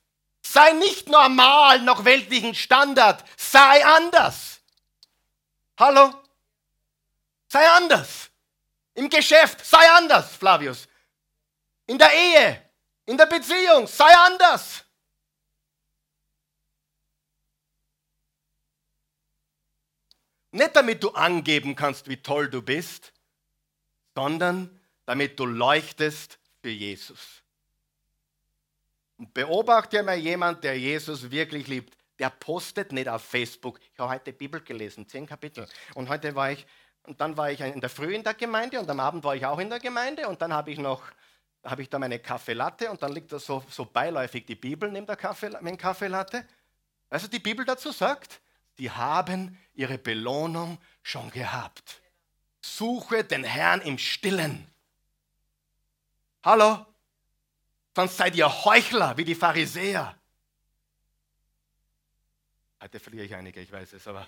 Sei 0.41 0.73
nicht 0.73 1.07
normal 1.07 1.79
nach 1.83 2.03
weltlichen 2.03 2.53
Standard. 2.53 3.23
Sei 3.37 3.85
anders. 3.85 4.59
Hallo? 5.79 6.13
Sei 7.47 7.65
anders. 7.69 8.29
Im 8.95 9.09
Geschäft, 9.09 9.65
sei 9.65 9.89
anders, 9.91 10.35
Flavius. 10.35 10.89
In 11.87 11.97
der 11.97 12.13
Ehe, 12.13 12.69
in 13.05 13.17
der 13.17 13.27
Beziehung, 13.27 13.87
sei 13.87 14.13
anders. 14.25 14.83
Nicht 20.51 20.75
damit 20.75 21.03
du 21.03 21.11
angeben 21.11 21.75
kannst, 21.75 22.09
wie 22.09 22.17
toll 22.17 22.49
du 22.49 22.61
bist, 22.61 23.13
sondern 24.15 24.79
damit 25.05 25.39
du 25.39 25.45
leuchtest 25.45 26.39
für 26.61 26.69
Jesus. 26.69 27.41
Und 29.17 29.33
beobachte 29.33 30.03
mal 30.03 30.17
jemand, 30.17 30.63
der 30.63 30.77
Jesus 30.77 31.31
wirklich 31.31 31.67
liebt. 31.67 31.97
Der 32.19 32.29
postet 32.29 32.91
nicht 32.91 33.07
auf 33.07 33.23
Facebook. 33.23 33.79
Ich 33.93 33.99
habe 33.99 34.13
heute 34.13 34.33
Bibel 34.33 34.61
gelesen, 34.61 35.07
zehn 35.07 35.25
Kapitel. 35.25 35.67
Und 35.95 36.09
heute 36.09 36.35
war 36.35 36.51
ich, 36.51 36.65
und 37.03 37.19
dann 37.19 37.35
war 37.37 37.49
ich 37.51 37.61
in 37.61 37.81
der 37.81 37.89
Früh 37.89 38.13
in 38.13 38.23
der 38.23 38.33
Gemeinde 38.33 38.79
und 38.79 38.89
am 38.89 38.99
Abend 38.99 39.23
war 39.23 39.35
ich 39.35 39.45
auch 39.45 39.59
in 39.59 39.69
der 39.69 39.79
Gemeinde 39.79 40.27
und 40.27 40.41
dann 40.41 40.53
habe 40.53 40.71
ich 40.71 40.77
noch, 40.77 41.01
habe 41.63 41.81
ich 41.81 41.89
da 41.89 41.97
meine 41.97 42.19
Kaffeelatte 42.19 42.91
und 42.91 43.01
dann 43.01 43.11
liegt 43.11 43.31
da 43.31 43.39
so, 43.39 43.63
so 43.69 43.85
beiläufig 43.85 44.45
die 44.45 44.55
Bibel 44.55 44.91
neben 44.91 45.07
der 45.07 45.15
Kaffee, 45.15 45.49
mein 45.61 45.77
Kaffeelatte. 45.77 46.45
Du, 47.09 47.27
die 47.27 47.39
Bibel 47.39 47.65
dazu 47.65 47.91
sagt, 47.91 48.39
die 48.77 48.91
haben 48.91 49.57
ihre 49.73 49.97
Belohnung 49.97 50.77
schon 51.03 51.29
gehabt. 51.31 52.01
Suche 52.61 53.23
den 53.23 53.43
Herrn 53.43 53.81
im 53.81 53.97
Stillen. 53.97 54.67
Hallo? 56.43 56.85
Sonst 57.95 58.17
seid 58.17 58.35
ihr 58.35 58.47
Heuchler 58.65 59.17
wie 59.17 59.25
die 59.25 59.35
Pharisäer. 59.35 60.15
Heute 62.81 62.99
verliere 62.99 63.25
ich 63.25 63.35
einige, 63.35 63.59
ich 63.59 63.71
weiß 63.71 63.93
es, 63.93 64.07
aber, 64.07 64.27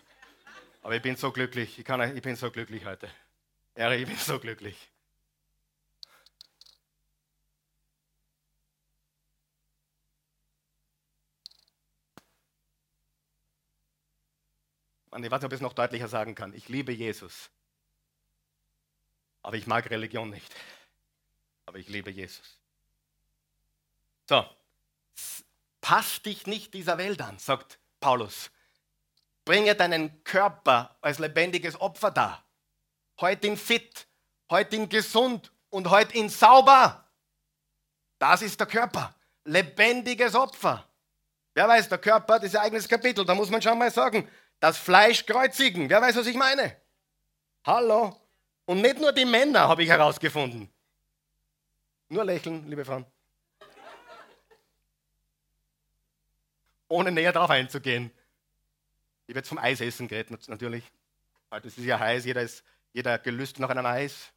aber 0.84 0.96
ich 0.96 1.02
bin 1.02 1.16
so 1.16 1.32
glücklich. 1.32 1.80
Ich, 1.80 1.86
kann, 1.86 2.16
ich 2.16 2.22
bin 2.22 2.36
so 2.36 2.52
glücklich 2.52 2.86
heute. 2.86 3.10
Ehre, 3.74 3.96
ich 3.96 4.08
bin 4.08 4.18
so 4.18 4.40
glücklich. 4.40 4.90
Und 15.14 15.24
ich 15.24 15.30
weiß 15.30 15.42
nicht, 15.42 15.46
ob 15.46 15.52
ich 15.54 15.58
es 15.58 15.62
noch 15.62 15.74
deutlicher 15.74 16.08
sagen 16.08 16.34
kann. 16.34 16.54
Ich 16.54 16.70
liebe 16.70 16.92
Jesus. 16.92 17.52
Aber 19.44 19.56
ich 19.56 19.68
mag 19.68 19.88
Religion 19.90 20.32
nicht. 20.32 20.52
Aber 21.68 21.78
ich 21.78 21.88
liebe 21.88 22.10
Jesus. 22.10 22.58
So, 24.28 24.44
passt 25.82 26.26
dich 26.26 26.48
nicht 26.48 26.74
dieser 26.74 26.98
Welt 26.98 27.22
an, 27.22 27.38
sagt 27.38 27.78
Paulus. 28.00 28.50
Bringe 29.46 29.76
deinen 29.76 30.24
Körper 30.24 30.98
als 31.02 31.20
lebendiges 31.20 31.80
Opfer 31.80 32.10
dar. 32.10 32.44
Heute 33.22 33.48
ihn 33.48 33.58
fit, 33.58 34.08
heute 34.50 34.78
ihn 34.78 34.90
gesund 34.90 35.52
und 35.70 35.92
heute 35.92 36.18
ihn 36.18 36.30
sauber. 36.30 37.08
Das 38.18 38.42
ist 38.42 38.60
der 38.60 38.68
Körper. 38.68 39.14
Lebendiges 39.44 40.34
Opfer. 40.34 40.88
Wer 41.54 41.68
weiß, 41.68 41.88
der 41.88 42.00
Körper, 42.00 42.40
das 42.40 42.50
ist 42.50 42.56
ein 42.56 42.64
eigenes 42.64 42.88
Kapitel, 42.88 43.24
da 43.24 43.36
muss 43.36 43.52
man 43.52 43.62
schon 43.62 43.78
mal 43.78 43.92
sagen, 43.92 44.28
das 44.64 44.78
Fleisch 44.78 45.26
kreuzigen. 45.26 45.90
Wer 45.90 46.02
weiß, 46.02 46.16
was 46.16 46.26
ich 46.26 46.38
meine? 46.38 46.78
Hallo? 47.66 48.18
Und 48.66 48.82
nicht 48.82 48.98
nur 48.98 49.12
die 49.12 49.26
Männer 49.26 49.68
habe 49.68 49.84
ich 49.84 49.90
herausgefunden. 49.90 50.72
Nur 52.08 52.24
lächeln, 52.24 52.70
liebe 52.70 52.86
Frauen. 52.86 53.06
Ohne 56.88 57.12
näher 57.12 57.34
darauf 57.34 57.50
einzugehen. 57.50 58.10
Ich 59.28 59.36
werde 59.36 59.46
vom 59.46 59.58
Eisessen 59.58 60.08
geredet, 60.08 60.48
natürlich. 60.48 60.86
Weil 61.50 61.60
es 61.66 61.78
ist 61.78 61.84
ja 61.84 62.00
heiß, 62.00 62.24
jeder, 62.24 62.44
ist, 62.44 62.64
jeder 62.94 63.20
gelüstet 63.20 63.60
nach 63.60 63.70
einem 63.70 63.86
Eis. 63.86 64.32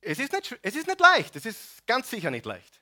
Es 0.00 0.18
ist, 0.18 0.32
nicht, 0.32 0.58
es 0.62 0.74
ist 0.74 0.88
nicht 0.88 0.98
leicht, 0.98 1.36
es 1.36 1.46
ist 1.46 1.86
ganz 1.86 2.10
sicher 2.10 2.32
nicht 2.32 2.44
leicht. 2.44 2.80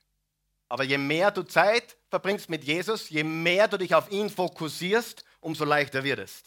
Aber 0.69 0.85
je 0.85 0.99
mehr 0.99 1.31
du 1.31 1.43
Zeit 1.43 1.97
verbringst 2.09 2.49
mit 2.49 2.65
Jesus, 2.65 3.09
je 3.09 3.23
mehr 3.23 3.69
du 3.69 3.79
dich 3.79 3.95
auf 3.95 4.11
ihn 4.11 4.31
fokussierst, 4.31 5.25
umso 5.41 5.65
leichter 5.65 6.03
wird 6.03 6.19
es. 6.19 6.43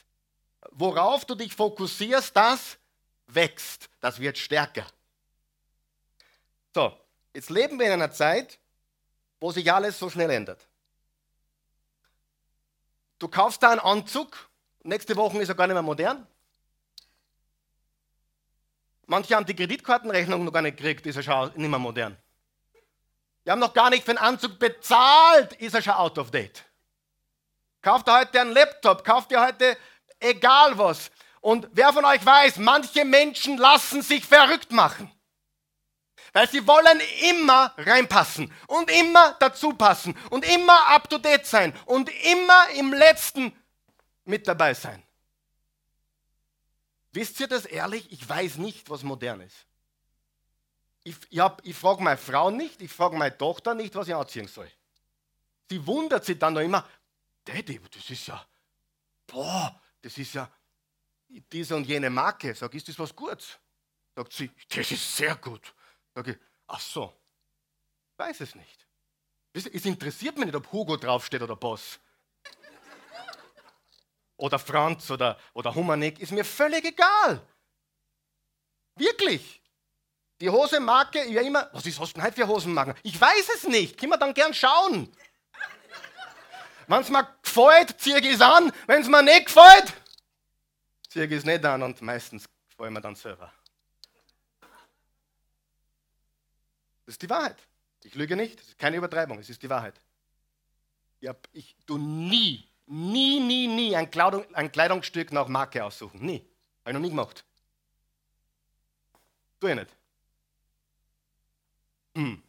Worauf 0.72 1.26
du 1.26 1.36
dich 1.36 1.56
fokussierst, 1.56 2.36
das 2.36 2.78
wächst, 3.28 3.90
das 4.02 4.20
wird 4.20 4.38
stärker. 4.38 4.86
So, 6.74 6.98
jetzt 7.34 7.50
leben 7.50 7.80
wir 7.80 7.88
in 7.88 7.94
einer 7.94 8.12
Zeit, 8.12 8.60
wo 9.40 9.52
sich 9.52 9.72
alles 9.72 9.98
so 9.98 10.10
schnell 10.10 10.30
ändert. 10.30 10.68
Du 13.20 13.28
kaufst 13.28 13.64
da 13.64 13.72
einen 13.72 13.80
Anzug, 13.80 14.50
nächste 14.84 15.16
Woche 15.16 15.42
ist 15.42 15.50
er 15.50 15.56
gar 15.56 15.68
nicht 15.68 15.74
mehr 15.74 15.82
modern. 15.82 16.28
Manche 19.08 19.36
haben 19.36 19.46
die 19.46 19.56
Kreditkartenrechnung 19.56 20.46
noch 20.46 20.52
gar 20.52 20.62
nicht 20.62 20.78
gekriegt, 20.78 21.06
ist 21.06 21.16
er 21.16 21.24
schon 21.24 21.52
nicht 21.56 21.70
mehr 21.70 21.80
modern. 21.80 22.18
Wir 23.50 23.54
haben 23.54 23.62
noch 23.62 23.74
gar 23.74 23.90
nicht 23.90 24.06
für 24.06 24.14
den 24.14 24.20
Anzug 24.20 24.60
bezahlt, 24.60 25.54
ist 25.54 25.74
er 25.74 25.82
schon 25.82 25.94
out 25.94 26.20
of 26.20 26.30
date. 26.30 26.64
Kauft 27.82 28.08
ihr 28.08 28.20
heute 28.20 28.42
einen 28.42 28.52
Laptop, 28.52 29.04
kauft 29.04 29.32
ihr 29.32 29.44
heute 29.44 29.76
egal 30.20 30.78
was. 30.78 31.10
Und 31.42 31.68
wer 31.72 31.92
von 31.92 32.06
euch 32.06 32.24
weiß, 32.24 32.58
manche 32.58 33.04
Menschen 33.06 33.58
lassen 33.58 34.04
sich 34.04 34.24
verrückt 34.24 34.72
machen. 34.72 35.12
Weil 36.32 36.48
sie 36.48 36.68
wollen 36.68 37.02
immer 37.28 37.74
reinpassen 37.76 38.54
und 38.68 38.92
immer 38.92 39.36
dazu 39.40 39.74
passen 39.74 40.16
und 40.30 40.46
immer 40.46 40.86
up 40.86 41.10
to 41.10 41.18
date 41.18 41.48
sein 41.48 41.76
und 41.88 42.08
immer 42.26 42.70
im 42.76 42.94
letzten 42.94 43.60
mit 44.26 44.48
dabei 44.48 44.76
sein. 44.76 45.02
Wisst 47.14 47.40
ihr 47.40 47.48
das 47.48 47.66
ehrlich? 47.66 48.12
Ich 48.12 48.30
weiß 48.30 48.58
nicht, 48.58 48.92
was 48.92 49.02
modern 49.02 49.42
ist. 49.42 49.66
Ich, 51.10 51.18
ich, 51.64 51.76
frage 51.76 52.04
meine 52.04 52.18
Frau 52.18 52.52
nicht, 52.52 52.80
ich 52.84 52.92
frage 52.92 53.18
meine 53.18 53.36
Tochter 53.36 53.74
nicht, 53.74 53.96
was 53.96 54.08
ich 54.08 54.14
anziehen 54.14 54.48
soll. 54.48 54.70
Sie 55.68 55.84
wundert 55.88 56.24
sich 56.24 56.38
dann 56.38 56.54
noch 56.54 56.62
immer, 56.62 56.88
Daddy, 57.44 57.80
das 57.92 58.08
ist 58.12 58.28
ja, 58.28 58.46
boah, 59.26 59.82
das 60.04 60.16
ist 60.20 60.36
ja 60.36 60.48
diese 61.52 61.76
und 61.76 61.86
jene 61.86 62.12
Marke. 62.12 62.54
Sag, 62.54 62.76
ist 62.76 62.88
das 62.90 63.00
was 63.00 63.16
Gutes? 63.16 63.58
Sagt 64.16 64.34
sie, 64.34 64.52
das 64.70 64.92
ist 64.92 65.16
sehr 65.16 65.36
gut. 65.38 65.74
Sag 66.14 66.28
ich, 66.28 66.38
ach 66.68 66.80
so, 66.80 67.12
weiß 68.18 68.42
es 68.42 68.54
nicht. 68.54 68.88
Es 69.52 69.66
interessiert 69.66 70.38
mich 70.38 70.46
nicht, 70.46 70.56
ob 70.56 70.72
Hugo 70.72 70.96
draufsteht 70.96 71.42
oder 71.42 71.56
Boss. 71.56 72.00
oder 74.38 74.60
Franz 74.60 75.10
oder, 75.10 75.40
oder 75.54 75.74
Humanik, 75.74 76.20
ist 76.20 76.32
mir 76.32 76.46
völlig 76.46 76.86
egal. 76.86 77.42
Wirklich. 78.96 79.59
Die 80.40 80.50
Hosenmarke, 80.50 81.30
ja 81.30 81.42
immer, 81.42 81.70
was 81.74 81.86
ist, 81.86 82.00
du 82.00 82.06
denn 82.06 82.24
heute 82.24 82.36
für 82.36 82.48
Hosenmarken? 82.48 82.96
Ich 83.04 83.20
weiß 83.20 83.50
es 83.56 83.64
nicht, 83.64 83.98
können 83.98 84.14
wir 84.14 84.18
dann 84.18 84.34
gern 84.34 84.54
schauen. 84.54 85.12
Wenn 86.88 87.02
es 87.02 87.10
mir 87.10 87.28
gefällt, 87.44 88.00
ziehe 88.00 88.20
ich 88.20 88.34
es 88.34 88.42
an. 88.42 88.72
Wenn 88.88 89.02
es 89.02 89.08
mir 89.08 89.22
nicht 89.22 89.48
gefällt, 89.48 89.94
ziehe 91.08 91.26
ich 91.26 91.32
es 91.32 91.46
nicht 91.46 91.64
an 91.66 91.84
und 91.84 92.02
meistens 92.02 92.46
gefällt 92.70 92.92
mir 92.92 93.02
dann 93.02 93.16
selber. 93.16 93.52
Das 97.06 97.16
ist 97.16 97.22
die 97.22 97.30
Wahrheit. 97.30 97.58
Ich 98.04 98.16
lüge 98.16 98.36
nicht, 98.36 98.60
das 98.60 98.68
ist 98.70 98.80
keine 98.80 98.98
Übertreibung, 98.98 99.40
es 99.40 99.50
ist 99.50 99.62
die 99.62 99.70
Wahrheit. 99.70 100.00
Ich, 101.20 101.28
hab, 101.28 101.38
ich 101.52 101.76
tue 101.86 102.00
nie, 102.00 102.66
nie, 102.86 103.40
nie, 103.40 103.68
nie 103.68 103.96
ein, 103.96 104.10
Kleidung, 104.10 104.46
ein 104.56 104.72
Kleidungsstück 104.72 105.34
nach 105.34 105.48
Marke 105.48 105.84
aussuchen. 105.84 106.26
Nie. 106.26 106.46
Habe 106.82 106.92
ich 106.92 106.94
noch 106.94 107.02
nie 107.02 107.10
gemacht. 107.10 107.44
Tue 109.60 109.72
ich 109.72 109.76
nicht. 109.76 109.99
Hm. 112.20 112.44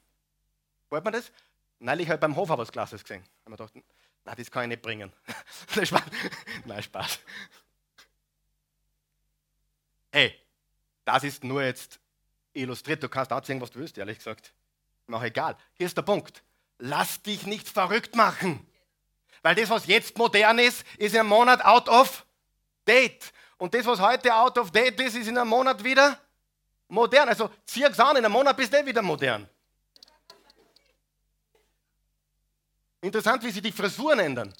Wollt 0.88 1.04
man 1.04 1.12
das? 1.12 1.30
Neulich 1.78 2.08
habe 2.08 2.16
ich 2.16 2.20
beim 2.20 2.34
Hofer 2.34 2.58
was 2.58 2.72
Glasses 2.72 3.04
gesehen. 3.04 3.22
Haben 3.44 3.52
wir 3.52 3.56
gedacht, 3.56 3.72
na, 4.24 4.34
das 4.34 4.50
kann 4.50 4.64
ich 4.64 4.68
nicht 4.70 4.82
bringen. 4.82 5.12
Nein, 6.64 6.82
Spaß. 6.82 7.20
Hey, 10.10 10.34
das 11.04 11.22
ist 11.22 11.44
nur 11.44 11.62
jetzt 11.62 12.00
illustriert. 12.52 13.00
Du 13.00 13.08
kannst 13.08 13.32
auch 13.32 13.44
sehen, 13.44 13.60
was 13.60 13.70
du 13.70 13.78
willst, 13.78 13.96
ehrlich 13.96 14.18
gesagt. 14.18 14.52
Mir 15.06 15.18
auch 15.18 15.22
egal. 15.22 15.56
Hier 15.74 15.86
ist 15.86 15.96
der 15.96 16.02
Punkt. 16.02 16.42
Lass 16.78 17.22
dich 17.22 17.46
nicht 17.46 17.68
verrückt 17.68 18.16
machen. 18.16 18.66
Weil 19.42 19.54
das, 19.54 19.70
was 19.70 19.86
jetzt 19.86 20.18
modern 20.18 20.58
ist, 20.58 20.84
ist 20.98 21.14
in 21.14 21.20
einem 21.20 21.28
Monat 21.28 21.64
out 21.64 21.88
of 21.88 22.26
date. 22.84 23.32
Und 23.56 23.72
das, 23.72 23.86
was 23.86 24.00
heute 24.00 24.34
out 24.34 24.58
of 24.58 24.72
date 24.72 24.98
ist, 25.00 25.14
ist 25.14 25.28
in 25.28 25.38
einem 25.38 25.48
Monat 25.48 25.84
wieder 25.84 26.18
modern. 26.88 27.28
Also 27.28 27.50
zieh 27.64 27.84
es 27.84 28.00
an, 28.00 28.16
in 28.16 28.24
einem 28.24 28.32
Monat 28.32 28.56
bist 28.56 28.72
du 28.72 28.78
eh 28.78 28.84
wieder 28.84 29.02
modern. 29.02 29.48
Interessant, 33.10 33.42
wie 33.42 33.50
sich 33.50 33.60
die 33.60 33.72
Frisuren 33.72 34.20
ändern. 34.20 34.54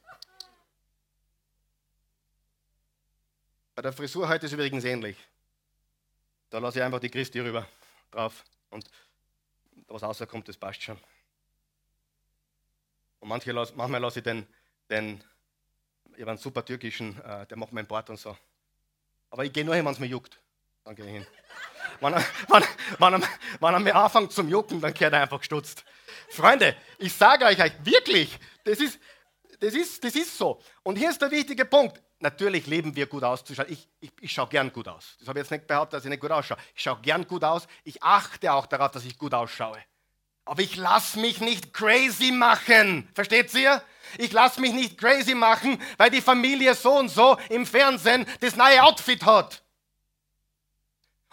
Bei 3.77 3.83
der 3.83 3.93
Frisur 3.93 4.29
heute 4.29 4.47
ist 4.47 4.51
es 4.51 4.55
übrigens 4.55 4.83
ähnlich. 4.83 5.17
Da 6.51 6.59
lasse 6.59 6.81
ich 6.81 6.85
einfach 6.85 6.99
die 6.99 7.11
Christi 7.11 7.39
rüber 7.39 7.65
drauf 8.11 8.45
und 8.71 8.91
was 9.87 10.03
rauskommt, 10.03 10.49
das 10.49 10.57
passt 10.57 10.83
schon. 10.83 10.99
Und 13.21 13.29
manche, 13.29 13.53
manchmal 13.53 14.01
lasse 14.01 14.19
ich 14.19 14.25
den, 14.25 14.45
den 14.91 15.23
ich 16.15 16.23
habe 16.23 16.33
einen 16.33 16.39
super 16.39 16.65
türkischen, 16.65 17.23
äh, 17.23 17.47
der 17.47 17.57
macht 17.57 17.73
meinen 17.73 17.87
Bart 17.87 18.11
und 18.11 18.19
so. 18.19 18.37
Aber 19.31 19.45
ich 19.45 19.53
gehe 19.53 19.65
nur 19.65 19.77
hin, 19.77 19.85
wenn 19.85 19.93
es 19.93 20.01
mir 20.01 20.07
juckt. 20.07 20.41
Dann 20.83 20.97
gehe 20.97 21.07
ich 21.07 21.13
hin. 21.13 21.27
Wenn, 22.01 22.15
er, 22.15 22.25
wenn, 22.49 22.65
wenn, 22.99 23.15
er, 23.15 23.29
wenn 23.61 23.75
er 23.75 23.81
mir 23.81 23.95
anfängt 23.95 24.33
zum 24.33 24.49
Jucken, 24.49 24.81
dann 24.81 24.95
kehrt 24.95 25.13
er 25.13 25.23
einfach 25.23 25.39
gestutzt. 25.39 25.85
Freunde, 26.29 26.77
ich 26.99 27.13
sage 27.13 27.45
euch, 27.45 27.59
wirklich, 27.85 28.39
das 28.65 28.79
ist, 28.79 28.99
das, 29.61 29.75
ist, 29.75 30.03
das 30.03 30.15
ist 30.15 30.37
so. 30.37 30.61
Und 30.83 30.97
hier 30.97 31.11
ist 31.11 31.21
der 31.21 31.31
wichtige 31.31 31.65
Punkt. 31.65 32.01
Natürlich 32.21 32.67
leben 32.67 32.95
wir 32.95 33.07
gut 33.07 33.25
auszuschauen. 33.25 33.69
Ich, 33.71 33.89
ich, 34.01 34.11
ich 34.21 34.33
schaue 34.33 34.49
gern 34.49 34.73
gut 34.73 34.89
aus. 34.89 35.17
Das 35.19 35.29
habe 35.29 35.39
ich 35.39 35.45
jetzt 35.45 35.51
nicht 35.51 35.67
behauptet, 35.67 35.95
dass 35.95 36.05
ich 36.05 36.11
nicht 36.11 36.21
gut 36.21 36.31
ausschaue. 36.31 36.59
Ich 36.75 36.83
schaue 36.83 37.01
gern 37.01 37.27
gut 37.27 37.45
aus. 37.45 37.67
Ich 37.83 38.03
achte 38.03 38.53
auch 38.53 38.67
darauf, 38.67 38.91
dass 38.91 39.05
ich 39.05 39.17
gut 39.17 39.33
ausschaue. 39.33 39.79
Aber 40.45 40.63
ich 40.63 40.77
lasse 40.77 41.19
mich 41.19 41.41
nicht 41.41 41.73
crazy 41.73 42.33
machen. 42.33 43.09
Versteht 43.15 43.55
ihr? 43.55 43.83
Ich 44.19 44.33
lasse 44.33 44.61
mich 44.61 44.73
nicht 44.73 44.99
crazy 44.99 45.35
machen, 45.35 45.81
weil 45.97 46.11
die 46.11 46.21
Familie 46.21 46.75
so 46.75 46.99
und 46.99 47.09
so 47.09 47.39
im 47.49 47.65
Fernsehen 47.65 48.27
das 48.41 48.57
neue 48.57 48.83
Outfit 48.83 49.25
hat. 49.25 49.63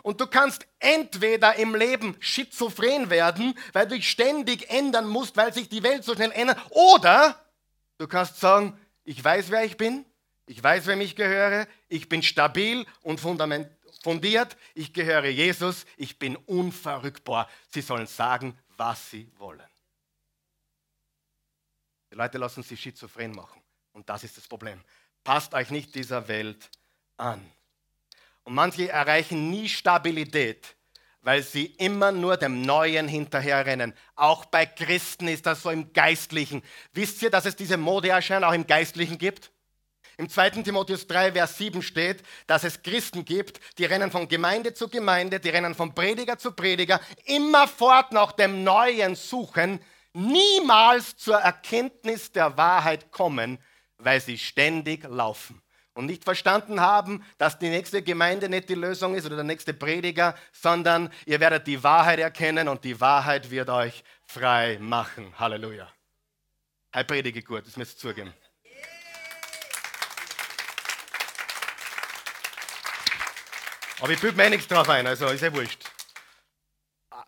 Und 0.08 0.22
du 0.22 0.28
kannst 0.28 0.66
entweder 0.80 1.58
im 1.58 1.76
Leben 1.76 2.16
schizophren 2.22 3.10
werden, 3.10 3.60
weil 3.74 3.90
du 3.90 3.96
dich 3.96 4.10
ständig 4.10 4.70
ändern 4.70 5.06
musst, 5.06 5.36
weil 5.36 5.54
sich 5.54 5.68
die 5.68 5.84
Welt 5.84 6.06
so 6.06 6.16
schnell 6.16 6.32
ändert, 6.32 6.58
oder 6.70 7.38
du 7.98 8.08
kannst 8.08 8.40
sagen, 8.40 8.80
ich 9.04 9.22
weiß, 9.22 9.52
wer 9.52 9.66
ich 9.66 9.76
bin, 9.76 10.06
ich 10.46 10.64
weiß, 10.64 10.88
wem 10.88 11.02
ich 11.02 11.18
gehöre, 11.18 11.68
ich 11.90 12.08
bin 12.08 12.24
stabil 12.24 12.86
und 13.02 13.20
fundiert, 13.20 14.56
ich 14.76 14.94
gehöre 14.94 15.28
Jesus, 15.28 15.86
ich 15.98 16.18
bin 16.18 16.38
unverrückbar. 16.38 17.50
Sie 17.68 17.82
sollen 17.82 18.08
sagen, 18.08 18.58
was 18.78 19.12
sie 19.12 19.30
wollen. 19.38 19.68
Die 22.12 22.16
Leute 22.16 22.38
lassen 22.38 22.64
sich 22.64 22.80
schizophren 22.80 23.34
machen. 23.34 23.62
Und 23.92 24.08
das 24.08 24.24
ist 24.24 24.38
das 24.38 24.48
Problem. 24.48 24.82
Passt 25.26 25.54
euch 25.54 25.70
nicht 25.70 25.96
dieser 25.96 26.30
Welt 26.30 26.70
an. 27.18 27.46
Und 28.48 28.54
manche 28.54 28.88
erreichen 28.88 29.50
nie 29.50 29.68
Stabilität, 29.68 30.78
weil 31.20 31.44
sie 31.44 31.66
immer 31.66 32.14
nur 32.14 32.38
dem 32.38 32.62
Neuen 32.62 33.10
hinterherrennen. 33.10 33.94
Auch 34.16 34.46
bei 34.46 34.66
Christen 34.66 35.28
ist 35.28 35.46
das 35.46 35.64
so 35.64 35.70
im 35.70 35.92
Geistlichen. 35.92 36.64
Wisst 36.94 37.22
ihr, 37.22 37.30
dass 37.30 37.44
es 37.44 37.58
diese 37.58 37.76
Modeerscheinung 37.76 38.50
auch 38.50 38.54
im 38.54 38.66
Geistlichen 38.66 39.18
gibt? 39.18 39.52
Im 40.18 40.30
2. 40.30 40.64
Timotheus 40.64 41.08
3, 41.08 41.34
Vers 41.34 41.58
7 41.58 41.82
steht, 41.82 42.24
dass 42.48 42.64
es 42.64 42.82
Christen 42.84 43.26
gibt, 43.26 43.60
die 43.80 43.84
rennen 43.84 44.12
von 44.12 44.30
Gemeinde 44.30 44.74
zu 44.74 44.88
Gemeinde, 44.88 45.42
die 45.42 45.50
rennen 45.50 45.76
von 45.76 45.94
Prediger 45.94 46.38
zu 46.38 46.54
Prediger, 46.54 47.02
immerfort 47.26 48.14
nach 48.14 48.32
dem 48.32 48.64
Neuen 48.64 49.16
suchen, 49.16 49.82
niemals 50.14 51.18
zur 51.18 51.36
Erkenntnis 51.36 52.32
der 52.32 52.56
Wahrheit 52.56 53.12
kommen, 53.12 53.60
weil 53.98 54.22
sie 54.22 54.38
ständig 54.38 55.04
laufen 55.04 55.62
und 55.98 56.06
nicht 56.06 56.24
verstanden 56.24 56.80
haben, 56.80 57.26
dass 57.40 57.58
die 57.58 57.70
nächste 57.70 58.04
Gemeinde 58.04 58.50
nicht 58.50 58.70
die 58.70 58.76
Lösung 58.76 59.16
ist 59.16 59.26
oder 59.26 59.36
der 59.36 59.44
nächste 59.44 59.74
Prediger, 59.74 60.36
sondern 60.52 61.12
ihr 61.26 61.40
werdet 61.40 61.66
die 61.66 61.84
Wahrheit 61.84 62.20
erkennen 62.20 62.68
und 62.68 62.84
die 62.84 63.02
Wahrheit 63.02 63.50
wird 63.50 63.72
euch 63.72 64.04
frei 64.24 64.78
machen. 64.80 65.34
Halleluja. 65.40 65.92
Hey, 66.92 67.04
predige 67.04 67.42
gut, 67.42 67.66
das 67.66 67.78
müsst 67.78 67.98
ihr 67.98 68.10
zugeben. 68.10 68.32
Aber 74.00 74.12
ich 74.12 74.22
büge 74.22 74.38
mir 74.38 74.46
eh 74.46 74.50
nichts 74.52 74.68
drauf 74.68 74.88
ein, 74.90 75.08
also 75.08 75.26
ist 75.26 75.42
ja 75.42 75.52
wurscht. 75.52 75.84
Ah, 77.10 77.26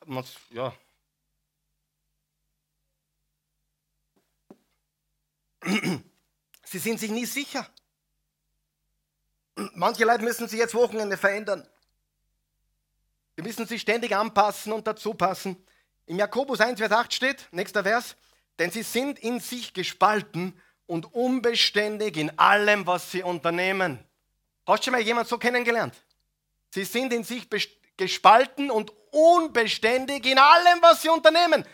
ja. 0.52 0.72
Sie 6.64 6.78
sind 6.78 7.00
sich 7.00 7.10
nie 7.10 7.26
sicher. 7.26 7.68
Manche 9.80 10.04
Leute 10.04 10.26
müssen 10.26 10.46
sich 10.50 10.60
jetzt 10.60 10.76
Wochenende 10.76 11.16
verändern. 11.16 11.66
Sie 13.38 13.42
müssen 13.42 13.66
sich 13.66 13.80
ständig 13.80 14.14
anpassen 14.14 14.74
und 14.74 14.86
dazu 14.86 15.14
passen. 15.14 15.56
Im 16.06 16.20
Jakobus 16.20 16.60
1, 16.60 16.78
Vers 16.82 16.92
8 16.92 17.14
steht, 17.14 17.48
nächster 17.52 17.82
Vers, 17.82 18.18
denn 18.60 18.72
sie 18.72 18.84
sind 18.84 19.20
in 19.20 19.40
sich 19.40 19.74
gespalten 19.74 20.60
und 20.86 21.14
unbeständig 21.14 22.18
in 22.18 22.38
allem, 22.38 22.88
was 22.88 23.10
sie 23.10 23.24
unternehmen. 23.24 24.04
Hast 24.68 24.82
du 24.82 24.84
schon 24.84 24.92
mal 24.92 25.02
jemand 25.02 25.30
so 25.30 25.38
kennengelernt? 25.38 25.96
Sie 26.72 26.84
sind 26.84 27.14
in 27.14 27.24
sich 27.24 27.48
gespalten 27.96 28.72
und 28.72 28.92
unbeständig 29.12 30.26
in 30.26 30.40
allem, 30.40 30.82
was 30.82 31.04
sie 31.04 31.10
unternehmen. 31.10 31.66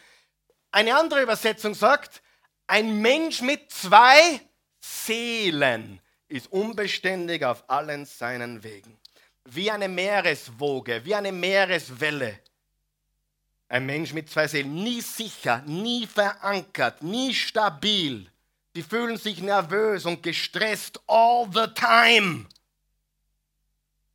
Eine 0.72 0.96
andere 0.96 1.24
Übersetzung 1.24 1.74
sagt, 1.74 2.22
ein 2.68 3.02
Mensch 3.02 3.42
mit 3.42 3.72
zwei 3.72 4.42
Seelen 4.80 6.00
ist 6.36 6.52
unbeständig 6.52 7.46
auf 7.46 7.64
allen 7.70 8.06
seinen 8.06 8.62
Wegen. 8.62 8.98
Wie 9.46 9.72
eine 9.72 9.88
Meereswoge, 9.88 11.06
wie 11.06 11.16
eine 11.16 11.32
Meereswelle. 11.32 12.40
Ein 13.70 13.86
Mensch 13.86 14.12
mit 14.12 14.30
zwei 14.30 14.48
Seelen, 14.48 14.74
nie 14.76 15.00
sicher, 15.00 15.64
nie 15.66 16.06
verankert, 16.06 17.02
nie 17.02 17.34
stabil. 17.34 18.30
Die 18.76 18.84
fühlen 18.84 19.18
sich 19.18 19.42
nervös 19.42 20.06
und 20.06 20.24
gestresst 20.24 21.00
all 21.08 21.48
the 21.54 21.68
time. 21.74 22.46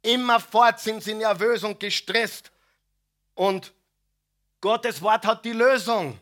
Immerfort 0.03 0.79
sind 0.79 1.03
sie 1.03 1.15
nervös 1.15 1.65
und 1.65 1.81
gestresst. 1.81 2.53
Und 3.35 3.73
Gottes 4.61 5.01
Wort 5.01 5.25
hat 5.25 5.45
die 5.47 5.53
Lösung. 5.53 6.21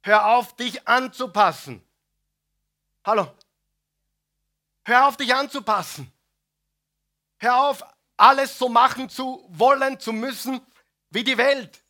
Hör 0.00 0.36
auf, 0.36 0.56
dich 0.56 0.88
anzupassen. 0.88 1.82
Hallo. 3.04 3.30
Hör 4.84 5.08
auf, 5.08 5.16
dich 5.16 5.34
anzupassen. 5.34 6.12
Hör 7.38 7.68
auf, 7.68 7.82
alles 8.16 8.58
so 8.58 8.68
machen 8.68 9.08
zu 9.08 9.44
wollen, 9.48 9.98
zu 9.98 10.12
müssen 10.12 10.60
wie 11.10 11.24
die 11.24 11.38
Welt. 11.38 11.82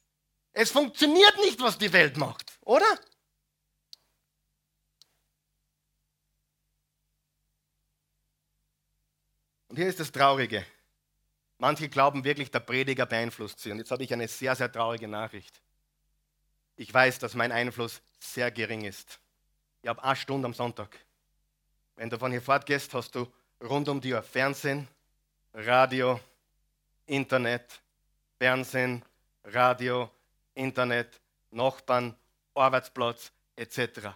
Es 0.53 0.70
funktioniert 0.70 1.36
nicht, 1.38 1.61
was 1.61 1.78
die 1.78 1.92
Welt 1.92 2.16
macht, 2.16 2.59
oder? 2.61 2.86
Und 9.68 9.76
hier 9.76 9.88
ist 9.88 9.99
das 9.99 10.12
Traurige. 10.12 10.64
Manche 11.59 11.88
glauben 11.88 12.22
wirklich, 12.22 12.51
der 12.51 12.61
Prediger 12.61 13.07
beeinflusst 13.07 13.59
sie. 13.59 13.72
Und 13.72 13.78
jetzt 13.78 13.90
habe 13.90 14.05
ich 14.05 14.12
eine 14.12 14.28
sehr, 14.28 14.55
sehr 14.55 14.70
traurige 14.70 15.09
Nachricht. 15.09 15.61
Ich 16.76 16.92
weiß, 16.92 17.18
dass 17.18 17.34
mein 17.34 17.51
Einfluss 17.51 18.01
sehr 18.20 18.53
gering 18.53 18.84
ist. 18.84 19.18
Ich 19.82 19.88
habe 19.88 20.03
eine 20.03 20.14
Stunde 20.14 20.47
am 20.47 20.55
Sonntag. 20.55 21.04
Wenn 21.97 22.11
du 22.11 22.18
von 22.18 22.30
hier 22.30 22.42
fortgehst, 22.42 22.92
hast 22.95 23.14
du 23.14 23.26
rund 23.62 23.88
um 23.88 24.01
die 24.01 24.12
Uhr. 24.12 24.22
Fernsehen, 24.22 24.88
Radio, 25.53 26.20
Internet, 27.07 27.80
Fernsehen, 28.38 29.05
Radio, 29.45 30.11
Internet, 30.55 31.20
Nachbarn, 31.51 32.16
Arbeitsplatz 32.55 33.32
etc. 33.57 34.09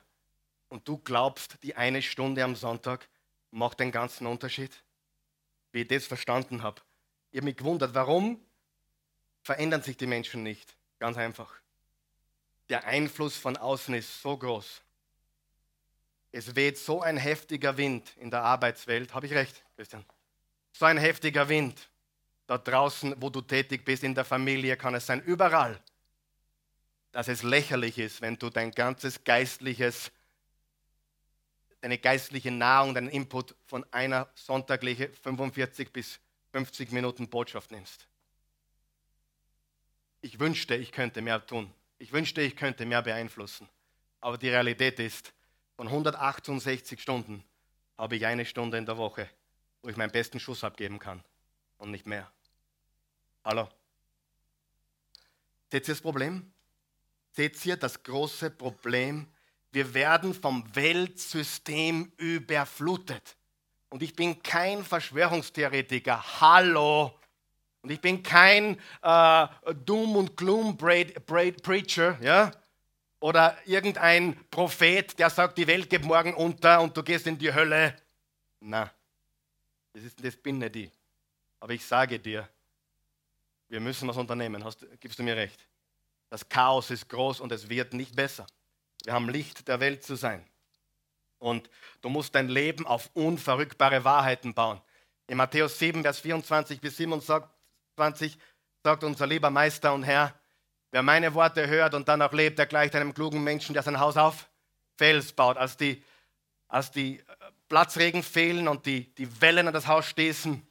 Und 0.68 0.86
du 0.88 0.98
glaubst, 0.98 1.62
die 1.62 1.76
eine 1.76 2.02
Stunde 2.02 2.42
am 2.42 2.56
Sonntag 2.56 3.08
macht 3.50 3.80
den 3.80 3.92
ganzen 3.92 4.26
Unterschied? 4.26 4.72
Wie 5.72 5.82
ich 5.82 5.88
das 5.88 6.06
verstanden 6.06 6.62
habe. 6.62 6.80
Ich 7.30 7.38
habe 7.38 7.44
mich 7.44 7.56
gewundert, 7.56 7.94
warum 7.94 8.40
verändern 9.42 9.82
sich 9.82 9.96
die 9.96 10.06
Menschen 10.06 10.42
nicht? 10.42 10.76
Ganz 10.98 11.16
einfach. 11.16 11.54
Der 12.68 12.84
Einfluss 12.84 13.36
von 13.36 13.56
außen 13.56 13.94
ist 13.94 14.20
so 14.20 14.36
groß. 14.36 14.82
Es 16.30 16.54
weht 16.54 16.78
so 16.78 17.00
ein 17.00 17.16
heftiger 17.16 17.76
Wind 17.76 18.12
in 18.16 18.30
der 18.30 18.42
Arbeitswelt. 18.42 19.14
Habe 19.14 19.26
ich 19.26 19.32
recht, 19.32 19.64
Christian? 19.76 20.04
So 20.72 20.84
ein 20.84 20.98
heftiger 20.98 21.48
Wind. 21.48 21.88
Da 22.46 22.58
draußen, 22.58 23.14
wo 23.18 23.30
du 23.30 23.40
tätig 23.40 23.84
bist, 23.84 24.02
in 24.02 24.14
der 24.14 24.24
Familie 24.24 24.76
kann 24.76 24.94
es 24.94 25.06
sein, 25.06 25.20
überall. 25.22 25.80
Dass 27.12 27.28
es 27.28 27.42
lächerlich 27.42 27.98
ist, 27.98 28.20
wenn 28.20 28.38
du 28.38 28.50
dein 28.50 28.70
ganzes 28.70 29.24
geistliches, 29.24 30.12
deine 31.80 31.98
geistliche 31.98 32.50
Nahrung, 32.50 32.94
deinen 32.94 33.08
Input 33.08 33.54
von 33.66 33.84
einer 33.92 34.28
sonntaglichen 34.34 35.12
45 35.12 35.92
bis 35.92 36.20
50 36.52 36.92
Minuten 36.92 37.28
Botschaft 37.28 37.70
nimmst. 37.70 38.06
Ich 40.20 40.40
wünschte, 40.40 40.74
ich 40.74 40.92
könnte 40.92 41.22
mehr 41.22 41.44
tun. 41.46 41.72
Ich 41.98 42.12
wünschte, 42.12 42.40
ich 42.40 42.56
könnte 42.56 42.86
mehr 42.86 43.02
beeinflussen. 43.02 43.68
Aber 44.20 44.38
die 44.38 44.48
Realität 44.48 44.98
ist, 44.98 45.32
von 45.78 45.86
168 45.86 47.00
Stunden 47.00 47.44
habe 47.96 48.16
ich 48.16 48.26
eine 48.26 48.44
Stunde 48.44 48.78
in 48.78 48.84
der 48.84 48.98
Woche, 48.98 49.30
wo 49.80 49.88
ich 49.88 49.96
meinen 49.96 50.10
besten 50.10 50.40
Schuss 50.40 50.64
abgeben 50.64 50.98
kann 50.98 51.22
und 51.76 51.92
nicht 51.92 52.04
mehr. 52.04 52.28
Hallo? 53.44 53.68
Seht 55.70 55.86
ihr 55.86 55.94
das 55.94 56.00
Problem? 56.00 56.50
Seht 57.30 57.64
ihr 57.64 57.76
das 57.76 58.02
große 58.02 58.50
Problem? 58.50 59.28
Wir 59.70 59.94
werden 59.94 60.34
vom 60.34 60.64
Weltsystem 60.74 62.10
überflutet. 62.16 63.36
Und 63.88 64.02
ich 64.02 64.16
bin 64.16 64.42
kein 64.42 64.82
Verschwörungstheoretiker. 64.82 66.40
Hallo? 66.40 67.16
Und 67.82 67.92
ich 67.92 68.00
bin 68.00 68.24
kein 68.24 68.80
äh, 69.02 69.46
Doom- 69.84 70.16
und 70.16 70.36
Gloom-Preacher, 70.36 72.18
ja? 72.20 72.50
Oder 73.20 73.58
irgendein 73.66 74.36
Prophet, 74.50 75.18
der 75.18 75.30
sagt, 75.30 75.58
die 75.58 75.66
Welt 75.66 75.90
geht 75.90 76.04
morgen 76.04 76.34
unter 76.34 76.80
und 76.80 76.96
du 76.96 77.02
gehst 77.02 77.26
in 77.26 77.36
die 77.36 77.52
Hölle. 77.52 77.96
Na, 78.60 78.90
das, 79.92 80.04
ist, 80.04 80.24
das 80.24 80.36
bin 80.36 80.58
nicht 80.58 80.76
ich. 80.76 80.92
Aber 81.60 81.72
ich 81.72 81.84
sage 81.84 82.18
dir, 82.20 82.48
wir 83.68 83.80
müssen 83.80 84.08
was 84.08 84.16
unternehmen. 84.16 84.64
Hast, 84.64 84.86
gibst 85.00 85.18
du 85.18 85.22
mir 85.22 85.36
recht? 85.36 85.66
Das 86.30 86.48
Chaos 86.48 86.90
ist 86.90 87.08
groß 87.08 87.40
und 87.40 87.50
es 87.52 87.68
wird 87.68 87.92
nicht 87.92 88.14
besser. 88.14 88.46
Wir 89.04 89.12
haben 89.14 89.28
Licht 89.28 89.66
der 89.66 89.80
Welt 89.80 90.04
zu 90.04 90.14
sein. 90.14 90.44
Und 91.38 91.70
du 92.00 92.08
musst 92.08 92.34
dein 92.34 92.48
Leben 92.48 92.86
auf 92.86 93.10
unverrückbare 93.14 94.04
Wahrheiten 94.04 94.54
bauen. 94.54 94.80
In 95.26 95.36
Matthäus 95.36 95.78
7, 95.78 96.02
Vers 96.02 96.20
24 96.20 96.80
bis 96.80 96.96
27 96.96 98.38
sagt 98.82 99.04
unser 99.04 99.26
lieber 99.26 99.50
Meister 99.50 99.92
und 99.92 100.02
Herr, 100.02 100.34
Wer 100.90 101.02
meine 101.02 101.34
Worte 101.34 101.66
hört 101.68 101.94
und 101.94 102.08
dann 102.08 102.22
auch 102.22 102.32
lebt, 102.32 102.58
der 102.58 102.66
gleicht 102.66 102.94
einem 102.94 103.12
klugen 103.12 103.44
Menschen, 103.44 103.74
der 103.74 103.82
sein 103.82 104.00
Haus 104.00 104.16
auf 104.16 104.48
Fels 104.96 105.32
baut. 105.32 105.58
Als 105.58 105.76
die, 105.76 106.02
als 106.66 106.90
die 106.90 107.18
äh, 107.18 107.22
Platzregen 107.68 108.22
fehlen 108.22 108.68
und 108.68 108.86
die, 108.86 109.14
die 109.14 109.40
Wellen 109.40 109.66
an 109.66 109.74
das 109.74 109.86
Haus 109.86 110.06
stießen, 110.06 110.66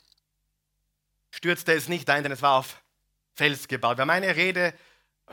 stürzte 1.30 1.74
es 1.74 1.88
nicht 1.88 2.09
ein, 2.09 2.24
denn 2.24 2.32
es 2.32 2.41
war 2.41 2.53
auf 2.53 2.82
Fels 3.36 3.68
gebaut. 3.68 3.97
Wer 3.97 4.05
meine 4.05 4.36
Rede 4.36 4.74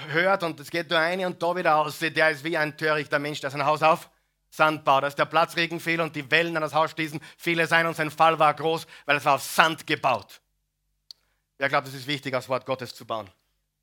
hört 0.08 0.42
und 0.42 0.60
es 0.60 0.70
geht 0.70 0.90
nur 0.90 0.98
eine 0.98 1.26
und 1.26 1.42
da 1.42 1.56
wieder 1.56 1.76
aus, 1.76 1.98
der 2.00 2.30
ist 2.30 2.44
wie 2.44 2.58
ein 2.58 2.76
törichter 2.76 3.18
Mensch, 3.18 3.40
der 3.40 3.50
sein 3.50 3.64
Haus 3.64 3.82
auf 3.82 4.10
Sand 4.50 4.84
baut. 4.84 5.04
Als 5.04 5.14
der 5.14 5.24
Platzregen 5.24 5.80
fiel 5.80 6.00
und 6.00 6.14
die 6.14 6.30
Wellen 6.30 6.56
an 6.56 6.62
das 6.62 6.74
Haus 6.74 6.90
stießen, 6.90 7.20
fiel 7.38 7.58
es 7.60 7.72
ein 7.72 7.86
und 7.86 7.96
sein 7.96 8.10
Fall 8.10 8.38
war 8.38 8.52
groß, 8.52 8.86
weil 9.06 9.16
es 9.16 9.24
war 9.24 9.36
auf 9.36 9.42
Sand 9.42 9.86
gebaut. 9.86 10.42
Wer 11.56 11.68
glaubt, 11.70 11.88
es 11.88 11.94
ist 11.94 12.06
wichtig, 12.06 12.32
das 12.32 12.48
Wort 12.48 12.66
Gottes 12.66 12.94
zu 12.94 13.06
bauen? 13.06 13.30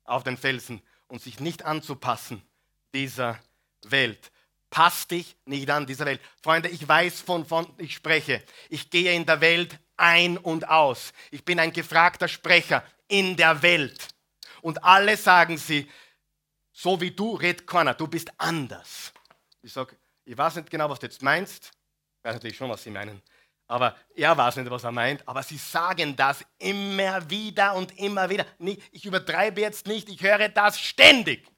Auf 0.04 0.22
den 0.22 0.36
Felsen 0.36 0.82
und 1.12 1.20
sich 1.20 1.40
nicht 1.40 1.66
anzupassen 1.66 2.40
dieser 2.94 3.38
Welt. 3.82 4.32
Pass 4.70 5.06
dich 5.06 5.36
nicht 5.44 5.68
an 5.68 5.86
dieser 5.86 6.06
Welt. 6.06 6.22
Freunde, 6.42 6.70
ich 6.70 6.88
weiß, 6.88 7.20
von 7.20 7.44
von 7.44 7.66
ich 7.76 7.94
spreche. 7.94 8.42
Ich 8.70 8.88
gehe 8.88 9.12
in 9.12 9.26
der 9.26 9.42
Welt 9.42 9.78
ein 9.98 10.38
und 10.38 10.70
aus. 10.70 11.12
Ich 11.30 11.44
bin 11.44 11.60
ein 11.60 11.70
gefragter 11.70 12.28
Sprecher 12.28 12.82
in 13.08 13.36
der 13.36 13.60
Welt. 13.60 14.08
Und 14.62 14.82
alle 14.84 15.18
sagen 15.18 15.58
sie, 15.58 15.86
so 16.72 16.98
wie 17.02 17.10
du 17.10 17.34
red 17.34 17.66
keiner, 17.66 17.92
du 17.92 18.06
bist 18.06 18.32
anders. 18.38 19.12
Ich 19.60 19.74
sage, 19.74 19.94
ich 20.24 20.38
weiß 20.38 20.56
nicht 20.56 20.70
genau, 20.70 20.88
was 20.88 20.98
du 20.98 21.04
jetzt 21.04 21.20
meinst. 21.20 21.72
Ich 22.20 22.24
weiß 22.24 22.32
natürlich 22.36 22.56
schon, 22.56 22.70
was 22.70 22.82
sie 22.82 22.90
meinen. 22.90 23.20
Aber 23.66 23.96
er 24.14 24.36
weiß 24.36 24.56
nicht, 24.56 24.70
was 24.70 24.84
er 24.84 24.92
meint. 24.92 25.26
Aber 25.26 25.42
sie 25.42 25.56
sagen 25.56 26.14
das 26.16 26.44
immer 26.58 27.28
wieder 27.30 27.74
und 27.74 27.98
immer 27.98 28.28
wieder. 28.28 28.44
Ich 28.90 29.06
übertreibe 29.06 29.60
jetzt 29.60 29.86
nicht, 29.86 30.08
ich 30.08 30.22
höre 30.22 30.48
das 30.48 30.78
ständig. 30.78 31.48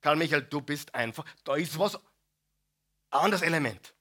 Karl 0.00 0.16
Michael, 0.16 0.42
du 0.42 0.60
bist 0.60 0.94
einfach, 0.94 1.24
da 1.42 1.56
ist 1.56 1.78
was, 1.78 1.98
anderes 3.10 3.42
Element. 3.42 3.94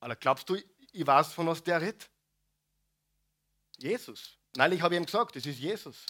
Aber 0.00 0.16
glaubst 0.16 0.48
du, 0.48 0.56
ich 0.92 1.06
weiß, 1.06 1.32
von 1.32 1.46
was 1.46 1.62
der 1.62 1.80
redet? 1.80 2.10
Jesus. 3.78 4.38
Habe 4.58 4.74
ich 4.74 4.82
ihm 4.82 5.06
gesagt, 5.06 5.36
das 5.36 5.46
ist 5.46 5.58
Jesus. 5.58 6.06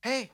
Hey, 0.00 0.30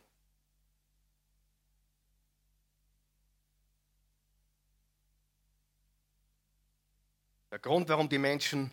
Der 7.55 7.61
Grund, 7.61 7.89
warum 7.89 8.09
die 8.09 8.19
Menschen 8.19 8.73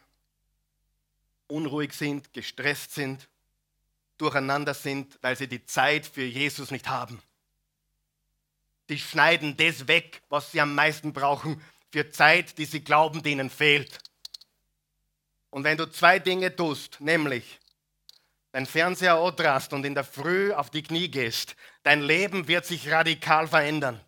unruhig 1.46 1.94
sind, 1.94 2.34
gestresst 2.34 2.96
sind, 2.96 3.30
durcheinander 4.18 4.74
sind, 4.74 5.20
weil 5.22 5.36
sie 5.36 5.48
die 5.48 5.64
Zeit 5.64 6.08
für 6.08 6.24
Jesus 6.24 6.72
nicht 6.72 6.90
haben. 6.90 7.22
Die 8.90 8.98
schneiden 8.98 9.56
das 9.56 9.88
weg, 9.88 10.24
was 10.30 10.52
sie 10.52 10.62
am 10.62 10.74
meisten 10.74 11.14
brauchen, 11.14 11.62
für 11.92 12.10
Zeit, 12.10 12.58
die 12.58 12.66
sie 12.66 12.84
glauben, 12.84 13.22
denen 13.22 13.52
fehlt. 13.52 14.00
Und 15.52 15.64
wenn 15.64 15.78
du 15.78 15.86
zwei 15.86 16.18
Dinge 16.18 16.56
tust, 16.56 17.00
nämlich 17.02 17.60
dein 18.52 18.66
Fernseher 18.66 19.22
odrast 19.22 19.74
und 19.74 19.86
in 19.86 19.94
der 19.94 20.06
Früh 20.06 20.54
auf 20.54 20.72
die 20.72 20.82
Knie 20.82 21.12
gehst, 21.12 21.56
dein 21.84 22.02
Leben 22.02 22.48
wird 22.48 22.66
sich 22.66 22.90
radikal 22.90 23.48
verändern. 23.48 24.04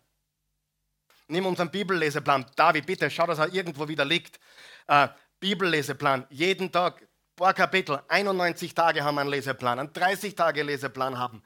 Nimm 1.28 1.46
unseren 1.46 1.70
Bibelleseplan. 1.70 2.46
David, 2.54 2.86
bitte, 2.86 3.10
schau, 3.10 3.26
dass 3.26 3.38
er 3.38 3.52
irgendwo 3.52 3.88
wieder 3.88 4.04
liegt. 4.04 4.38
Äh, 4.86 5.08
Bibelleseplan. 5.40 6.26
Jeden 6.30 6.72
Tag, 6.72 7.06
paar 7.36 7.54
Kapitel. 7.54 8.00
91 8.08 8.74
Tage 8.74 9.04
haben 9.04 9.16
wir 9.16 9.22
einen 9.22 9.30
Leseplan. 9.30 9.78
Einen 9.78 9.90
30-Tage-Leseplan 9.90 11.18
haben. 11.18 11.42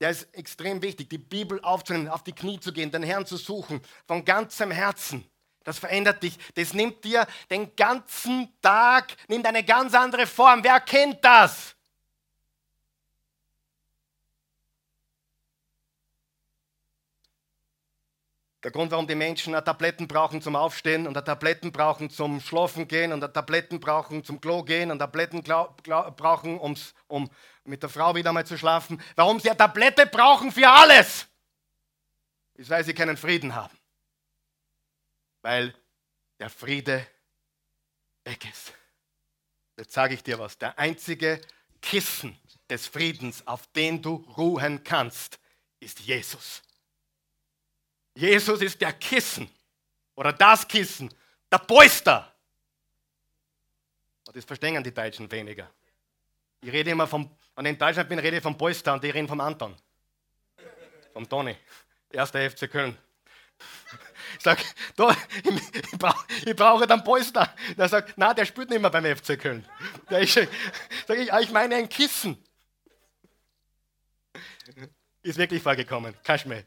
Der 0.00 0.10
ist 0.10 0.32
extrem 0.34 0.80
wichtig, 0.82 1.10
die 1.10 1.18
Bibel 1.18 1.60
aufzunehmen, 1.62 2.08
auf 2.08 2.22
die 2.22 2.32
Knie 2.34 2.60
zu 2.60 2.72
gehen, 2.72 2.90
den 2.90 3.02
Herrn 3.02 3.26
zu 3.26 3.36
suchen, 3.36 3.80
von 4.06 4.24
ganzem 4.24 4.70
Herzen. 4.70 5.28
Das 5.64 5.78
verändert 5.78 6.22
dich. 6.22 6.38
Das 6.54 6.72
nimmt 6.72 7.04
dir 7.04 7.26
den 7.50 7.74
ganzen 7.74 8.48
Tag, 8.62 9.14
nimmt 9.28 9.46
eine 9.46 9.64
ganz 9.64 9.94
andere 9.94 10.26
Form. 10.26 10.62
Wer 10.62 10.80
kennt 10.80 11.24
das? 11.24 11.74
Der 18.64 18.72
Grund, 18.72 18.90
warum 18.90 19.06
die 19.06 19.14
Menschen 19.14 19.52
Tabletten 19.52 20.08
brauchen 20.08 20.42
zum 20.42 20.56
Aufstehen 20.56 21.06
und 21.06 21.14
Tabletten 21.14 21.70
brauchen 21.70 22.10
zum 22.10 22.40
Schlafen 22.40 22.88
gehen 22.88 23.12
und 23.12 23.20
Tabletten 23.20 23.78
brauchen 23.78 24.24
zum 24.24 24.40
Klo 24.40 24.64
gehen 24.64 24.90
und 24.90 24.98
Tabletten 24.98 25.42
brauchen, 25.42 26.58
um's, 26.58 26.92
um 27.06 27.30
mit 27.64 27.82
der 27.82 27.88
Frau 27.88 28.16
wieder 28.16 28.32
mal 28.32 28.44
zu 28.44 28.58
schlafen. 28.58 29.00
Warum 29.14 29.38
sie 29.38 29.48
eine 29.48 29.58
Tablette 29.58 30.06
brauchen 30.06 30.50
für 30.50 30.68
alles, 30.68 31.28
ist, 32.54 32.70
weil 32.70 32.84
sie 32.84 32.94
keinen 32.94 33.16
Frieden 33.16 33.54
haben. 33.54 33.76
Weil 35.42 35.72
der 36.40 36.50
Friede 36.50 37.06
weg 38.24 38.44
ist. 38.50 38.72
Jetzt 39.76 39.92
sage 39.92 40.14
ich 40.14 40.24
dir 40.24 40.40
was. 40.40 40.58
Der 40.58 40.76
einzige 40.78 41.40
Kissen 41.80 42.36
des 42.68 42.88
Friedens, 42.88 43.46
auf 43.46 43.68
den 43.68 44.02
du 44.02 44.16
ruhen 44.36 44.82
kannst, 44.82 45.38
ist 45.78 46.00
Jesus. 46.00 46.62
Jesus 48.18 48.60
ist 48.62 48.80
der 48.80 48.92
Kissen 48.94 49.48
oder 50.16 50.32
das 50.32 50.66
Kissen, 50.66 51.08
der 51.52 51.58
Polster. 51.58 52.34
Das 54.32 54.44
verstehen 54.44 54.82
die 54.82 54.92
Deutschen 54.92 55.30
weniger. 55.30 55.70
Ich 56.60 56.72
rede 56.72 56.90
immer 56.90 57.06
vom, 57.06 57.30
wenn 57.54 57.66
ich 57.66 57.72
in 57.72 57.78
Deutschland 57.78 58.08
bin, 58.08 58.18
rede 58.18 58.38
ich 58.38 58.42
vom 58.42 58.58
Polster 58.58 58.92
und 58.92 59.04
die 59.04 59.10
reden 59.10 59.28
vom 59.28 59.40
Anton. 59.40 59.76
Vom 61.12 61.28
Toni. 61.28 61.56
Erster 62.10 62.50
FC 62.50 62.68
Köln. 62.68 62.98
Ich 64.36 64.42
sage, 64.42 64.62
ich, 64.62 65.98
brauch, 65.98 66.24
ich 66.44 66.56
brauche 66.56 66.86
dann 66.88 67.04
Polster. 67.04 67.54
Der 67.76 67.88
sagt, 67.88 68.14
na, 68.16 68.34
der 68.34 68.46
spielt 68.46 68.68
nicht 68.68 68.80
mehr 68.80 68.90
beim 68.90 69.04
FC 69.16 69.38
Köln. 69.38 69.64
Sage 70.10 70.24
ich, 70.24 70.36
ich, 70.36 71.32
ich 71.32 71.50
meine 71.52 71.76
ein 71.76 71.88
Kissen. 71.88 72.36
Ist 75.22 75.38
wirklich 75.38 75.62
vorgekommen. 75.62 76.16
Kaschmir. 76.24 76.64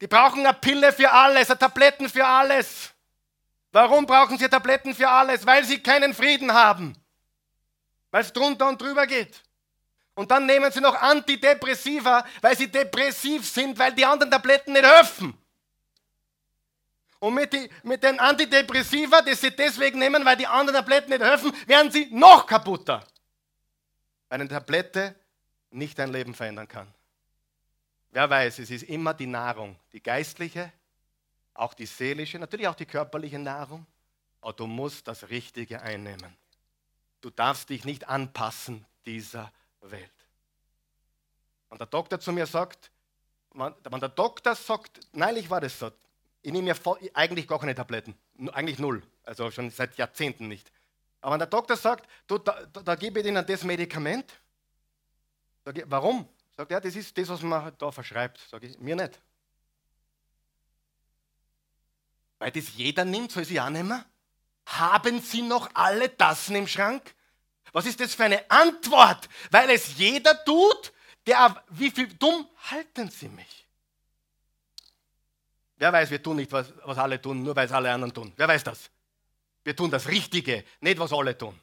Die 0.00 0.06
brauchen 0.06 0.46
eine 0.46 0.54
Pille 0.54 0.92
für 0.92 1.10
alles, 1.10 1.50
eine 1.50 1.58
Tabletten 1.58 2.08
für 2.08 2.24
alles. 2.24 2.94
Warum 3.72 4.06
brauchen 4.06 4.38
sie 4.38 4.48
Tabletten 4.48 4.94
für 4.94 5.08
alles? 5.08 5.44
Weil 5.44 5.64
sie 5.64 5.82
keinen 5.82 6.14
Frieden 6.14 6.52
haben. 6.52 6.96
Weil 8.10 8.22
es 8.22 8.32
drunter 8.32 8.68
und 8.68 8.80
drüber 8.80 9.06
geht. 9.06 9.42
Und 10.14 10.30
dann 10.30 10.46
nehmen 10.46 10.72
sie 10.72 10.80
noch 10.80 10.94
Antidepressiva, 10.94 12.24
weil 12.40 12.56
sie 12.56 12.68
depressiv 12.68 13.46
sind, 13.48 13.78
weil 13.78 13.92
die 13.92 14.04
anderen 14.04 14.30
Tabletten 14.30 14.72
nicht 14.72 14.84
helfen. 14.84 15.36
Und 17.20 17.34
mit, 17.34 17.52
die, 17.52 17.68
mit 17.82 18.02
den 18.02 18.18
Antidepressiva, 18.18 19.22
die 19.22 19.34
sie 19.34 19.50
deswegen 19.50 19.98
nehmen, 19.98 20.24
weil 20.24 20.36
die 20.36 20.46
anderen 20.46 20.76
Tabletten 20.76 21.10
nicht 21.10 21.22
helfen, 21.22 21.52
werden 21.66 21.90
sie 21.90 22.08
noch 22.10 22.46
kaputter. 22.46 23.04
Weil 24.28 24.40
eine 24.40 24.48
Tablette 24.48 25.14
nicht 25.70 25.98
dein 25.98 26.12
Leben 26.12 26.34
verändern 26.34 26.68
kann. 26.68 26.92
Wer 28.10 28.30
weiß, 28.30 28.58
es 28.60 28.70
ist 28.70 28.84
immer 28.84 29.14
die 29.14 29.26
Nahrung, 29.26 29.76
die 29.92 30.02
geistliche, 30.02 30.72
auch 31.54 31.74
die 31.74 31.86
seelische, 31.86 32.38
natürlich 32.38 32.68
auch 32.68 32.74
die 32.74 32.86
körperliche 32.86 33.38
Nahrung, 33.38 33.86
aber 34.40 34.52
du 34.52 34.66
musst 34.66 35.08
das 35.08 35.28
Richtige 35.28 35.82
einnehmen. 35.82 36.36
Du 37.20 37.30
darfst 37.30 37.68
dich 37.68 37.84
nicht 37.84 38.08
anpassen 38.08 38.86
dieser 39.04 39.52
Welt. 39.80 40.10
Und 41.68 41.80
der 41.80 41.86
Doktor 41.86 42.20
zu 42.20 42.32
mir 42.32 42.46
sagt, 42.46 42.90
wenn 43.52 44.00
der 44.00 44.08
Doktor 44.08 44.54
sagt, 44.54 45.00
neulich 45.12 45.50
war 45.50 45.60
das 45.60 45.78
so, 45.78 45.90
ich 46.42 46.52
nehme 46.52 46.68
ja 46.68 46.74
eigentlich 47.14 47.46
gar 47.46 47.58
keine 47.58 47.74
Tabletten, 47.74 48.14
eigentlich 48.52 48.78
null, 48.78 49.02
also 49.24 49.50
schon 49.50 49.70
seit 49.70 49.96
Jahrzehnten 49.96 50.48
nicht. 50.48 50.70
Aber 51.20 51.32
wenn 51.32 51.40
der 51.40 51.48
Doktor 51.48 51.76
sagt, 51.76 52.08
du, 52.26 52.38
da, 52.38 52.64
da, 52.66 52.82
da 52.82 52.94
gebe 52.94 53.20
ich 53.20 53.26
Ihnen 53.26 53.44
das 53.44 53.64
Medikament, 53.64 54.32
ich, 55.74 55.84
warum? 55.86 56.26
Sagt 56.58 56.72
er, 56.72 56.80
das 56.80 56.96
ist 56.96 57.16
das, 57.16 57.28
was 57.28 57.40
man 57.40 57.72
da 57.78 57.92
verschreibt. 57.92 58.40
Sage 58.50 58.66
ich, 58.66 58.76
mir 58.80 58.96
nicht. 58.96 59.20
Weil 62.40 62.50
das 62.50 62.74
jeder 62.74 63.04
nimmt, 63.04 63.30
soll 63.30 63.44
sie 63.44 63.60
auch 63.60 63.70
nehmen? 63.70 64.04
Haben 64.66 65.20
Sie 65.20 65.42
noch 65.42 65.70
alle 65.74 66.16
Tassen 66.16 66.56
im 66.56 66.66
Schrank? 66.66 67.14
Was 67.70 67.86
ist 67.86 68.00
das 68.00 68.16
für 68.16 68.24
eine 68.24 68.50
Antwort? 68.50 69.28
Weil 69.52 69.70
es 69.70 69.98
jeder 69.98 70.44
tut, 70.44 70.92
der, 71.28 71.62
wie 71.68 71.92
viel 71.92 72.12
dumm 72.14 72.48
halten 72.72 73.08
Sie 73.08 73.28
mich? 73.28 73.68
Wer 75.76 75.92
weiß, 75.92 76.10
wir 76.10 76.20
tun 76.20 76.36
nicht, 76.36 76.50
was, 76.50 76.72
was 76.82 76.98
alle 76.98 77.22
tun, 77.22 77.40
nur 77.44 77.54
weil 77.54 77.66
es 77.66 77.72
alle 77.72 77.92
anderen 77.92 78.12
tun. 78.12 78.32
Wer 78.36 78.48
weiß 78.48 78.64
das? 78.64 78.90
Wir 79.62 79.76
tun 79.76 79.92
das 79.92 80.08
Richtige, 80.08 80.64
nicht 80.80 80.98
was 80.98 81.12
alle 81.12 81.38
tun. 81.38 81.58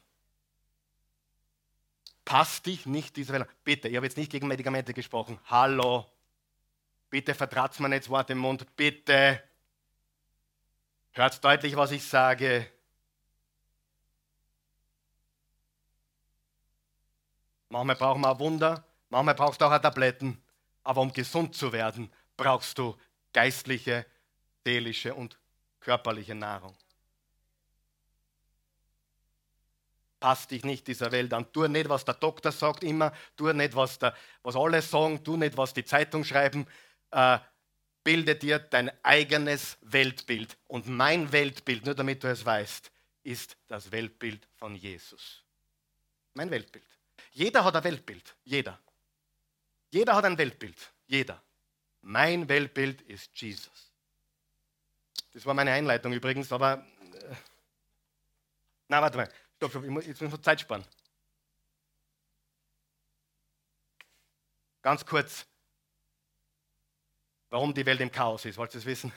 Passt 2.26 2.66
dich 2.66 2.86
nicht 2.86 3.16
dieser 3.16 3.34
Welt. 3.34 3.48
Bitte, 3.62 3.88
ich 3.88 3.94
habe 3.94 4.04
jetzt 4.04 4.16
nicht 4.16 4.32
gegen 4.32 4.48
Medikamente 4.48 4.92
gesprochen. 4.92 5.38
Hallo. 5.46 6.04
Bitte 7.08 7.34
vertrat's 7.34 7.78
mir 7.78 7.88
nicht 7.88 8.02
das 8.02 8.10
Wort 8.10 8.28
im 8.30 8.38
Mund. 8.38 8.66
Bitte. 8.74 9.40
Hört 11.12 11.42
deutlich, 11.42 11.76
was 11.76 11.92
ich 11.92 12.04
sage. 12.04 12.68
Manchmal 17.68 17.94
brauchen 17.94 18.22
wir 18.22 18.30
ein 18.30 18.38
Wunder, 18.40 18.84
manchmal 19.08 19.34
brauchst 19.34 19.60
du 19.60 19.64
auch 19.64 19.78
Tabletten. 19.78 20.42
Aber 20.82 21.02
um 21.02 21.12
gesund 21.12 21.54
zu 21.54 21.72
werden, 21.72 22.12
brauchst 22.36 22.76
du 22.78 22.96
geistliche, 23.32 24.04
seelische 24.64 25.14
und 25.14 25.38
körperliche 25.78 26.34
Nahrung. 26.34 26.76
Passt 30.26 30.50
dich 30.50 30.64
nicht 30.64 30.88
dieser 30.88 31.12
Welt 31.12 31.32
an. 31.32 31.52
Tu 31.52 31.68
nicht, 31.68 31.88
was 31.88 32.04
der 32.04 32.14
Doktor 32.14 32.50
sagt 32.50 32.82
immer, 32.82 33.12
tu 33.36 33.52
nicht, 33.52 33.76
was, 33.76 33.96
der, 34.00 34.12
was 34.42 34.56
alle 34.56 34.82
sagen, 34.82 35.22
tu 35.22 35.36
nicht, 35.36 35.56
was 35.56 35.72
die 35.72 35.84
Zeitung 35.84 36.24
schreiben. 36.24 36.66
Äh, 37.12 37.38
bilde 38.02 38.34
dir 38.34 38.58
dein 38.58 38.90
eigenes 39.04 39.78
Weltbild. 39.82 40.58
Und 40.66 40.88
mein 40.88 41.30
Weltbild, 41.30 41.86
nur 41.86 41.94
damit 41.94 42.24
du 42.24 42.28
es 42.28 42.44
weißt, 42.44 42.90
ist 43.22 43.56
das 43.68 43.92
Weltbild 43.92 44.48
von 44.56 44.74
Jesus. 44.74 45.44
Mein 46.34 46.50
Weltbild. 46.50 46.88
Jeder 47.30 47.62
hat 47.62 47.76
ein 47.76 47.84
Weltbild. 47.84 48.34
Jeder. 48.42 48.80
Jeder 49.92 50.16
hat 50.16 50.24
ein 50.24 50.36
Weltbild. 50.36 50.92
Jeder. 51.06 51.40
Mein 52.00 52.48
Weltbild 52.48 53.00
ist 53.02 53.30
Jesus. 53.40 53.92
Das 55.32 55.46
war 55.46 55.54
meine 55.54 55.70
Einleitung 55.70 56.12
übrigens, 56.12 56.50
aber. 56.50 56.84
Äh, 57.12 57.34
na, 58.88 59.00
warte 59.00 59.18
mal. 59.18 59.30
Stopp, 59.56 59.70
stopp, 59.70 59.84
jetzt 59.84 60.20
müssen 60.20 60.32
wir 60.32 60.42
Zeit 60.42 60.60
sparen. 60.60 60.84
Ganz 64.82 65.04
kurz, 65.04 65.46
warum 67.50 67.74
die 67.74 67.84
Welt 67.86 68.00
im 68.00 68.12
Chaos 68.12 68.44
ist. 68.44 68.58
Wollt 68.58 68.74
ihr 68.74 68.78
es 68.78 68.86
wissen? 68.86 69.12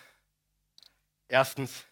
Erstens, 1.28 1.84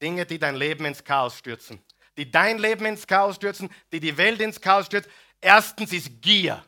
Dinge, 0.00 0.26
die 0.26 0.38
dein 0.38 0.54
Leben 0.54 0.84
ins 0.84 1.02
Chaos 1.02 1.38
stürzen. 1.38 1.82
Die 2.16 2.30
dein 2.30 2.58
Leben 2.58 2.84
ins 2.84 3.06
Chaos 3.06 3.36
stürzen, 3.36 3.70
die 3.90 4.00
die 4.00 4.16
Welt 4.18 4.40
ins 4.40 4.60
Chaos 4.60 4.86
stürzen. 4.86 5.10
Erstens 5.40 5.92
ist 5.92 6.20
Gier. 6.20 6.62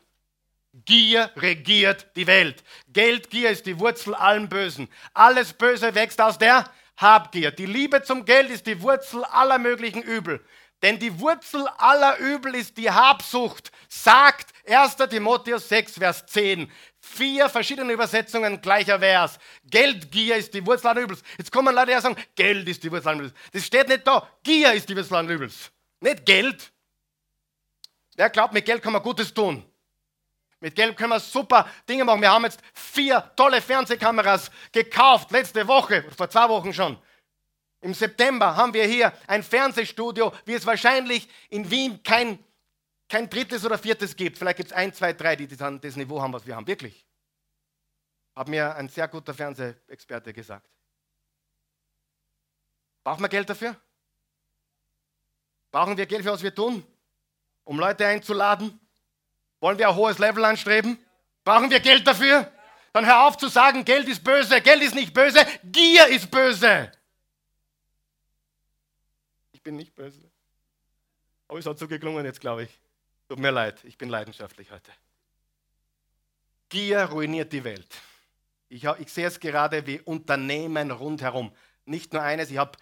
Gier 0.73 1.31
regiert 1.37 2.07
die 2.17 2.27
Welt. 2.27 2.63
Geldgier 2.87 3.51
ist 3.51 3.65
die 3.65 3.79
Wurzel 3.79 4.15
allen 4.15 4.49
Bösen. 4.49 4.89
Alles 5.13 5.53
Böse 5.53 5.95
wächst 5.95 6.19
aus 6.19 6.37
der 6.37 6.69
Habgier. 6.97 7.51
Die 7.51 7.65
Liebe 7.65 8.03
zum 8.03 8.25
Geld 8.25 8.49
ist 8.49 8.67
die 8.67 8.81
Wurzel 8.81 9.23
aller 9.23 9.59
möglichen 9.59 10.01
Übel. 10.01 10.45
Denn 10.85 10.99
die 10.99 11.19
Wurzel 11.19 11.67
aller 11.79 12.19
Übel 12.19 12.53
ist 12.53 12.77
die 12.77 12.91
Habsucht, 12.91 13.71
sagt 13.89 14.53
1. 14.67 14.97
Timotheus 15.09 15.67
6, 15.67 15.93
Vers 15.93 16.23
10. 16.27 16.71
Vier 16.99 17.49
verschiedene 17.49 17.91
Übersetzungen, 17.91 18.61
gleicher 18.61 18.99
Vers. 18.99 19.39
Geldgier 19.63 20.35
ist 20.35 20.53
die 20.53 20.63
Wurzel 20.63 20.89
aller 20.89 21.01
Übels. 21.01 21.23
Jetzt 21.39 21.51
kommen 21.51 21.73
Leute, 21.73 21.91
die 21.95 21.99
sagen, 21.99 22.15
Geld 22.35 22.69
ist 22.69 22.83
die 22.83 22.91
Wurzel 22.91 23.07
aller 23.07 23.19
Übels. 23.21 23.33
Das 23.51 23.65
steht 23.65 23.87
nicht 23.87 24.05
da. 24.05 24.29
Gier 24.43 24.73
ist 24.73 24.87
die 24.87 24.95
Wurzel 24.95 25.15
aller 25.15 25.33
Übels. 25.33 25.71
Nicht 26.01 26.23
Geld. 26.23 26.71
Wer 28.15 28.29
glaubt, 28.29 28.53
mit 28.53 28.63
Geld 28.63 28.83
kann 28.83 28.93
man 28.93 29.01
Gutes 29.01 29.33
tun? 29.33 29.65
Mit 30.59 30.75
Geld 30.75 30.95
können 30.95 31.09
wir 31.09 31.19
super 31.19 31.67
Dinge 31.89 32.05
machen. 32.05 32.21
Wir 32.21 32.29
haben 32.29 32.43
jetzt 32.43 32.59
vier 32.75 33.31
tolle 33.35 33.59
Fernsehkameras 33.59 34.51
gekauft, 34.71 35.31
letzte 35.31 35.67
Woche, 35.67 36.05
vor 36.15 36.29
zwei 36.29 36.47
Wochen 36.47 36.71
schon. 36.71 36.95
Im 37.85 37.93
September 37.93 38.55
haben 38.55 38.73
wir 38.73 38.83
hier 38.87 39.13
ein 39.27 39.43
Fernsehstudio, 39.43 40.33
wie 40.45 40.53
es 40.53 40.65
wahrscheinlich 40.65 41.29
in 41.51 41.69
Wien 41.69 42.01
kein, 42.01 42.43
kein 43.07 43.29
drittes 43.29 43.63
oder 43.63 43.77
viertes 43.77 44.15
gibt. 44.15 44.39
Vielleicht 44.39 44.57
gibt 44.57 44.71
es 44.71 44.75
ein, 44.75 44.91
zwei, 44.91 45.13
drei, 45.13 45.35
die 45.35 45.45
das, 45.45 45.95
Niveau 45.95 46.19
haben, 46.19 46.33
was 46.33 46.47
wir 46.47 46.55
haben. 46.55 46.65
Wirklich. 46.65 47.05
Hat 48.35 48.47
mir 48.47 48.75
ein 48.75 48.89
sehr 48.89 49.07
guter 49.07 49.35
Fernsehexperte 49.35 50.33
gesagt. 50.33 50.67
Brauchen 53.03 53.21
wir 53.21 53.29
Geld 53.29 53.47
dafür? 53.47 53.75
Brauchen 55.69 55.95
wir 55.95 56.07
Geld 56.07 56.23
für 56.23 56.31
was 56.31 56.41
wir 56.41 56.55
tun? 56.55 56.83
Um 57.65 57.77
Leute 57.77 58.07
einzuladen? 58.07 58.79
Wollen 59.59 59.77
wir 59.77 59.89
ein 59.89 59.95
hohes 59.95 60.17
Level 60.17 60.43
anstreben? 60.43 60.97
Brauchen 61.43 61.69
wir 61.69 61.81
Geld 61.81 62.07
dafür? 62.07 62.51
Dann 62.93 63.05
hör 63.05 63.27
auf 63.27 63.37
zu 63.37 63.47
sagen, 63.47 63.85
Geld 63.85 64.07
ist 64.07 64.23
böse. 64.23 64.59
Geld 64.61 64.81
ist 64.81 64.95
nicht 64.95 65.13
böse, 65.13 65.45
Gier 65.65 66.07
ist 66.07 66.31
böse 66.31 66.91
bin 69.65 69.75
nicht 69.75 69.95
böse. 69.95 70.21
Aber 71.49 71.59
es 71.59 71.65
hat 71.65 71.77
so 71.77 71.87
geklungen 71.87 72.23
jetzt, 72.23 72.39
glaube 72.39 72.63
ich. 72.63 72.79
Tut 73.27 73.39
mir 73.39 73.51
leid, 73.51 73.83
ich 73.83 73.97
bin 73.97 74.07
leidenschaftlich 74.07 74.71
heute. 74.71 74.91
Gier 76.69 77.03
ruiniert 77.05 77.51
die 77.51 77.63
Welt. 77.63 77.93
Ich, 78.69 78.83
ich 78.83 79.11
sehe 79.11 79.27
es 79.27 79.39
gerade 79.39 79.85
wie 79.85 79.99
Unternehmen 80.01 80.91
rundherum. 80.91 81.51
Nicht 81.85 82.13
nur 82.13 82.21
eines, 82.21 82.51
ich 82.51 82.57
habe 82.57 82.77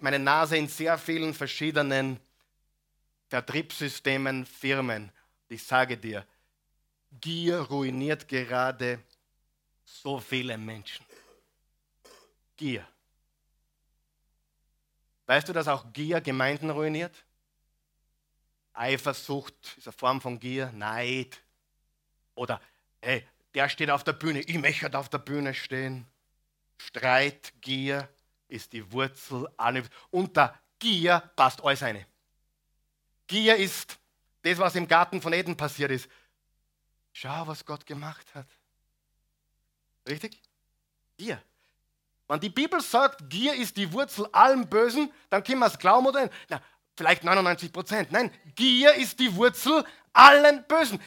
meine 0.00 0.18
Nase 0.18 0.56
in 0.56 0.68
sehr 0.68 0.96
vielen 0.96 1.34
verschiedenen 1.34 2.20
Vertriebssystemen, 3.28 4.46
Firmen. 4.46 5.10
Ich 5.48 5.64
sage 5.64 5.96
dir, 5.96 6.24
Gier 7.20 7.60
ruiniert 7.60 8.28
gerade 8.28 9.00
so 9.84 10.20
viele 10.20 10.56
Menschen. 10.56 11.04
Gier. 12.56 12.86
Weißt 15.26 15.48
du, 15.48 15.52
dass 15.52 15.68
auch 15.68 15.92
Gier 15.92 16.20
Gemeinden 16.20 16.70
ruiniert? 16.70 17.24
Eifersucht 18.72 19.76
ist 19.76 19.86
eine 19.86 19.92
Form 19.92 20.20
von 20.20 20.38
Gier, 20.38 20.70
Neid. 20.72 21.42
Oder, 22.34 22.60
hey, 23.00 23.26
der 23.54 23.68
steht 23.68 23.90
auf 23.90 24.04
der 24.04 24.12
Bühne, 24.12 24.40
ich 24.40 24.58
möchte 24.58 24.96
auf 24.98 25.08
der 25.08 25.18
Bühne 25.18 25.54
stehen. 25.54 26.06
Streit, 26.78 27.52
Gier 27.60 28.08
ist 28.48 28.72
die 28.72 28.92
Wurzel. 28.92 29.48
Unter 30.10 30.58
Gier 30.78 31.20
passt 31.34 31.64
alles 31.64 31.82
eine. 31.82 32.06
Gier 33.26 33.56
ist 33.56 33.98
das, 34.42 34.58
was 34.58 34.74
im 34.76 34.86
Garten 34.86 35.20
von 35.20 35.32
Eden 35.32 35.56
passiert 35.56 35.90
ist. 35.90 36.08
Schau, 37.12 37.46
was 37.46 37.64
Gott 37.64 37.86
gemacht 37.86 38.26
hat. 38.34 38.46
Richtig? 40.06 40.40
Gier. 41.16 41.42
Wenn 42.28 42.40
die 42.40 42.50
Bibel 42.50 42.80
sagt, 42.80 43.30
Gier 43.30 43.54
ist 43.54 43.76
die 43.76 43.92
Wurzel 43.92 44.26
allem 44.32 44.68
Bösen, 44.68 45.12
dann 45.30 45.44
können 45.44 45.60
wir 45.60 45.66
es 45.66 45.78
glauben 45.78 46.06
oder 46.06 46.22
nicht. 46.22 46.34
Na, 46.48 46.60
vielleicht 46.96 47.22
99 47.22 47.72
Prozent. 47.72 48.10
Nein, 48.10 48.32
Gier 48.54 48.94
ist 48.94 49.18
die 49.20 49.34
Wurzel 49.36 49.84
allen 50.12 50.64
Bösen. 50.66 51.00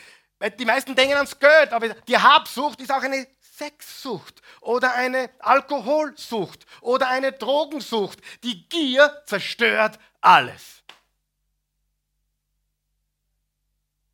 Die 0.57 0.65
meisten 0.65 0.95
denken 0.95 1.15
ans 1.15 1.37
Geld, 1.37 1.73
aber 1.73 1.89
die 1.89 2.17
Habsucht 2.17 2.79
ist 2.79 2.91
auch 2.91 3.01
eine 3.01 3.27
Sexsucht 3.41 4.41
oder 4.61 4.93
eine 4.93 5.29
Alkoholsucht 5.39 6.65
oder 6.79 7.09
eine 7.09 7.33
Drogensucht. 7.33 8.19
Die 8.43 8.67
Gier 8.69 9.21
zerstört 9.25 9.99
alles. 10.21 10.83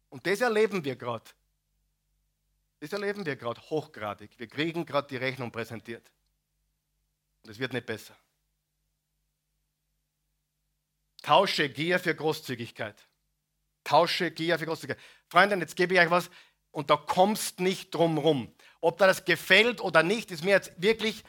Und 0.09 0.25
das 0.25 0.41
erleben 0.41 0.83
wir 0.83 0.95
gerade. 0.95 1.25
Das 2.79 2.91
erleben 2.93 3.25
wir 3.25 3.35
gerade 3.35 3.61
hochgradig. 3.69 4.31
Wir 4.37 4.47
kriegen 4.47 4.85
gerade 4.85 5.07
die 5.07 5.17
Rechnung 5.17 5.51
präsentiert. 5.51 6.09
Und 7.45 7.51
es 7.51 7.59
wird 7.59 7.73
nicht 7.73 7.85
besser. 7.85 8.17
Tausche 11.21 11.69
Gier 11.69 11.99
für 11.99 12.15
Großzügigkeit. 12.15 12.95
Tausche 13.83 14.31
Gier 14.31 14.57
für 14.57 14.65
Großzügigkeit. 14.65 15.03
Freunde, 15.27 15.55
jetzt 15.57 15.75
gebe 15.75 15.93
ich 15.93 15.99
euch 15.99 16.09
was 16.09 16.31
und 16.71 16.89
da 16.89 16.97
kommst 16.97 17.59
nicht 17.59 17.93
drum 17.93 18.17
rum. 18.17 18.51
Ob 18.81 18.97
dir 18.97 19.05
das 19.05 19.25
gefällt 19.25 19.79
oder 19.79 20.01
nicht, 20.01 20.31
ist 20.31 20.43
mir 20.43 20.51
jetzt 20.51 20.71
wirklich 20.81 21.23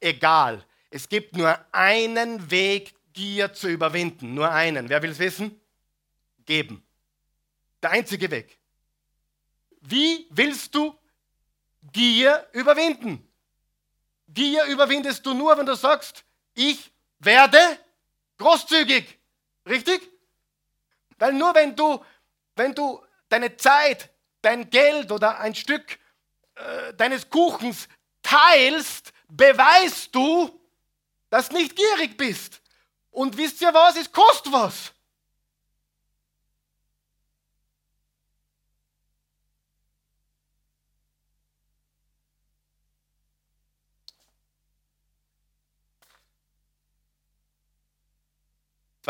egal. 0.00 0.64
Es 0.88 1.10
gibt 1.10 1.36
nur 1.36 1.62
einen 1.72 2.50
Weg, 2.50 2.94
Gier 3.12 3.52
zu 3.52 3.68
überwinden. 3.68 4.32
Nur 4.32 4.50
einen. 4.50 4.88
Wer 4.88 5.02
will 5.02 5.10
es 5.10 5.18
wissen? 5.18 5.60
Geben. 6.46 6.82
Der 7.82 7.90
einzige 7.90 8.30
Weg. 8.30 8.58
Wie 9.82 10.26
willst 10.30 10.74
du 10.74 10.98
Gier 11.92 12.48
überwinden? 12.52 13.29
Gier 14.32 14.64
überwindest 14.64 15.24
du 15.26 15.34
nur, 15.34 15.56
wenn 15.58 15.66
du 15.66 15.74
sagst, 15.74 16.24
ich 16.54 16.92
werde 17.18 17.58
großzügig. 18.38 19.18
Richtig? 19.66 20.00
Weil 21.18 21.32
nur 21.34 21.54
wenn 21.54 21.76
du, 21.76 22.04
wenn 22.56 22.74
du 22.74 23.04
deine 23.28 23.56
Zeit, 23.56 24.10
dein 24.42 24.70
Geld 24.70 25.12
oder 25.12 25.38
ein 25.38 25.54
Stück 25.54 25.98
äh, 26.54 26.94
deines 26.94 27.28
Kuchens 27.28 27.88
teilst, 28.22 29.12
beweist 29.28 30.14
du, 30.14 30.60
dass 31.28 31.50
nicht 31.50 31.76
gierig 31.76 32.16
bist. 32.16 32.60
Und 33.10 33.36
wisst 33.36 33.60
ihr 33.60 33.74
was? 33.74 33.96
Es 33.96 34.10
kostet 34.10 34.52
was. 34.52 34.92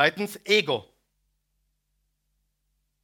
Zweitens, 0.01 0.41
Ego. 0.47 0.89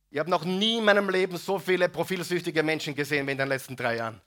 Ich 0.08 0.18
habe 0.18 0.30
noch 0.30 0.46
nie 0.46 0.78
in 0.78 0.84
meinem 0.86 1.10
Leben 1.10 1.36
so 1.36 1.58
viele 1.58 1.90
profilsüchtige 1.90 2.62
Menschen 2.62 2.94
gesehen 2.94 3.26
wie 3.26 3.32
in 3.32 3.36
den 3.36 3.48
letzten 3.48 3.76
drei 3.76 3.96
Jahren. 3.96 4.18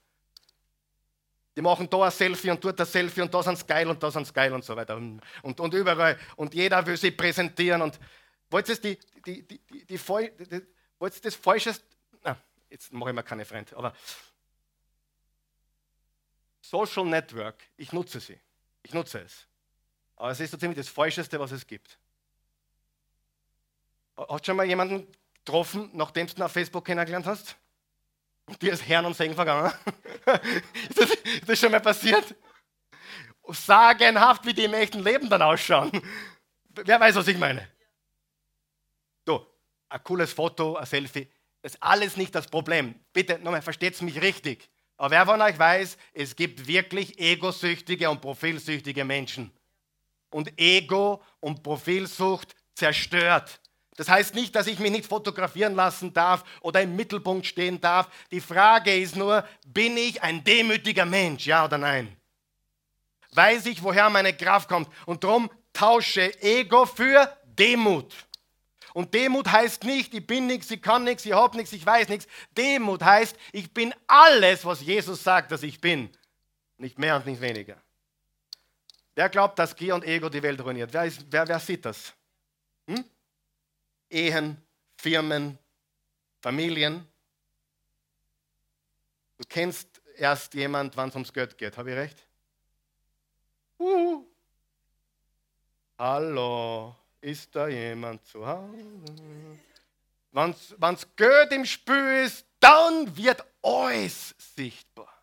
Die 1.55 1.63
machen 1.63 1.89
da 1.89 2.03
ein 2.03 2.11
Selfie 2.11 2.51
und 2.51 2.63
dort 2.63 2.79
ein 2.79 2.85
Selfie 2.85 3.21
und 3.23 3.33
da 3.33 3.41
sind 3.41 3.67
geil 3.67 3.89
und 3.89 4.03
da 4.03 4.11
sind 4.11 4.31
geil 4.31 4.53
und 4.53 4.63
so 4.63 4.75
weiter. 4.75 4.97
Und, 4.97 5.19
und, 5.41 5.59
und 5.59 5.73
überall. 5.73 6.19
Und 6.35 6.53
jeder 6.53 6.85
will 6.85 6.95
sie 6.95 7.09
präsentieren. 7.09 7.81
Und 7.81 7.99
wollt 8.51 8.69
ihr 8.69 8.75
die, 8.75 8.99
die, 9.25 9.47
die, 9.47 9.47
die, 9.47 9.85
die, 9.87 9.97
die 9.97 10.55
ihr 11.01 11.21
das 11.23 11.33
Falsches? 11.33 11.81
Na, 12.23 12.37
jetzt 12.69 12.93
mache 12.93 13.09
ich 13.09 13.15
mir 13.15 13.23
keine 13.23 13.45
Freunde, 13.45 13.75
aber 13.75 13.95
Social 16.61 17.05
Network, 17.05 17.63
ich 17.77 17.91
nutze 17.91 18.19
sie. 18.19 18.39
Ich 18.83 18.93
nutze 18.93 19.21
es. 19.21 19.47
Aber 20.17 20.29
es 20.29 20.39
ist 20.39 20.51
so 20.51 20.57
ziemlich 20.57 20.77
das 20.77 20.87
Falscheste, 20.87 21.39
was 21.39 21.51
es 21.51 21.65
gibt. 21.65 21.97
Hast 24.27 24.41
du 24.41 24.45
schon 24.45 24.57
mal 24.57 24.65
jemanden 24.65 25.07
getroffen, 25.33 25.89
nachdem 25.93 26.27
du 26.27 26.33
ihn 26.33 26.41
auf 26.41 26.51
Facebook 26.51 26.85
kennengelernt 26.85 27.25
hast? 27.25 27.55
Und 28.45 28.61
dir 28.61 28.73
ist 28.73 28.85
Herrn 28.87 29.05
und 29.05 29.15
Segen 29.15 29.33
vergangen? 29.33 29.71
ist, 30.89 30.99
das, 30.99 31.09
ist 31.11 31.49
das 31.49 31.59
schon 31.59 31.71
mal 31.71 31.79
passiert? 31.79 32.35
Sagenhaft, 33.47 34.45
wie 34.45 34.53
die 34.53 34.65
im 34.65 34.73
echten 34.73 35.03
Leben 35.03 35.29
dann 35.29 35.41
ausschauen. 35.41 35.91
Wer 36.69 36.99
weiß, 36.99 37.15
was 37.15 37.27
ich 37.27 37.37
meine? 37.37 37.67
Du, 39.25 39.45
ein 39.87 40.03
cooles 40.03 40.33
Foto, 40.33 40.75
ein 40.75 40.85
Selfie, 40.85 41.27
das 41.61 41.73
ist 41.73 41.83
alles 41.83 42.17
nicht 42.17 42.35
das 42.35 42.47
Problem. 42.47 42.95
Bitte, 43.13 43.39
nochmal, 43.39 43.61
versteht 43.61 43.93
es 43.93 44.01
mich 44.01 44.21
richtig. 44.21 44.69
Aber 44.97 45.11
wer 45.11 45.25
von 45.25 45.41
euch 45.41 45.57
weiß, 45.57 45.97
es 46.13 46.35
gibt 46.35 46.67
wirklich 46.67 47.19
egosüchtige 47.19 48.09
und 48.09 48.21
profilsüchtige 48.21 49.05
Menschen. 49.05 49.51
Und 50.29 50.59
Ego 50.59 51.23
und 51.39 51.63
Profilsucht 51.63 52.55
zerstört. 52.75 53.58
Das 53.99 54.07
heißt 54.07 54.33
nicht, 54.33 54.55
dass 54.55 54.67
ich 54.67 54.79
mich 54.79 54.91
nicht 54.91 55.07
fotografieren 55.07 55.75
lassen 55.75 56.13
darf 56.13 56.45
oder 56.61 56.81
im 56.81 56.95
Mittelpunkt 56.95 57.45
stehen 57.45 57.81
darf. 57.81 58.07
Die 58.31 58.39
Frage 58.39 58.97
ist 58.97 59.17
nur, 59.17 59.45
bin 59.67 59.97
ich 59.97 60.23
ein 60.23 60.41
demütiger 60.41 61.03
Mensch, 61.03 61.45
ja 61.45 61.65
oder 61.65 61.77
nein? 61.77 62.15
Weiß 63.33 63.65
ich, 63.65 63.83
woher 63.83 64.09
meine 64.09 64.33
Kraft 64.33 64.69
kommt? 64.69 64.87
Und 65.05 65.25
darum 65.25 65.51
tausche 65.73 66.33
Ego 66.41 66.85
für 66.85 67.29
Demut. 67.43 68.15
Und 68.93 69.13
Demut 69.13 69.51
heißt 69.51 69.83
nicht, 69.83 70.13
ich 70.13 70.25
bin 70.25 70.47
nichts, 70.47 70.71
ich 70.71 70.81
kann 70.81 71.03
nichts, 71.03 71.25
ich 71.25 71.33
habe 71.33 71.57
nichts, 71.57 71.73
ich 71.73 71.85
weiß 71.85 72.07
nichts. 72.07 72.25
Demut 72.57 73.03
heißt, 73.03 73.35
ich 73.51 73.73
bin 73.73 73.93
alles, 74.07 74.63
was 74.63 74.79
Jesus 74.79 75.21
sagt, 75.21 75.51
dass 75.51 75.61
ich 75.61 75.81
bin. 75.81 76.09
Nicht 76.77 76.97
mehr 76.97 77.17
und 77.17 77.25
nicht 77.25 77.41
weniger. 77.41 77.75
Wer 79.13 79.27
glaubt, 79.27 79.59
dass 79.59 79.75
Gier 79.75 79.93
und 79.93 80.05
Ego 80.05 80.29
die 80.29 80.41
Welt 80.41 80.63
ruiniert? 80.63 80.93
Wer, 80.93 81.03
ist, 81.03 81.25
wer, 81.29 81.45
wer 81.45 81.59
sieht 81.59 81.83
das? 81.83 82.13
Hm? 82.87 83.03
Ehen, 84.09 84.57
Firmen, 84.97 85.57
Familien. 86.41 87.07
Du 89.37 89.43
kennst 89.47 90.01
erst 90.17 90.53
jemand, 90.53 90.97
wann 90.97 91.09
es 91.09 91.15
ums 91.15 91.31
Geld 91.31 91.57
geht. 91.57 91.77
Habe 91.77 91.91
ich 91.91 91.97
recht? 91.97 92.25
Uh. 93.77 94.25
Hallo, 95.97 96.95
ist 97.21 97.53
da 97.55 97.67
jemand 97.67 98.25
zu 98.25 98.45
Hause? 98.45 98.77
Wenn 100.31 100.93
es 100.93 101.15
Geld 101.15 101.51
im 101.51 101.65
Spiel 101.65 102.23
ist, 102.25 102.45
dann 102.59 103.15
wird 103.15 103.43
alles 103.61 104.35
sichtbar. 104.37 105.18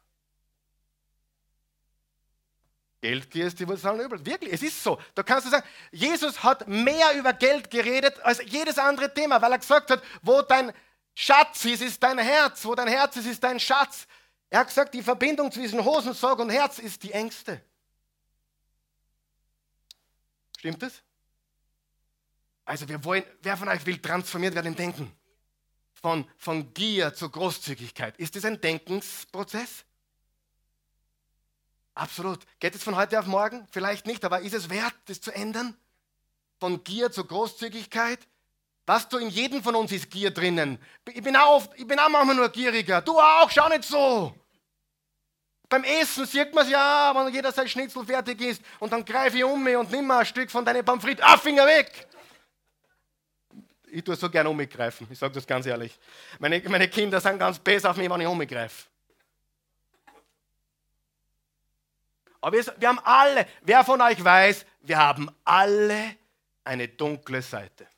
Geldgier 3.01 3.47
ist 3.47 3.59
die 3.61 3.67
aller 3.67 4.05
Übel. 4.05 4.25
Wirklich, 4.25 4.53
es 4.53 4.63
ist 4.63 4.83
so. 4.83 4.99
Da 5.15 5.23
kannst 5.23 5.47
du 5.47 5.51
sagen, 5.51 5.67
Jesus 5.93 6.43
hat 6.43 6.67
mehr 6.67 7.15
über 7.17 7.33
Geld 7.33 7.71
geredet 7.71 8.19
als 8.21 8.41
jedes 8.45 8.79
andere 8.79 9.13
Thema, 9.13 9.41
weil 9.41 9.53
er 9.53 9.59
gesagt 9.59 9.91
hat, 9.91 10.03
wo 10.23 10.43
dein 10.43 10.73
Schatz 11.15 11.65
ist, 11.65 11.83
ist 11.83 12.03
dein 12.03 12.19
Herz. 12.19 12.65
Wo 12.65 12.75
dein 12.75 12.89
Herz 12.89 13.17
ist, 13.17 13.27
ist 13.27 13.43
dein 13.43 13.61
Schatz. 13.61 14.07
Er 14.51 14.61
hat 14.61 14.69
gesagt, 14.69 14.95
die 14.95 15.03
Verbindung 15.03 15.51
zwischen 15.53 15.85
Hosensorg 15.85 16.39
und 16.39 16.51
Herz 16.51 16.79
ist 16.79 17.03
die 17.03 17.13
engste. 17.13 17.61
Stimmt 20.59 20.83
das? 20.83 21.03
Also 22.65 22.89
wir 22.89 23.03
wollen, 23.05 23.25
wer 23.43 23.57
von 23.57 23.69
euch 23.69 23.85
will 23.87 23.99
transformiert 23.99 24.55
werden 24.55 24.69
im 24.69 24.77
Denken? 24.77 25.13
Von, 25.95 26.29
von 26.37 26.73
Gier 26.75 27.15
zur 27.15 27.31
Großzügigkeit. 27.31 28.17
Ist 28.19 28.37
das 28.37 28.45
ein 28.45 28.61
Denkensprozess? 28.61 29.85
Absolut. 31.97 32.41
Geht 32.61 32.75
es 32.75 32.85
von 32.85 32.95
heute 32.95 33.19
auf 33.19 33.27
morgen? 33.27 33.67
Vielleicht 33.71 34.07
nicht, 34.07 34.23
aber 34.25 34.41
ist 34.41 34.53
es 34.53 34.69
wert, 34.69 34.95
das 35.07 35.19
zu 35.19 35.35
ändern? 35.35 35.75
Von 36.61 36.85
Gier 36.85 37.11
zur 37.11 37.27
Großzügigkeit? 37.27 38.19
Was 38.85 39.09
du 39.09 39.17
in 39.17 39.31
jedem 39.31 39.63
von 39.63 39.75
uns 39.75 39.91
ist 39.93 40.11
Gier 40.11 40.31
drinnen. 40.31 40.79
Ich 41.09 41.23
bin 41.23 41.35
auch, 41.35 41.57
oft, 41.57 41.71
ich 41.75 41.87
bin 41.87 41.99
auch 41.99 42.11
manchmal 42.11 42.37
nur 42.37 42.51
gieriger. 42.51 43.01
Du 43.01 43.19
auch, 43.19 43.51
schau 43.51 43.69
nicht 43.71 43.85
so. 43.85 44.35
Beim 45.71 45.85
Essen 45.85 46.27
sieht 46.27 46.55
man 46.55 46.65
es 46.65 46.71
ja, 46.71 47.13
wenn 47.15 47.33
jeder 47.33 47.51
sein 47.51 47.67
Schnitzel 47.67 48.05
fertig 48.05 48.43
ist 48.43 48.63
und 48.79 48.93
dann 48.93 49.05
greife 49.05 49.39
ich 49.39 49.45
um 49.45 49.65
mich 49.65 49.75
und 49.75 49.91
nimm 49.91 50.07
mal 50.07 50.21
ein 50.21 50.27
Stück 50.27 50.51
von 50.51 50.65
deinem 50.65 50.85
Pommes 50.85 51.05
Ah, 51.23 51.39
Finger 51.39 51.67
weg! 51.67 52.07
Ich 53.91 54.05
tue 54.05 54.15
so 54.15 54.29
gerne 54.29 54.51
umgreifen, 54.51 55.09
ich 55.11 55.19
sage 55.19 55.33
das 55.33 55.47
ganz 55.47 55.65
ehrlich. 55.65 55.99
Meine, 56.39 56.63
meine 56.69 56.89
Kinder 56.89 57.21
sind 57.21 57.39
ganz 57.39 57.59
besser 57.59 57.91
auf 57.91 57.97
mich, 57.97 58.09
wenn 58.09 58.21
ich 58.21 58.27
umgreife. 58.27 58.85
Aber 62.47 62.57
wir, 62.79 62.89
haben 62.89 63.01
alle, 63.03 63.45
wer 63.63 63.83
von 63.85 64.01
euch 64.01 64.23
weiß, 64.23 64.65
wir 64.83 64.99
haben 64.99 65.29
alle 65.45 66.15
eine 66.63 66.87
dunkle 66.87 67.43
Seite. 67.43 67.89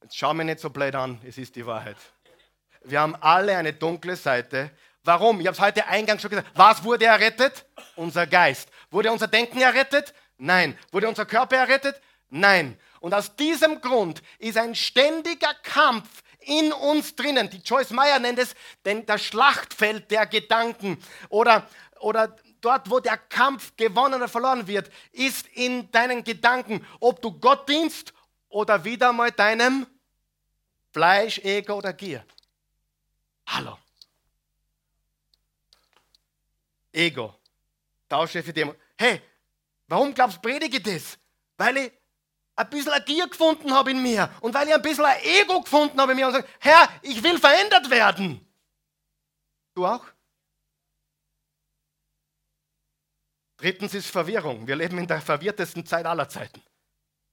Jetzt 0.00 0.16
schau 0.16 0.32
mir 0.32 0.44
nicht 0.44 0.60
so 0.60 0.70
blöd 0.70 0.94
an, 0.94 1.20
es 1.26 1.36
ist 1.36 1.56
die 1.56 1.66
Wahrheit. 1.66 1.96
Wir 2.84 3.00
haben 3.00 3.16
alle 3.16 3.56
eine 3.56 3.72
dunkle 3.72 4.14
Seite. 4.14 4.70
Warum? 5.02 5.40
Ich 5.40 5.48
habe 5.48 5.56
es 5.56 5.60
heute 5.60 5.88
eingangs 5.88 6.22
schon 6.22 6.30
gesagt. 6.30 6.52
Was 6.54 6.84
wurde 6.84 7.06
errettet? 7.06 7.66
Unser 7.96 8.28
Geist. 8.28 8.68
Wurde 8.92 9.10
unser 9.10 9.26
Denken 9.26 9.60
errettet? 9.60 10.14
Nein. 10.38 10.78
Wurde 10.92 11.08
unser 11.08 11.26
Körper 11.26 11.56
errettet? 11.56 12.00
Nein. 12.28 12.78
Und 13.00 13.12
aus 13.12 13.34
diesem 13.34 13.80
Grund 13.80 14.22
ist 14.38 14.56
ein 14.56 14.76
ständiger 14.76 15.52
Kampf 15.64 16.22
in 16.42 16.72
uns 16.72 17.16
drinnen. 17.16 17.50
Die 17.50 17.58
Joyce 17.58 17.90
Meyer 17.90 18.20
nennt 18.20 18.38
es 18.38 18.54
denn 18.84 19.04
das 19.04 19.24
Schlachtfeld 19.24 20.12
der 20.12 20.26
Gedanken 20.26 21.02
oder, 21.28 21.66
oder 21.98 22.36
dort, 22.60 22.90
wo 22.90 23.00
der 23.00 23.16
Kampf 23.16 23.76
gewonnen 23.76 24.14
oder 24.14 24.28
verloren 24.28 24.66
wird, 24.66 24.90
ist 25.12 25.46
in 25.48 25.90
deinen 25.90 26.24
Gedanken, 26.24 26.86
ob 27.00 27.20
du 27.22 27.32
Gott 27.32 27.68
dienst 27.68 28.12
oder 28.48 28.84
wieder 28.84 29.12
mal 29.12 29.30
deinem 29.30 29.86
Fleisch, 30.92 31.38
Ego 31.38 31.74
oder 31.74 31.92
Gier. 31.92 32.24
Hallo. 33.46 33.78
Ego. 36.92 37.34
Tausche 38.08 38.42
für 38.42 38.52
Demo. 38.52 38.74
Hey, 38.96 39.22
warum 39.86 40.12
glaubst 40.12 40.38
du, 40.38 40.40
predige 40.40 40.80
das? 40.80 41.16
Weil 41.56 41.76
ich 41.76 41.92
ein 42.56 42.70
bisschen 42.70 42.92
ein 42.92 43.04
Gier 43.04 43.28
gefunden 43.28 43.72
habe 43.72 43.92
in 43.92 44.02
mir 44.02 44.30
und 44.40 44.52
weil 44.52 44.68
ich 44.68 44.74
ein 44.74 44.82
bisschen 44.82 45.04
ein 45.04 45.22
Ego 45.22 45.60
gefunden 45.60 46.00
habe 46.00 46.12
in 46.12 46.18
mir 46.18 46.26
und 46.26 46.32
sage, 46.32 46.48
Herr, 46.58 46.88
ich 47.02 47.22
will 47.22 47.38
verändert 47.38 47.88
werden. 47.88 48.46
Du 49.74 49.86
auch? 49.86 50.04
Drittens 53.60 53.92
ist 53.92 54.06
Verwirrung. 54.06 54.66
Wir 54.66 54.74
leben 54.74 54.96
in 54.96 55.06
der 55.06 55.20
verwirrtesten 55.20 55.84
Zeit 55.84 56.06
aller 56.06 56.28
Zeiten. 56.30 56.62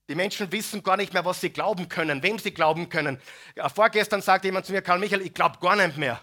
Die 0.08 0.14
Menschen 0.14 0.52
wissen 0.52 0.82
gar 0.82 0.98
nicht 0.98 1.14
mehr, 1.14 1.24
was 1.24 1.40
sie 1.40 1.48
glauben 1.48 1.88
können, 1.88 2.22
wem 2.22 2.38
sie 2.38 2.50
glauben 2.50 2.90
können. 2.90 3.18
Ja, 3.56 3.68
vorgestern 3.70 4.20
sagte 4.20 4.48
jemand 4.48 4.66
zu 4.66 4.72
mir, 4.72 4.82
Karl 4.82 4.98
Michael, 4.98 5.22
ich 5.22 5.32
glaube 5.32 5.58
gar 5.58 5.74
nicht 5.76 5.96
mehr. 5.96 6.20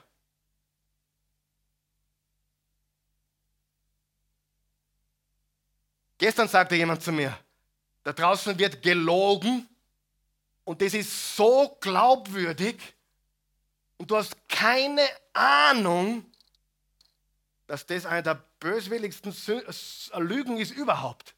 Gestern 6.20 6.48
sagte 6.48 6.76
jemand 6.76 7.02
zu 7.02 7.12
mir, 7.12 7.38
da 8.04 8.14
draußen 8.14 8.58
wird 8.60 8.84
gelogen 8.84 9.68
und 10.64 10.82
das 10.82 10.94
ist 10.94 11.36
so 11.36 11.78
glaubwürdig 11.82 12.78
und 13.98 14.10
du 14.10 14.18
hast 14.18 14.36
keine 14.48 15.02
Ahnung, 15.34 16.26
dass 17.68 17.86
das 17.86 18.06
eine 18.06 18.24
der 18.24 18.44
böswilligsten 18.66 19.32
Lügen 20.18 20.58
ist 20.58 20.72
überhaupt. 20.72 21.36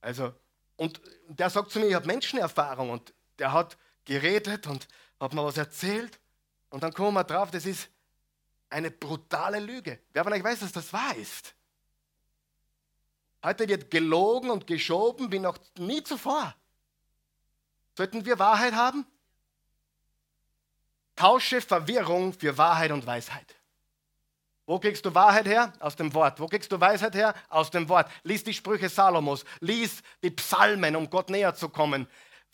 Also, 0.00 0.34
und 0.76 1.00
der 1.28 1.50
sagt 1.50 1.70
zu 1.70 1.78
mir, 1.78 1.86
ich 1.86 1.94
habe 1.94 2.08
Menschenerfahrung 2.08 2.90
und 2.90 3.14
der 3.38 3.52
hat 3.52 3.78
geredet 4.04 4.66
und 4.66 4.88
hat 5.20 5.34
mir 5.34 5.44
was 5.44 5.56
erzählt 5.56 6.18
und 6.70 6.82
dann 6.82 6.92
kommen 6.92 7.14
wir 7.14 7.22
drauf, 7.22 7.52
das 7.52 7.64
ist 7.64 7.88
eine 8.70 8.90
brutale 8.90 9.60
Lüge. 9.60 10.00
Wer 10.12 10.24
von 10.24 10.32
euch 10.32 10.42
weiß, 10.42 10.60
dass 10.60 10.72
das 10.72 10.92
wahr 10.92 11.14
ist? 11.14 11.54
Heute 13.44 13.68
wird 13.68 13.88
gelogen 13.88 14.50
und 14.50 14.66
geschoben 14.66 15.30
wie 15.30 15.38
noch 15.38 15.58
nie 15.78 16.02
zuvor. 16.02 16.56
Sollten 17.96 18.24
wir 18.24 18.36
Wahrheit 18.40 18.74
haben? 18.74 19.06
Tausche 21.14 21.60
Verwirrung 21.60 22.32
für 22.32 22.58
Wahrheit 22.58 22.90
und 22.90 23.06
Weisheit. 23.06 23.59
Wo 24.70 24.78
kriegst 24.78 25.04
du 25.04 25.12
Wahrheit 25.12 25.46
her? 25.46 25.72
Aus 25.80 25.96
dem 25.96 26.14
Wort. 26.14 26.38
Wo 26.38 26.46
kriegst 26.46 26.70
du 26.70 26.80
Weisheit 26.80 27.16
her? 27.16 27.34
Aus 27.48 27.72
dem 27.72 27.88
Wort. 27.88 28.08
Lies 28.22 28.44
die 28.44 28.54
Sprüche 28.54 28.88
Salomos. 28.88 29.44
Lies 29.58 30.00
die 30.22 30.30
Psalmen, 30.30 30.94
um 30.94 31.10
Gott 31.10 31.28
näher 31.28 31.52
zu 31.56 31.68
kommen. 31.68 32.06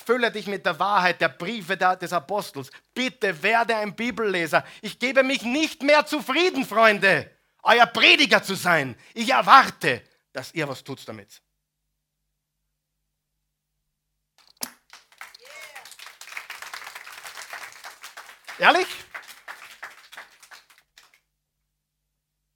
Fülle 0.02 0.32
dich 0.32 0.46
mit 0.46 0.64
der 0.64 0.78
Wahrheit 0.78 1.20
der 1.20 1.28
Briefe 1.28 1.76
des 1.76 2.14
Apostels. 2.14 2.70
Bitte 2.94 3.42
werde 3.42 3.76
ein 3.76 3.94
Bibelleser. 3.94 4.64
Ich 4.80 4.98
gebe 4.98 5.22
mich 5.22 5.42
nicht 5.42 5.82
mehr 5.82 6.06
zufrieden, 6.06 6.64
Freunde, 6.64 7.30
euer 7.62 7.84
Prediger 7.84 8.42
zu 8.42 8.54
sein. 8.54 8.96
Ich 9.12 9.28
erwarte, 9.28 10.02
dass 10.32 10.54
ihr 10.54 10.66
was 10.66 10.82
tut 10.82 11.06
damit. 11.06 11.42
Ehrlich? 18.58 18.86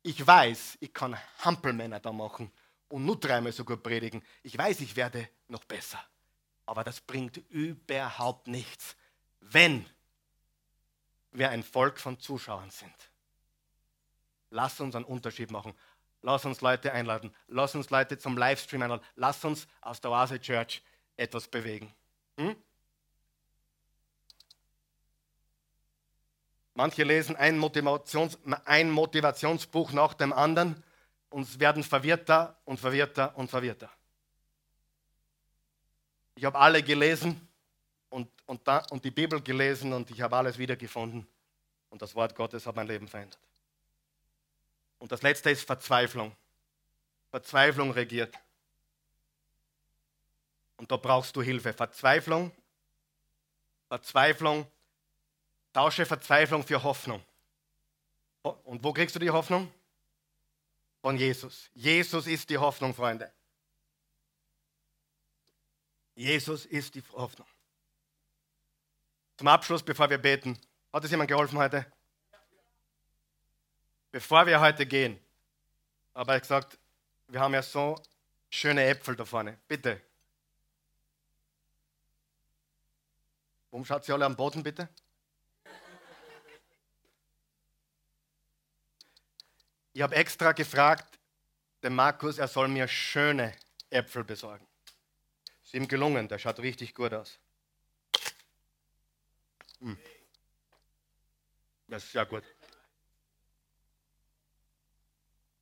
Ich 0.03 0.27
weiß, 0.27 0.79
ich 0.81 0.93
kann 0.93 1.17
Hampelmänner 1.41 2.01
da 2.01 2.13
machen 2.13 2.51
und 2.89 3.05
nur 3.05 3.19
dreimal 3.19 3.53
so 3.53 3.65
gut 3.65 3.83
predigen. 3.83 4.23
Ich 4.43 4.57
weiß, 4.57 4.81
ich 4.81 4.97
werde 4.97 5.29
noch 5.49 5.65
besser. 5.65 6.03
Aber 6.67 6.85
das 6.85 7.01
bringt 7.01 7.39
überhaupt 7.51 8.47
nichts, 8.47 8.97
wenn 9.41 9.85
wir 11.33 11.51
ein 11.51 11.63
Volk 11.63 11.99
von 11.99 12.19
Zuschauern 12.19 12.71
sind. 12.71 12.95
Lass 14.51 14.81
uns 14.81 14.97
einen 14.97 15.05
Unterschied 15.05 15.51
machen. 15.51 15.75
Lass 16.23 16.45
uns 16.45 16.61
Leute 16.61 16.93
einladen. 16.93 17.35
Lass 17.47 17.75
uns 17.75 17.91
Leute 17.91 18.19
zum 18.19 18.37
Livestream 18.37 18.83
einladen. 18.83 19.05
Lass 19.17 19.45
uns 19.45 19.69
aus 19.81 20.01
der 20.01 20.11
Oase 20.11 20.41
Church 20.41 20.83
etwas 21.17 21.47
bewegen. 21.47 21.95
Hm? 22.37 22.57
Manche 26.81 27.05
lesen 27.05 27.37
ein, 27.37 27.59
Motivations, 27.59 28.39
ein 28.65 28.91
Motivationsbuch 28.91 29.93
nach 29.93 30.15
dem 30.15 30.33
anderen 30.33 30.83
und 31.29 31.61
werden 31.61 31.85
verwirrter 31.85 32.57
und 32.65 32.81
verwirrter 32.81 33.37
und 33.37 33.51
verwirrter. 33.51 33.91
Ich 36.37 36.45
habe 36.47 36.59
alle 36.59 36.83
gelesen 36.83 37.47
und, 38.09 38.31
und, 38.47 38.67
da, 38.67 38.79
und 38.89 39.05
die 39.05 39.11
Bibel 39.11 39.43
gelesen 39.43 39.93
und 39.93 40.11
ich 40.11 40.23
habe 40.23 40.35
alles 40.35 40.57
wiedergefunden. 40.57 41.27
Und 41.91 42.01
das 42.01 42.15
Wort 42.15 42.35
Gottes 42.35 42.65
hat 42.65 42.77
mein 42.77 42.87
Leben 42.87 43.09
verändert. 43.09 43.39
Und 45.01 45.13
das 45.13 45.21
letzte 45.21 45.51
ist 45.51 45.67
Verzweiflung. 45.67 46.35
Verzweiflung 47.29 47.91
regiert. 47.91 48.35
Und 50.79 50.91
da 50.91 50.97
brauchst 50.97 51.37
du 51.37 51.43
Hilfe. 51.43 51.75
Verzweiflung, 51.75 52.51
Verzweiflung, 53.87 54.67
tausche 55.73 56.07
Verzweiflung 56.07 56.65
für 56.65 56.83
Hoffnung. 56.83 57.23
Und 58.43 58.83
wo 58.83 58.93
kriegst 58.93 59.15
du 59.15 59.19
die 59.19 59.31
Hoffnung? 59.31 59.73
Von 61.03 61.17
Jesus. 61.17 61.71
Jesus 61.75 62.27
ist 62.27 62.51
die 62.51 62.59
Hoffnung, 62.59 62.95
Freunde. 62.95 63.33
Jesus 66.15 66.67
ist 66.67 66.95
die 66.95 67.03
Hoffnung. 67.13 67.47
Zum 69.37 69.49
Abschluss, 69.49 69.83
bevor 69.83 70.11
wir 70.11 70.19
beten, 70.19 70.59
hat 70.93 71.05
es 71.05 71.11
jemand 71.11 71.31
geholfen 71.31 71.59
heute? 71.59 71.91
bevor 74.11 74.47
wir 74.47 74.61
heute 74.61 74.87
gehen, 74.87 75.19
habe 76.15 76.35
ich 76.37 76.43
gesagt, 76.43 76.79
wir 77.29 77.41
haben 77.41 77.55
ja 77.55 77.63
so 77.63 78.01
schöne 78.49 78.85
Äpfel 78.85 79.17
da 79.17 79.25
vorne. 79.25 79.59
Bitte. 79.69 80.01
Warum 83.71 83.85
schaut 83.85 84.05
sie 84.05 84.13
alle 84.13 84.27
am 84.27 84.35
Boden, 84.35 84.63
bitte? 84.63 84.89
Ich 89.93 90.03
habe 90.03 90.15
extra 90.15 90.53
gefragt, 90.53 91.19
den 91.83 91.95
Markus, 91.95 92.39
er 92.39 92.49
soll 92.49 92.69
mir 92.69 92.87
schöne 92.87 93.55
Äpfel 93.91 94.25
besorgen. 94.25 94.67
Ist 95.65 95.75
ihm 95.75 95.89
gelungen, 95.89 96.29
der 96.29 96.39
schaut 96.39 96.59
richtig 96.61 96.95
gut 96.95 97.13
aus. 97.13 97.39
Hm. 99.81 99.99
Das 101.89 102.05
ist 102.05 102.15
ja 102.15 102.25
gut. 102.25 102.45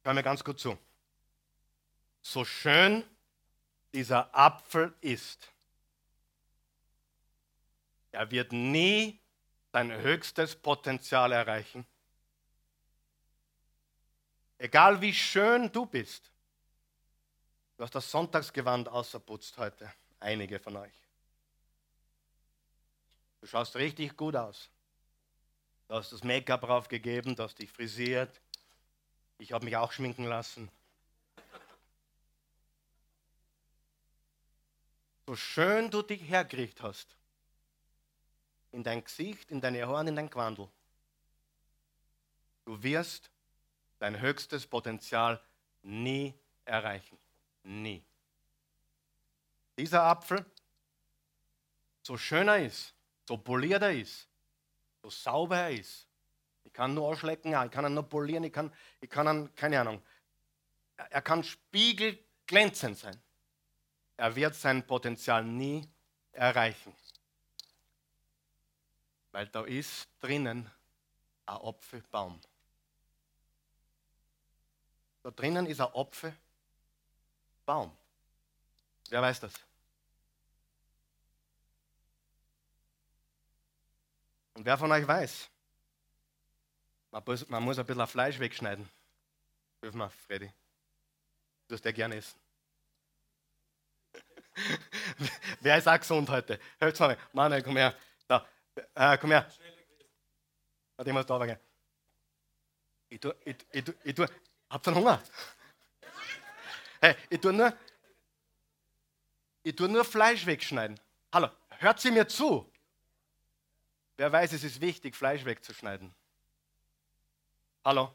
Hör 0.04 0.14
mir 0.14 0.22
ganz 0.22 0.44
gut 0.44 0.58
zu. 0.60 0.78
So 2.20 2.44
schön 2.44 3.04
dieser 3.94 4.34
Apfel 4.34 4.94
ist, 5.00 5.50
er 8.12 8.30
wird 8.30 8.52
nie 8.52 9.18
sein 9.72 9.92
höchstes 9.92 10.56
Potenzial 10.56 11.32
erreichen. 11.32 11.86
Egal 14.58 15.00
wie 15.00 15.14
schön 15.14 15.70
du 15.70 15.86
bist. 15.86 16.30
Du 17.76 17.84
hast 17.84 17.94
das 17.94 18.10
Sonntagsgewand 18.10 18.88
außerputzt 18.88 19.56
heute, 19.56 19.92
einige 20.18 20.58
von 20.58 20.76
euch. 20.76 20.92
Du 23.40 23.46
schaust 23.46 23.76
richtig 23.76 24.16
gut 24.16 24.34
aus. 24.34 24.68
Du 25.86 25.94
hast 25.94 26.12
das 26.12 26.24
Make-up 26.24 26.62
draufgegeben, 26.62 27.36
du 27.36 27.44
hast 27.44 27.60
dich 27.60 27.70
frisiert, 27.70 28.40
ich 29.38 29.52
habe 29.52 29.64
mich 29.64 29.76
auch 29.76 29.92
schminken 29.92 30.24
lassen. 30.24 30.68
So 35.26 35.36
schön 35.36 35.90
du 35.90 36.02
dich 36.02 36.22
hergerichtet 36.22 36.82
hast, 36.82 37.16
in 38.72 38.82
dein 38.82 39.04
Gesicht, 39.04 39.50
in 39.52 39.60
deine 39.60 39.86
Haare, 39.86 40.08
in 40.08 40.16
dein 40.16 40.28
Quandel, 40.28 40.68
du 42.64 42.82
wirst 42.82 43.30
dein 43.98 44.20
höchstes 44.20 44.66
Potenzial 44.66 45.40
nie 45.82 46.34
erreichen. 46.64 47.18
Nie. 47.62 48.04
Dieser 49.76 50.02
Apfel, 50.02 50.44
so 52.02 52.16
schön 52.16 52.48
er 52.48 52.64
ist, 52.64 52.94
so 53.26 53.36
poliert 53.36 53.82
er 53.82 53.92
ist, 53.92 54.28
so 55.02 55.10
sauber 55.10 55.58
er 55.58 55.70
ist, 55.70 56.08
kann 56.78 56.94
nur 56.94 57.08
ausschlecken, 57.08 57.52
ich 57.64 57.70
kann 57.72 57.84
ihn 57.86 57.94
nur 57.94 58.08
polieren, 58.08 58.44
ich 58.44 58.52
kann, 58.52 58.72
ich 59.00 59.10
kann 59.10 59.26
ihn, 59.26 59.52
keine 59.56 59.80
Ahnung. 59.80 60.00
Er 60.96 61.20
kann 61.22 61.42
spiegelglänzend 61.42 62.96
sein. 62.96 63.20
Er 64.16 64.36
wird 64.36 64.54
sein 64.54 64.86
Potenzial 64.86 65.42
nie 65.42 65.88
erreichen. 66.30 66.94
Weil 69.32 69.48
da 69.48 69.64
ist 69.64 70.08
drinnen 70.20 70.70
ein 71.46 71.56
Apfelbaum. 71.56 72.40
Da 75.28 75.32
drinnen 75.32 75.66
ist 75.66 75.78
ein 75.78 75.92
Apfelbaum. 75.92 77.94
Wer 79.10 79.20
weiß 79.20 79.40
das? 79.40 79.52
Und 84.54 84.64
wer 84.64 84.78
von 84.78 84.90
euch 84.90 85.06
weiß, 85.06 85.50
man 87.10 87.22
muss, 87.26 87.46
man 87.46 87.62
muss 87.62 87.78
ein 87.78 87.84
bisschen 87.84 88.06
Fleisch 88.06 88.38
wegschneiden. 88.38 88.88
Hilf 89.82 89.94
mir, 89.94 90.08
Freddy. 90.08 90.50
Du 91.68 91.74
hast 91.74 91.84
ja 91.84 91.92
gerne 91.92 92.16
essen. 92.16 92.40
wer 95.60 95.76
ist 95.76 95.88
auch 95.88 96.00
gesund 96.00 96.30
heute? 96.30 96.58
Hört 96.78 96.98
mal, 97.00 97.18
Manuel, 97.34 97.62
komm 97.62 97.76
her. 97.76 97.94
Da. 98.26 98.48
Äh, 98.94 99.18
komm 99.18 99.32
her. 99.32 99.46
Warte, 100.96 101.10
ich 101.10 101.14
muss 101.14 101.26
da 101.26 101.44
gehen. 101.44 101.58
Ich 103.10 103.20
tue, 103.20 103.36
ich, 103.44 103.56
ich, 103.72 103.88
ich, 103.88 103.94
ich 104.04 104.14
tue, 104.14 104.26
habt 104.70 104.86
ihr 104.86 104.94
Hunger? 104.94 105.22
Hey, 107.00 107.16
ich 107.30 107.40
tue 107.40 107.52
nur, 107.52 107.76
ich 109.62 109.74
tue 109.74 109.88
nur 109.88 110.04
Fleisch 110.04 110.46
wegschneiden. 110.46 110.98
Hallo, 111.32 111.50
hört 111.78 112.00
sie 112.00 112.10
mir 112.10 112.26
zu? 112.26 112.70
Wer 114.16 114.32
weiß, 114.32 114.52
es 114.52 114.64
ist 114.64 114.80
wichtig, 114.80 115.14
Fleisch 115.14 115.44
wegzuschneiden. 115.44 116.12
Hallo? 117.84 118.12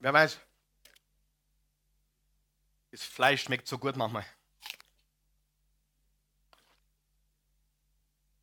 Wer 0.00 0.12
weiß? 0.12 0.38
Das 2.90 3.02
Fleisch 3.02 3.42
schmeckt 3.44 3.68
so 3.68 3.78
gut 3.78 3.96
manchmal. 3.96 4.26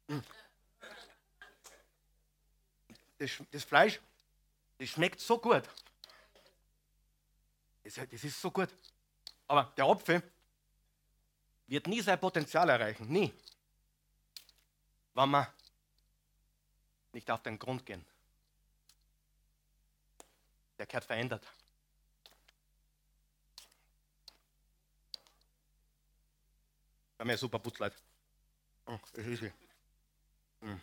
Hm. 0.07 0.23
Das, 3.17 3.31
das 3.51 3.63
Fleisch, 3.63 3.99
das 4.77 4.89
schmeckt 4.89 5.19
so 5.19 5.39
gut. 5.39 5.63
Das, 7.83 7.95
das 7.95 8.23
ist 8.23 8.41
so 8.41 8.51
gut. 8.51 8.69
Aber 9.47 9.71
der 9.77 9.85
Apfel 9.85 10.21
wird 11.67 11.87
nie 11.87 12.01
sein 12.01 12.19
Potenzial 12.19 12.69
erreichen. 12.69 13.07
Nie 13.07 13.33
wenn 15.17 15.31
wir 15.31 15.51
nicht 17.11 17.29
auf 17.31 17.41
den 17.41 17.57
Grund 17.57 17.85
gehen. 17.85 18.05
Der 20.77 20.85
gehört 20.85 21.05
verändert. 21.05 21.43
Haben 27.17 27.29
ja 27.31 27.37
super 27.37 27.57
Putzleid. 27.57 27.95
Oh, 28.85 28.99
ist 29.13 29.39
sie. 29.39 29.51
Mm. 30.61 30.81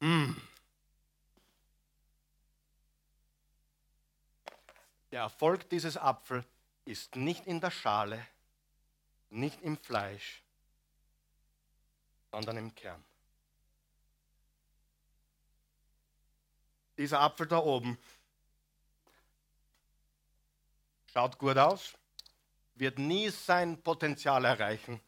Mm. 0.00 0.42
Der 5.12 5.20
Erfolg 5.20 5.68
dieses 5.68 5.98
Apfel 5.98 6.42
ist 6.86 7.16
nicht 7.16 7.46
in 7.46 7.60
der 7.60 7.70
Schale, 7.70 8.26
nicht 9.28 9.60
im 9.60 9.76
Fleisch, 9.76 10.42
sondern 12.30 12.56
im 12.56 12.74
Kern. 12.74 13.04
Dieser 16.96 17.20
Apfel 17.20 17.46
da 17.46 17.58
oben 17.58 17.98
schaut 21.12 21.36
gut 21.36 21.58
aus, 21.58 21.92
wird 22.74 22.98
nie 22.98 23.28
sein 23.28 23.82
Potenzial 23.82 24.46
erreichen, 24.46 24.98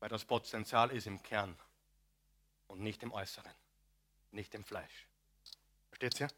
weil 0.00 0.08
das 0.08 0.24
Potenzial 0.24 0.90
ist 0.90 1.06
im 1.06 1.22
Kern 1.22 1.56
und 2.66 2.80
nicht 2.80 3.04
im 3.04 3.12
Äußeren, 3.12 3.54
nicht 4.32 4.52
im 4.56 4.64
Fleisch. 4.64 5.08
Versteht 5.88 6.20
ihr? 6.20 6.28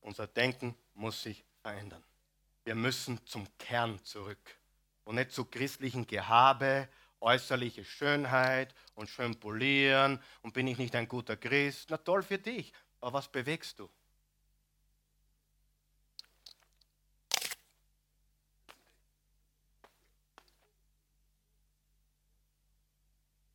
Unser 0.00 0.26
Denken 0.26 0.74
muss 0.94 1.22
sich 1.22 1.44
verändern. 1.62 2.02
Wir 2.64 2.74
müssen 2.74 3.24
zum 3.26 3.46
Kern 3.58 4.02
zurück 4.04 4.58
und 5.04 5.16
nicht 5.16 5.32
zu 5.32 5.44
christlichen 5.44 6.06
Gehabe, 6.06 6.88
äußerliche 7.20 7.84
Schönheit 7.84 8.74
und 8.94 9.08
schön 9.08 9.38
polieren 9.38 10.22
und 10.42 10.54
bin 10.54 10.66
ich 10.66 10.78
nicht 10.78 10.94
ein 10.94 11.08
guter 11.08 11.36
Christ. 11.36 11.90
Na 11.90 11.96
toll 11.98 12.22
für 12.22 12.38
dich, 12.38 12.72
aber 13.00 13.14
was 13.14 13.28
bewegst 13.28 13.78
du? 13.78 13.88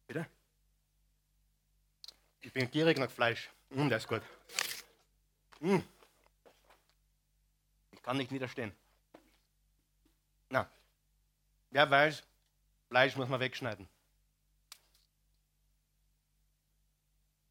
Bitte? 0.07 0.27
Ich 2.41 2.53
bin 2.53 2.69
gierig 2.69 2.97
nach 2.97 3.09
Fleisch. 3.09 3.49
Mm, 3.69 3.89
das 3.89 4.03
ist 4.03 4.07
gut. 4.07 4.21
Mm. 5.59 5.79
Ich 7.91 8.01
kann 8.01 8.17
nicht 8.17 8.31
widerstehen. 8.31 8.75
Na, 10.49 10.69
Wer 11.75 11.91
weiß, 11.91 12.23
Fleisch 12.87 13.17
muss 13.17 13.27
man 13.27 13.41
wegschneiden. 13.41 13.85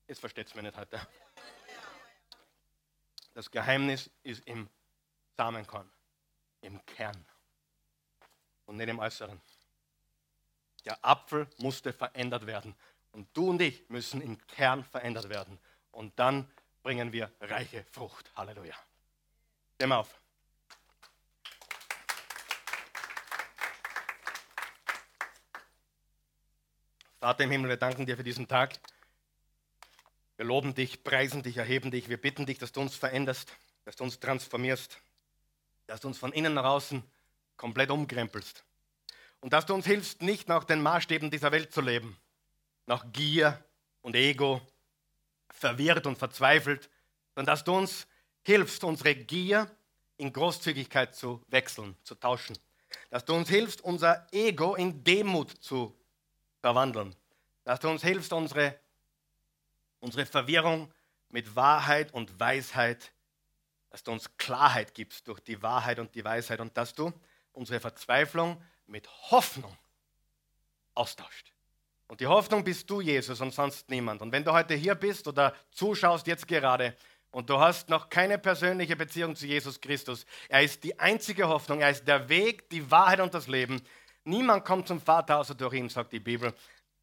Jetzt 0.09 0.21
versteht 0.21 0.47
es 0.47 0.55
mir 0.55 0.63
nicht 0.63 0.79
heute. 0.79 0.99
Das 3.35 3.51
Geheimnis 3.51 4.09
ist 4.23 4.47
im 4.47 4.71
Samenkorn, 5.37 5.91
im 6.63 6.83
Kern 6.87 7.27
und 8.65 8.79
nicht 8.79 8.89
im 8.89 8.99
Äußeren. 8.99 9.39
Der 10.87 11.05
Apfel 11.05 11.47
musste 11.59 11.93
verändert 11.93 12.47
werden 12.47 12.75
und 13.13 13.29
du 13.37 13.51
und 13.51 13.61
ich 13.61 13.87
müssen 13.91 14.23
im 14.23 14.39
Kern 14.47 14.85
verändert 14.85 15.29
werden. 15.29 15.59
Und 15.95 16.19
dann 16.19 16.51
bringen 16.83 17.13
wir 17.13 17.31
reiche 17.41 17.85
Frucht. 17.93 18.31
Halleluja. 18.37 18.75
Mal 19.87 19.99
auf. 19.99 20.21
Vater 27.21 27.45
im 27.45 27.51
Himmel, 27.51 27.71
wir 27.71 27.77
danken 27.77 28.07
dir 28.07 28.17
für 28.17 28.25
diesen 28.25 28.49
Tag. 28.49 28.79
Wir 30.37 30.45
loben 30.45 30.75
dich, 30.75 31.05
preisen 31.05 31.43
dich, 31.43 31.59
erheben 31.59 31.91
dich. 31.91 32.09
Wir 32.09 32.21
bitten 32.21 32.45
dich, 32.45 32.59
dass 32.59 32.73
du 32.73 32.81
uns 32.81 32.97
veränderst, 32.97 33.53
dass 33.85 33.97
du 33.97 34.05
uns 34.05 34.19
transformierst, 34.19 34.99
dass 35.87 36.01
du 36.01 36.09
uns 36.09 36.19
von 36.19 36.33
innen 36.33 36.55
nach 36.55 36.65
außen 36.65 37.03
komplett 37.57 37.91
umkrempelst. 37.91 38.65
Und 39.41 39.53
dass 39.53 39.67
du 39.67 39.75
uns 39.75 39.87
hilfst, 39.87 40.23
nicht 40.23 40.49
nach 40.49 40.65
den 40.65 40.83
Maßstäben 40.83 41.31
dieser 41.31 41.53
Welt 41.53 41.73
zu 41.73 41.83
leben, 41.83 42.19
nach 42.87 43.13
Gier 43.13 43.63
und 44.03 44.17
Ego, 44.17 44.61
verwirrt 45.51 46.07
und 46.07 46.19
verzweifelt, 46.19 46.91
sondern 47.35 47.53
dass 47.53 47.65
du 47.65 47.75
uns 47.77 48.07
hilfst, 48.43 48.85
unsere 48.85 49.15
Gier 49.15 49.71
in 50.17 50.33
Großzügigkeit 50.33 51.15
zu 51.15 51.43
wechseln, 51.49 51.97
zu 52.05 52.15
tauschen. 52.15 52.57
Dass 53.11 53.25
du 53.25 53.35
uns 53.35 53.49
hilfst, 53.49 53.81
unser 53.81 54.27
Ego 54.33 54.75
in 54.75 55.03
Demut 55.03 55.51
zu 55.51 55.97
verwandeln. 56.61 57.15
Dass 57.65 57.81
du 57.81 57.89
uns 57.89 58.03
hilfst, 58.03 58.33
unsere, 58.33 58.79
unsere 60.01 60.27
Verwirrung 60.27 60.93
mit 61.29 61.57
Wahrheit 61.57 62.13
und 62.13 62.39
Weisheit, 62.39 63.13
dass 63.91 64.03
du 64.03 64.13
uns 64.13 64.37
Klarheit 64.37 64.95
gibst 64.95 65.27
durch 65.29 65.41
die 65.41 65.63
Wahrheit 65.63 65.99
und 65.99 66.15
die 66.15 66.25
Weisheit 66.25 66.61
und 66.61 66.77
dass 66.77 66.95
du 66.95 67.13
unsere 67.53 67.81
Verzweiflung 67.81 68.63
mit 68.87 69.09
Hoffnung 69.31 69.77
austauscht. 70.95 71.54
Und 72.07 72.21
die 72.21 72.27
Hoffnung 72.27 72.63
bist 72.63 72.89
du, 72.91 73.01
Jesus, 73.01 73.41
und 73.41 73.53
sonst 73.53 73.89
niemand. 73.89 74.21
Und 74.21 74.31
wenn 74.33 74.45
du 74.45 74.53
heute 74.53 74.75
hier 74.75 74.95
bist 74.95 75.27
oder 75.27 75.55
zuschaust 75.71 76.27
jetzt 76.27 76.47
gerade 76.47 76.95
und 77.31 77.49
du 77.49 77.59
hast 77.59 77.89
noch 77.89 78.09
keine 78.09 78.39
persönliche 78.39 78.95
Beziehung 78.95 79.35
zu 79.35 79.47
Jesus 79.47 79.81
Christus, 79.81 80.27
er 80.49 80.63
ist 80.63 80.85
die 80.85 80.99
einzige 80.99 81.49
Hoffnung, 81.49 81.81
er 81.81 81.91
ist 81.91 82.07
der 82.07 82.29
Weg, 82.29 82.69
die 82.71 82.91
Wahrheit 82.91 83.21
und 83.21 83.33
das 83.33 83.49
Leben. 83.49 83.81
Niemand 84.25 84.65
kommt 84.65 84.87
zum 84.87 85.01
Vater 85.01 85.39
außer 85.39 85.55
durch 85.55 85.75
ihn, 85.75 85.89
sagt 85.89 86.13
die 86.13 86.21
Bibel. 86.21 86.53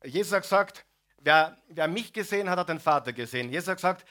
Jesus 0.04 0.34
hat 0.34 0.44
gesagt, 0.44 0.86
wer, 1.18 1.58
wer 1.68 1.88
mich 1.88 2.14
gesehen 2.14 2.50
hat, 2.50 2.60
hat 2.60 2.70
den 2.70 2.80
Vater 2.80 3.14
gesehen. 3.14 3.52
Jesus 3.52 3.68
hat 3.70 3.78
gesagt, 3.78 4.06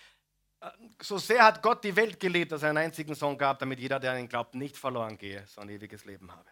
äh, 0.60 0.70
so 1.00 1.18
sehr 1.18 1.44
hat 1.44 1.62
Gott 1.62 1.82
die 1.84 1.94
Welt 1.94 2.20
geliebt, 2.20 2.52
dass 2.52 2.62
er 2.62 2.70
einen 2.70 2.78
einzigen 2.78 3.14
Sohn 3.14 3.38
gab, 3.38 3.58
damit 3.58 3.80
jeder, 3.80 3.98
der 3.98 4.12
an 4.12 4.18
ihn 4.18 4.28
glaubt, 4.28 4.54
nicht 4.54 4.76
verloren 4.76 5.16
gehe, 5.16 5.44
sondern 5.46 5.76
ewiges 5.76 6.04
Leben 6.04 6.30
habe. 6.30 6.50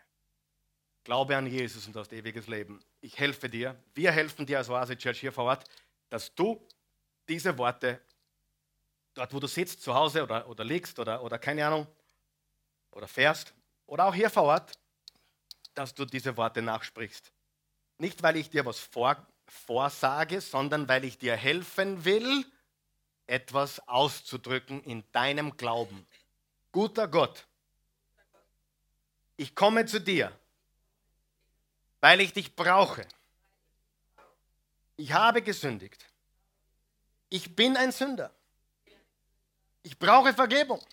Glaube 1.08 1.34
an 1.34 1.46
Jesus 1.46 1.86
und 1.86 1.96
hast 1.96 2.12
ewiges 2.12 2.48
Leben. 2.48 2.84
Ich 3.00 3.18
helfe 3.18 3.48
dir, 3.48 3.74
wir 3.94 4.12
helfen 4.12 4.44
dir 4.44 4.58
als 4.58 4.68
Oase 4.68 4.94
Church 4.94 5.20
hier 5.20 5.32
vor 5.32 5.44
Ort, 5.44 5.64
dass 6.10 6.34
du 6.34 6.62
diese 7.26 7.56
Worte 7.56 7.98
dort, 9.14 9.32
wo 9.32 9.40
du 9.40 9.46
sitzt, 9.46 9.80
zu 9.80 9.94
Hause 9.94 10.22
oder, 10.22 10.46
oder 10.46 10.64
liegst 10.64 10.98
oder, 10.98 11.22
oder 11.22 11.38
keine 11.38 11.66
Ahnung, 11.66 11.86
oder 12.90 13.08
fährst, 13.08 13.54
oder 13.86 14.04
auch 14.04 14.14
hier 14.14 14.28
vor 14.28 14.42
Ort, 14.42 14.78
dass 15.72 15.94
du 15.94 16.04
diese 16.04 16.36
Worte 16.36 16.60
nachsprichst. 16.60 17.32
Nicht, 17.96 18.22
weil 18.22 18.36
ich 18.36 18.50
dir 18.50 18.66
was 18.66 18.78
vor, 18.78 19.16
vorsage, 19.46 20.42
sondern 20.42 20.88
weil 20.88 21.06
ich 21.06 21.16
dir 21.16 21.36
helfen 21.36 22.04
will, 22.04 22.44
etwas 23.26 23.80
auszudrücken 23.88 24.82
in 24.82 25.04
deinem 25.12 25.56
Glauben. 25.56 26.06
Guter 26.70 27.08
Gott, 27.08 27.46
ich 29.38 29.54
komme 29.54 29.86
zu 29.86 30.02
dir 30.02 30.38
weil 32.00 32.20
ich 32.20 32.32
dich 32.32 32.54
brauche. 32.54 33.06
Ich 34.96 35.12
habe 35.12 35.42
gesündigt. 35.42 36.04
Ich 37.28 37.54
bin 37.54 37.76
ein 37.76 37.92
Sünder. 37.92 38.32
Ich 39.82 39.98
brauche 39.98 40.32
Vergebung. 40.32 40.84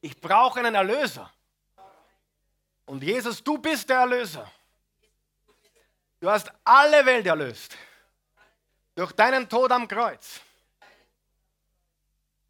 Ich 0.00 0.20
brauche 0.20 0.60
einen 0.60 0.74
Erlöser. 0.74 1.32
Und 2.86 3.02
Jesus, 3.02 3.42
du 3.42 3.58
bist 3.58 3.88
der 3.88 3.98
Erlöser. 3.98 4.50
Du 6.20 6.30
hast 6.30 6.52
alle 6.64 7.04
Welt 7.06 7.26
erlöst. 7.26 7.76
Durch 8.94 9.12
deinen 9.12 9.48
Tod 9.48 9.72
am 9.72 9.88
Kreuz. 9.88 10.40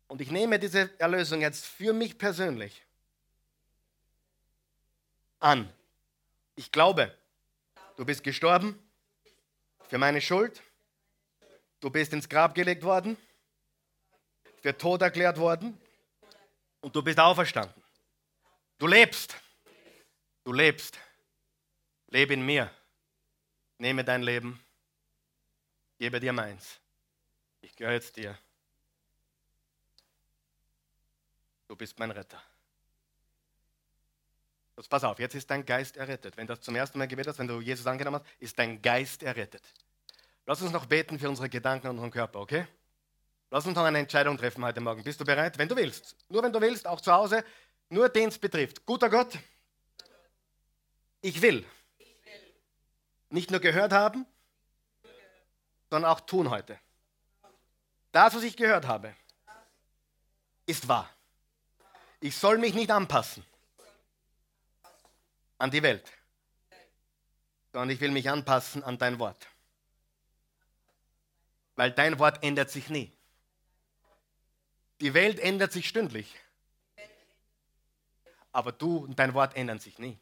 Und 0.08 0.20
ich 0.20 0.30
nehme 0.30 0.58
diese 0.58 0.98
Erlösung 0.98 1.40
jetzt 1.40 1.64
für 1.64 1.92
mich 1.92 2.18
persönlich 2.18 2.84
an. 5.40 5.72
Ich 6.54 6.70
glaube, 6.70 7.16
du 7.96 8.04
bist 8.04 8.22
gestorben 8.24 8.78
für 9.88 9.98
meine 9.98 10.20
Schuld. 10.20 10.62
Du 11.80 11.90
bist 11.90 12.12
ins 12.12 12.28
Grab 12.28 12.54
gelegt 12.54 12.82
worden, 12.82 13.16
für 14.60 14.76
tot 14.76 15.02
erklärt 15.02 15.38
worden 15.38 15.78
und 16.80 16.94
du 16.94 17.02
bist 17.02 17.18
auferstanden. 17.18 17.82
Du 18.78 18.86
lebst. 18.86 19.36
Du 20.44 20.52
lebst. 20.52 20.98
Lebe 22.08 22.34
in 22.34 22.44
mir. 22.44 22.70
Nehme 23.78 24.04
dein 24.04 24.22
Leben. 24.22 24.62
Gebe 25.98 26.20
dir 26.20 26.32
meins. 26.32 26.80
Ich 27.60 27.74
gehöre 27.76 27.94
jetzt 27.94 28.16
dir. 28.16 28.38
Du 31.68 31.76
bist 31.76 31.98
mein 31.98 32.10
Retter. 32.10 32.42
Jetzt 34.82 34.88
pass 34.88 35.04
auf, 35.04 35.20
jetzt 35.20 35.36
ist 35.36 35.48
dein 35.48 35.64
Geist 35.64 35.96
errettet. 35.96 36.36
Wenn 36.36 36.48
du 36.48 36.54
das 36.56 36.64
zum 36.64 36.74
ersten 36.74 36.98
Mal 36.98 37.06
gebetet 37.06 37.30
hast, 37.30 37.38
wenn 37.38 37.46
du 37.46 37.60
Jesus 37.60 37.86
angenommen 37.86 38.16
hast, 38.16 38.26
ist 38.40 38.58
dein 38.58 38.82
Geist 38.82 39.22
errettet. 39.22 39.62
Lass 40.44 40.60
uns 40.60 40.72
noch 40.72 40.86
beten 40.86 41.20
für 41.20 41.28
unsere 41.28 41.48
Gedanken 41.48 41.86
und 41.86 41.98
unseren 41.98 42.10
Körper, 42.10 42.40
okay? 42.40 42.66
Lass 43.52 43.64
uns 43.64 43.76
noch 43.76 43.84
eine 43.84 43.98
Entscheidung 43.98 44.36
treffen 44.36 44.64
heute 44.64 44.80
Morgen. 44.80 45.04
Bist 45.04 45.20
du 45.20 45.24
bereit? 45.24 45.56
Wenn 45.56 45.68
du 45.68 45.76
willst. 45.76 46.16
Nur 46.28 46.42
wenn 46.42 46.52
du 46.52 46.60
willst, 46.60 46.88
auch 46.88 47.00
zu 47.00 47.12
Hause. 47.12 47.44
Nur 47.90 48.08
den 48.08 48.30
es 48.30 48.38
betrifft. 48.40 48.84
Guter 48.84 49.08
Gott, 49.08 49.38
ich 51.20 51.40
will. 51.40 51.64
Nicht 53.30 53.52
nur 53.52 53.60
gehört 53.60 53.92
haben, 53.92 54.26
sondern 55.90 56.10
auch 56.10 56.22
tun 56.22 56.50
heute. 56.50 56.76
Das, 58.10 58.34
was 58.34 58.42
ich 58.42 58.56
gehört 58.56 58.88
habe, 58.88 59.14
ist 60.66 60.88
wahr. 60.88 61.08
Ich 62.18 62.36
soll 62.36 62.58
mich 62.58 62.74
nicht 62.74 62.90
anpassen 62.90 63.44
an 65.62 65.70
die 65.70 65.82
Welt, 65.84 66.12
sondern 67.72 67.90
ich 67.90 68.00
will 68.00 68.10
mich 68.10 68.28
anpassen 68.28 68.82
an 68.82 68.98
dein 68.98 69.20
Wort. 69.20 69.46
Weil 71.76 71.92
dein 71.92 72.18
Wort 72.18 72.42
ändert 72.42 72.68
sich 72.68 72.90
nie. 72.90 73.16
Die 75.00 75.14
Welt 75.14 75.38
ändert 75.38 75.70
sich 75.70 75.88
stündlich. 75.88 76.34
Aber 78.50 78.72
du 78.72 78.96
und 78.98 79.16
dein 79.16 79.34
Wort 79.34 79.54
ändern 79.54 79.78
sich 79.78 80.00
nie. 80.00 80.18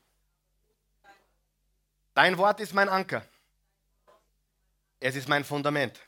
Dein 2.12 2.36
Wort 2.36 2.60
ist 2.60 2.74
mein 2.74 2.90
Anker. 2.90 3.26
Es 5.00 5.16
ist 5.16 5.26
mein 5.26 5.44
Fundament. 5.44 5.98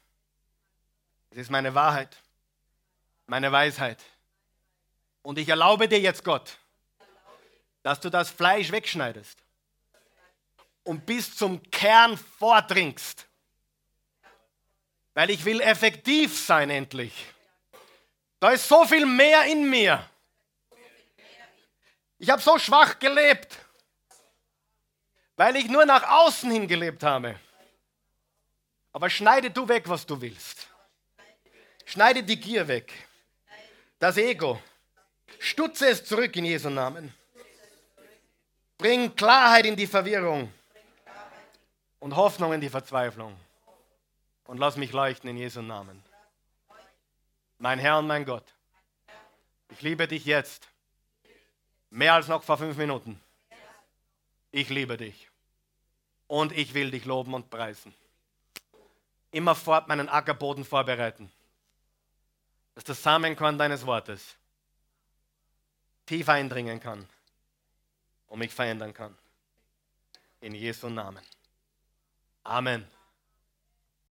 Es 1.30 1.39
ist 1.39 1.51
meine 1.51 1.74
Wahrheit, 1.74 2.22
meine 3.26 3.51
Weisheit. 3.51 4.05
Und 5.22 5.39
ich 5.39 5.49
erlaube 5.49 5.89
dir 5.89 6.01
jetzt, 6.01 6.22
Gott, 6.22 6.59
dass 7.83 8.01
du 8.01 8.11
das 8.11 8.30
Fleisch 8.30 8.70
wegschneidest 8.70 9.39
und 10.85 11.05
bis 11.07 11.37
zum 11.37 11.62
Kern 11.70 12.16
vordringst. 12.16 13.26
Weil 15.14 15.30
ich 15.30 15.45
will 15.45 15.61
effektiv 15.61 16.39
sein 16.39 16.70
endlich. 16.70 17.12
Da 18.41 18.51
ist 18.51 18.66
so 18.66 18.85
viel 18.85 19.07
mehr 19.07 19.45
in 19.45 19.68
mir. 19.68 20.09
Ich 22.18 22.30
habe 22.30 22.41
so 22.41 22.59
schwach 22.59 22.99
gelebt, 22.99 23.59
weil 25.37 25.57
ich 25.57 25.68
nur 25.68 25.85
nach 25.85 26.09
außen 26.09 26.51
hin 26.51 26.68
gelebt 26.68 27.03
habe. 27.03 27.39
Aber 28.93 29.11
schneide 29.11 29.51
du 29.51 29.68
weg, 29.68 29.89
was 29.89 30.07
du 30.07 30.20
willst. 30.20 30.68
Schneide 31.85 32.22
die 32.22 32.39
Gier 32.39 32.68
weg. 32.68 32.93
Das 33.99 34.16
Ego. 34.16 34.61
Stutze 35.39 35.89
es 35.89 36.05
zurück 36.05 36.37
in 36.37 36.45
Jesu 36.45 36.70
Namen. 36.70 37.12
Bring 38.79 39.14
Klarheit 39.14 39.66
in 39.66 39.77
die 39.77 39.87
Verwirrung 39.87 40.53
und 42.01 42.16
Hoffnung 42.16 42.53
in 42.53 42.61
die 42.61 42.68
Verzweiflung. 42.68 43.37
Und 44.45 44.59
lass 44.59 44.77
mich 44.77 44.93
leuchten 44.93 45.31
in 45.31 45.37
Jesu 45.37 45.62
Namen. 45.62 46.03
Mein 47.59 47.79
Herr 47.79 47.99
und 47.99 48.09
mein 48.09 48.25
Gott, 48.25 48.45
ich 49.70 49.81
liebe 49.83 50.09
dich 50.09 50.25
jetzt. 50.25 50.68
Mehr 51.91 52.14
als 52.14 52.27
noch 52.27 52.43
vor 52.43 52.59
fünf 52.59 52.77
Minuten. 52.77 53.20
Ich 54.51 54.68
liebe 54.68 54.97
dich. 54.97 55.31
Und 56.27 56.53
ich 56.53 56.75
will 56.75 56.91
dich 56.91 57.05
loben 57.05 57.35
und 57.35 57.51
preisen. 57.51 57.95
Immerfort 59.31 59.87
meinen 59.87 60.09
Ackerboden 60.09 60.64
vorbereiten. 60.64 61.31
Dass 62.75 62.85
das 62.85 63.03
Samenkorn 63.03 63.59
deines 63.59 63.87
Wortes 63.87 64.37
tief 66.07 66.29
eindringen 66.29 66.81
kann 66.81 67.07
und 68.33 68.39
mich 68.39 68.55
verändern 68.55 68.95
kann. 68.95 69.14
In 70.41 70.55
Jesu 70.55 70.89
Namen. 70.89 71.22
Amen. 72.45 72.87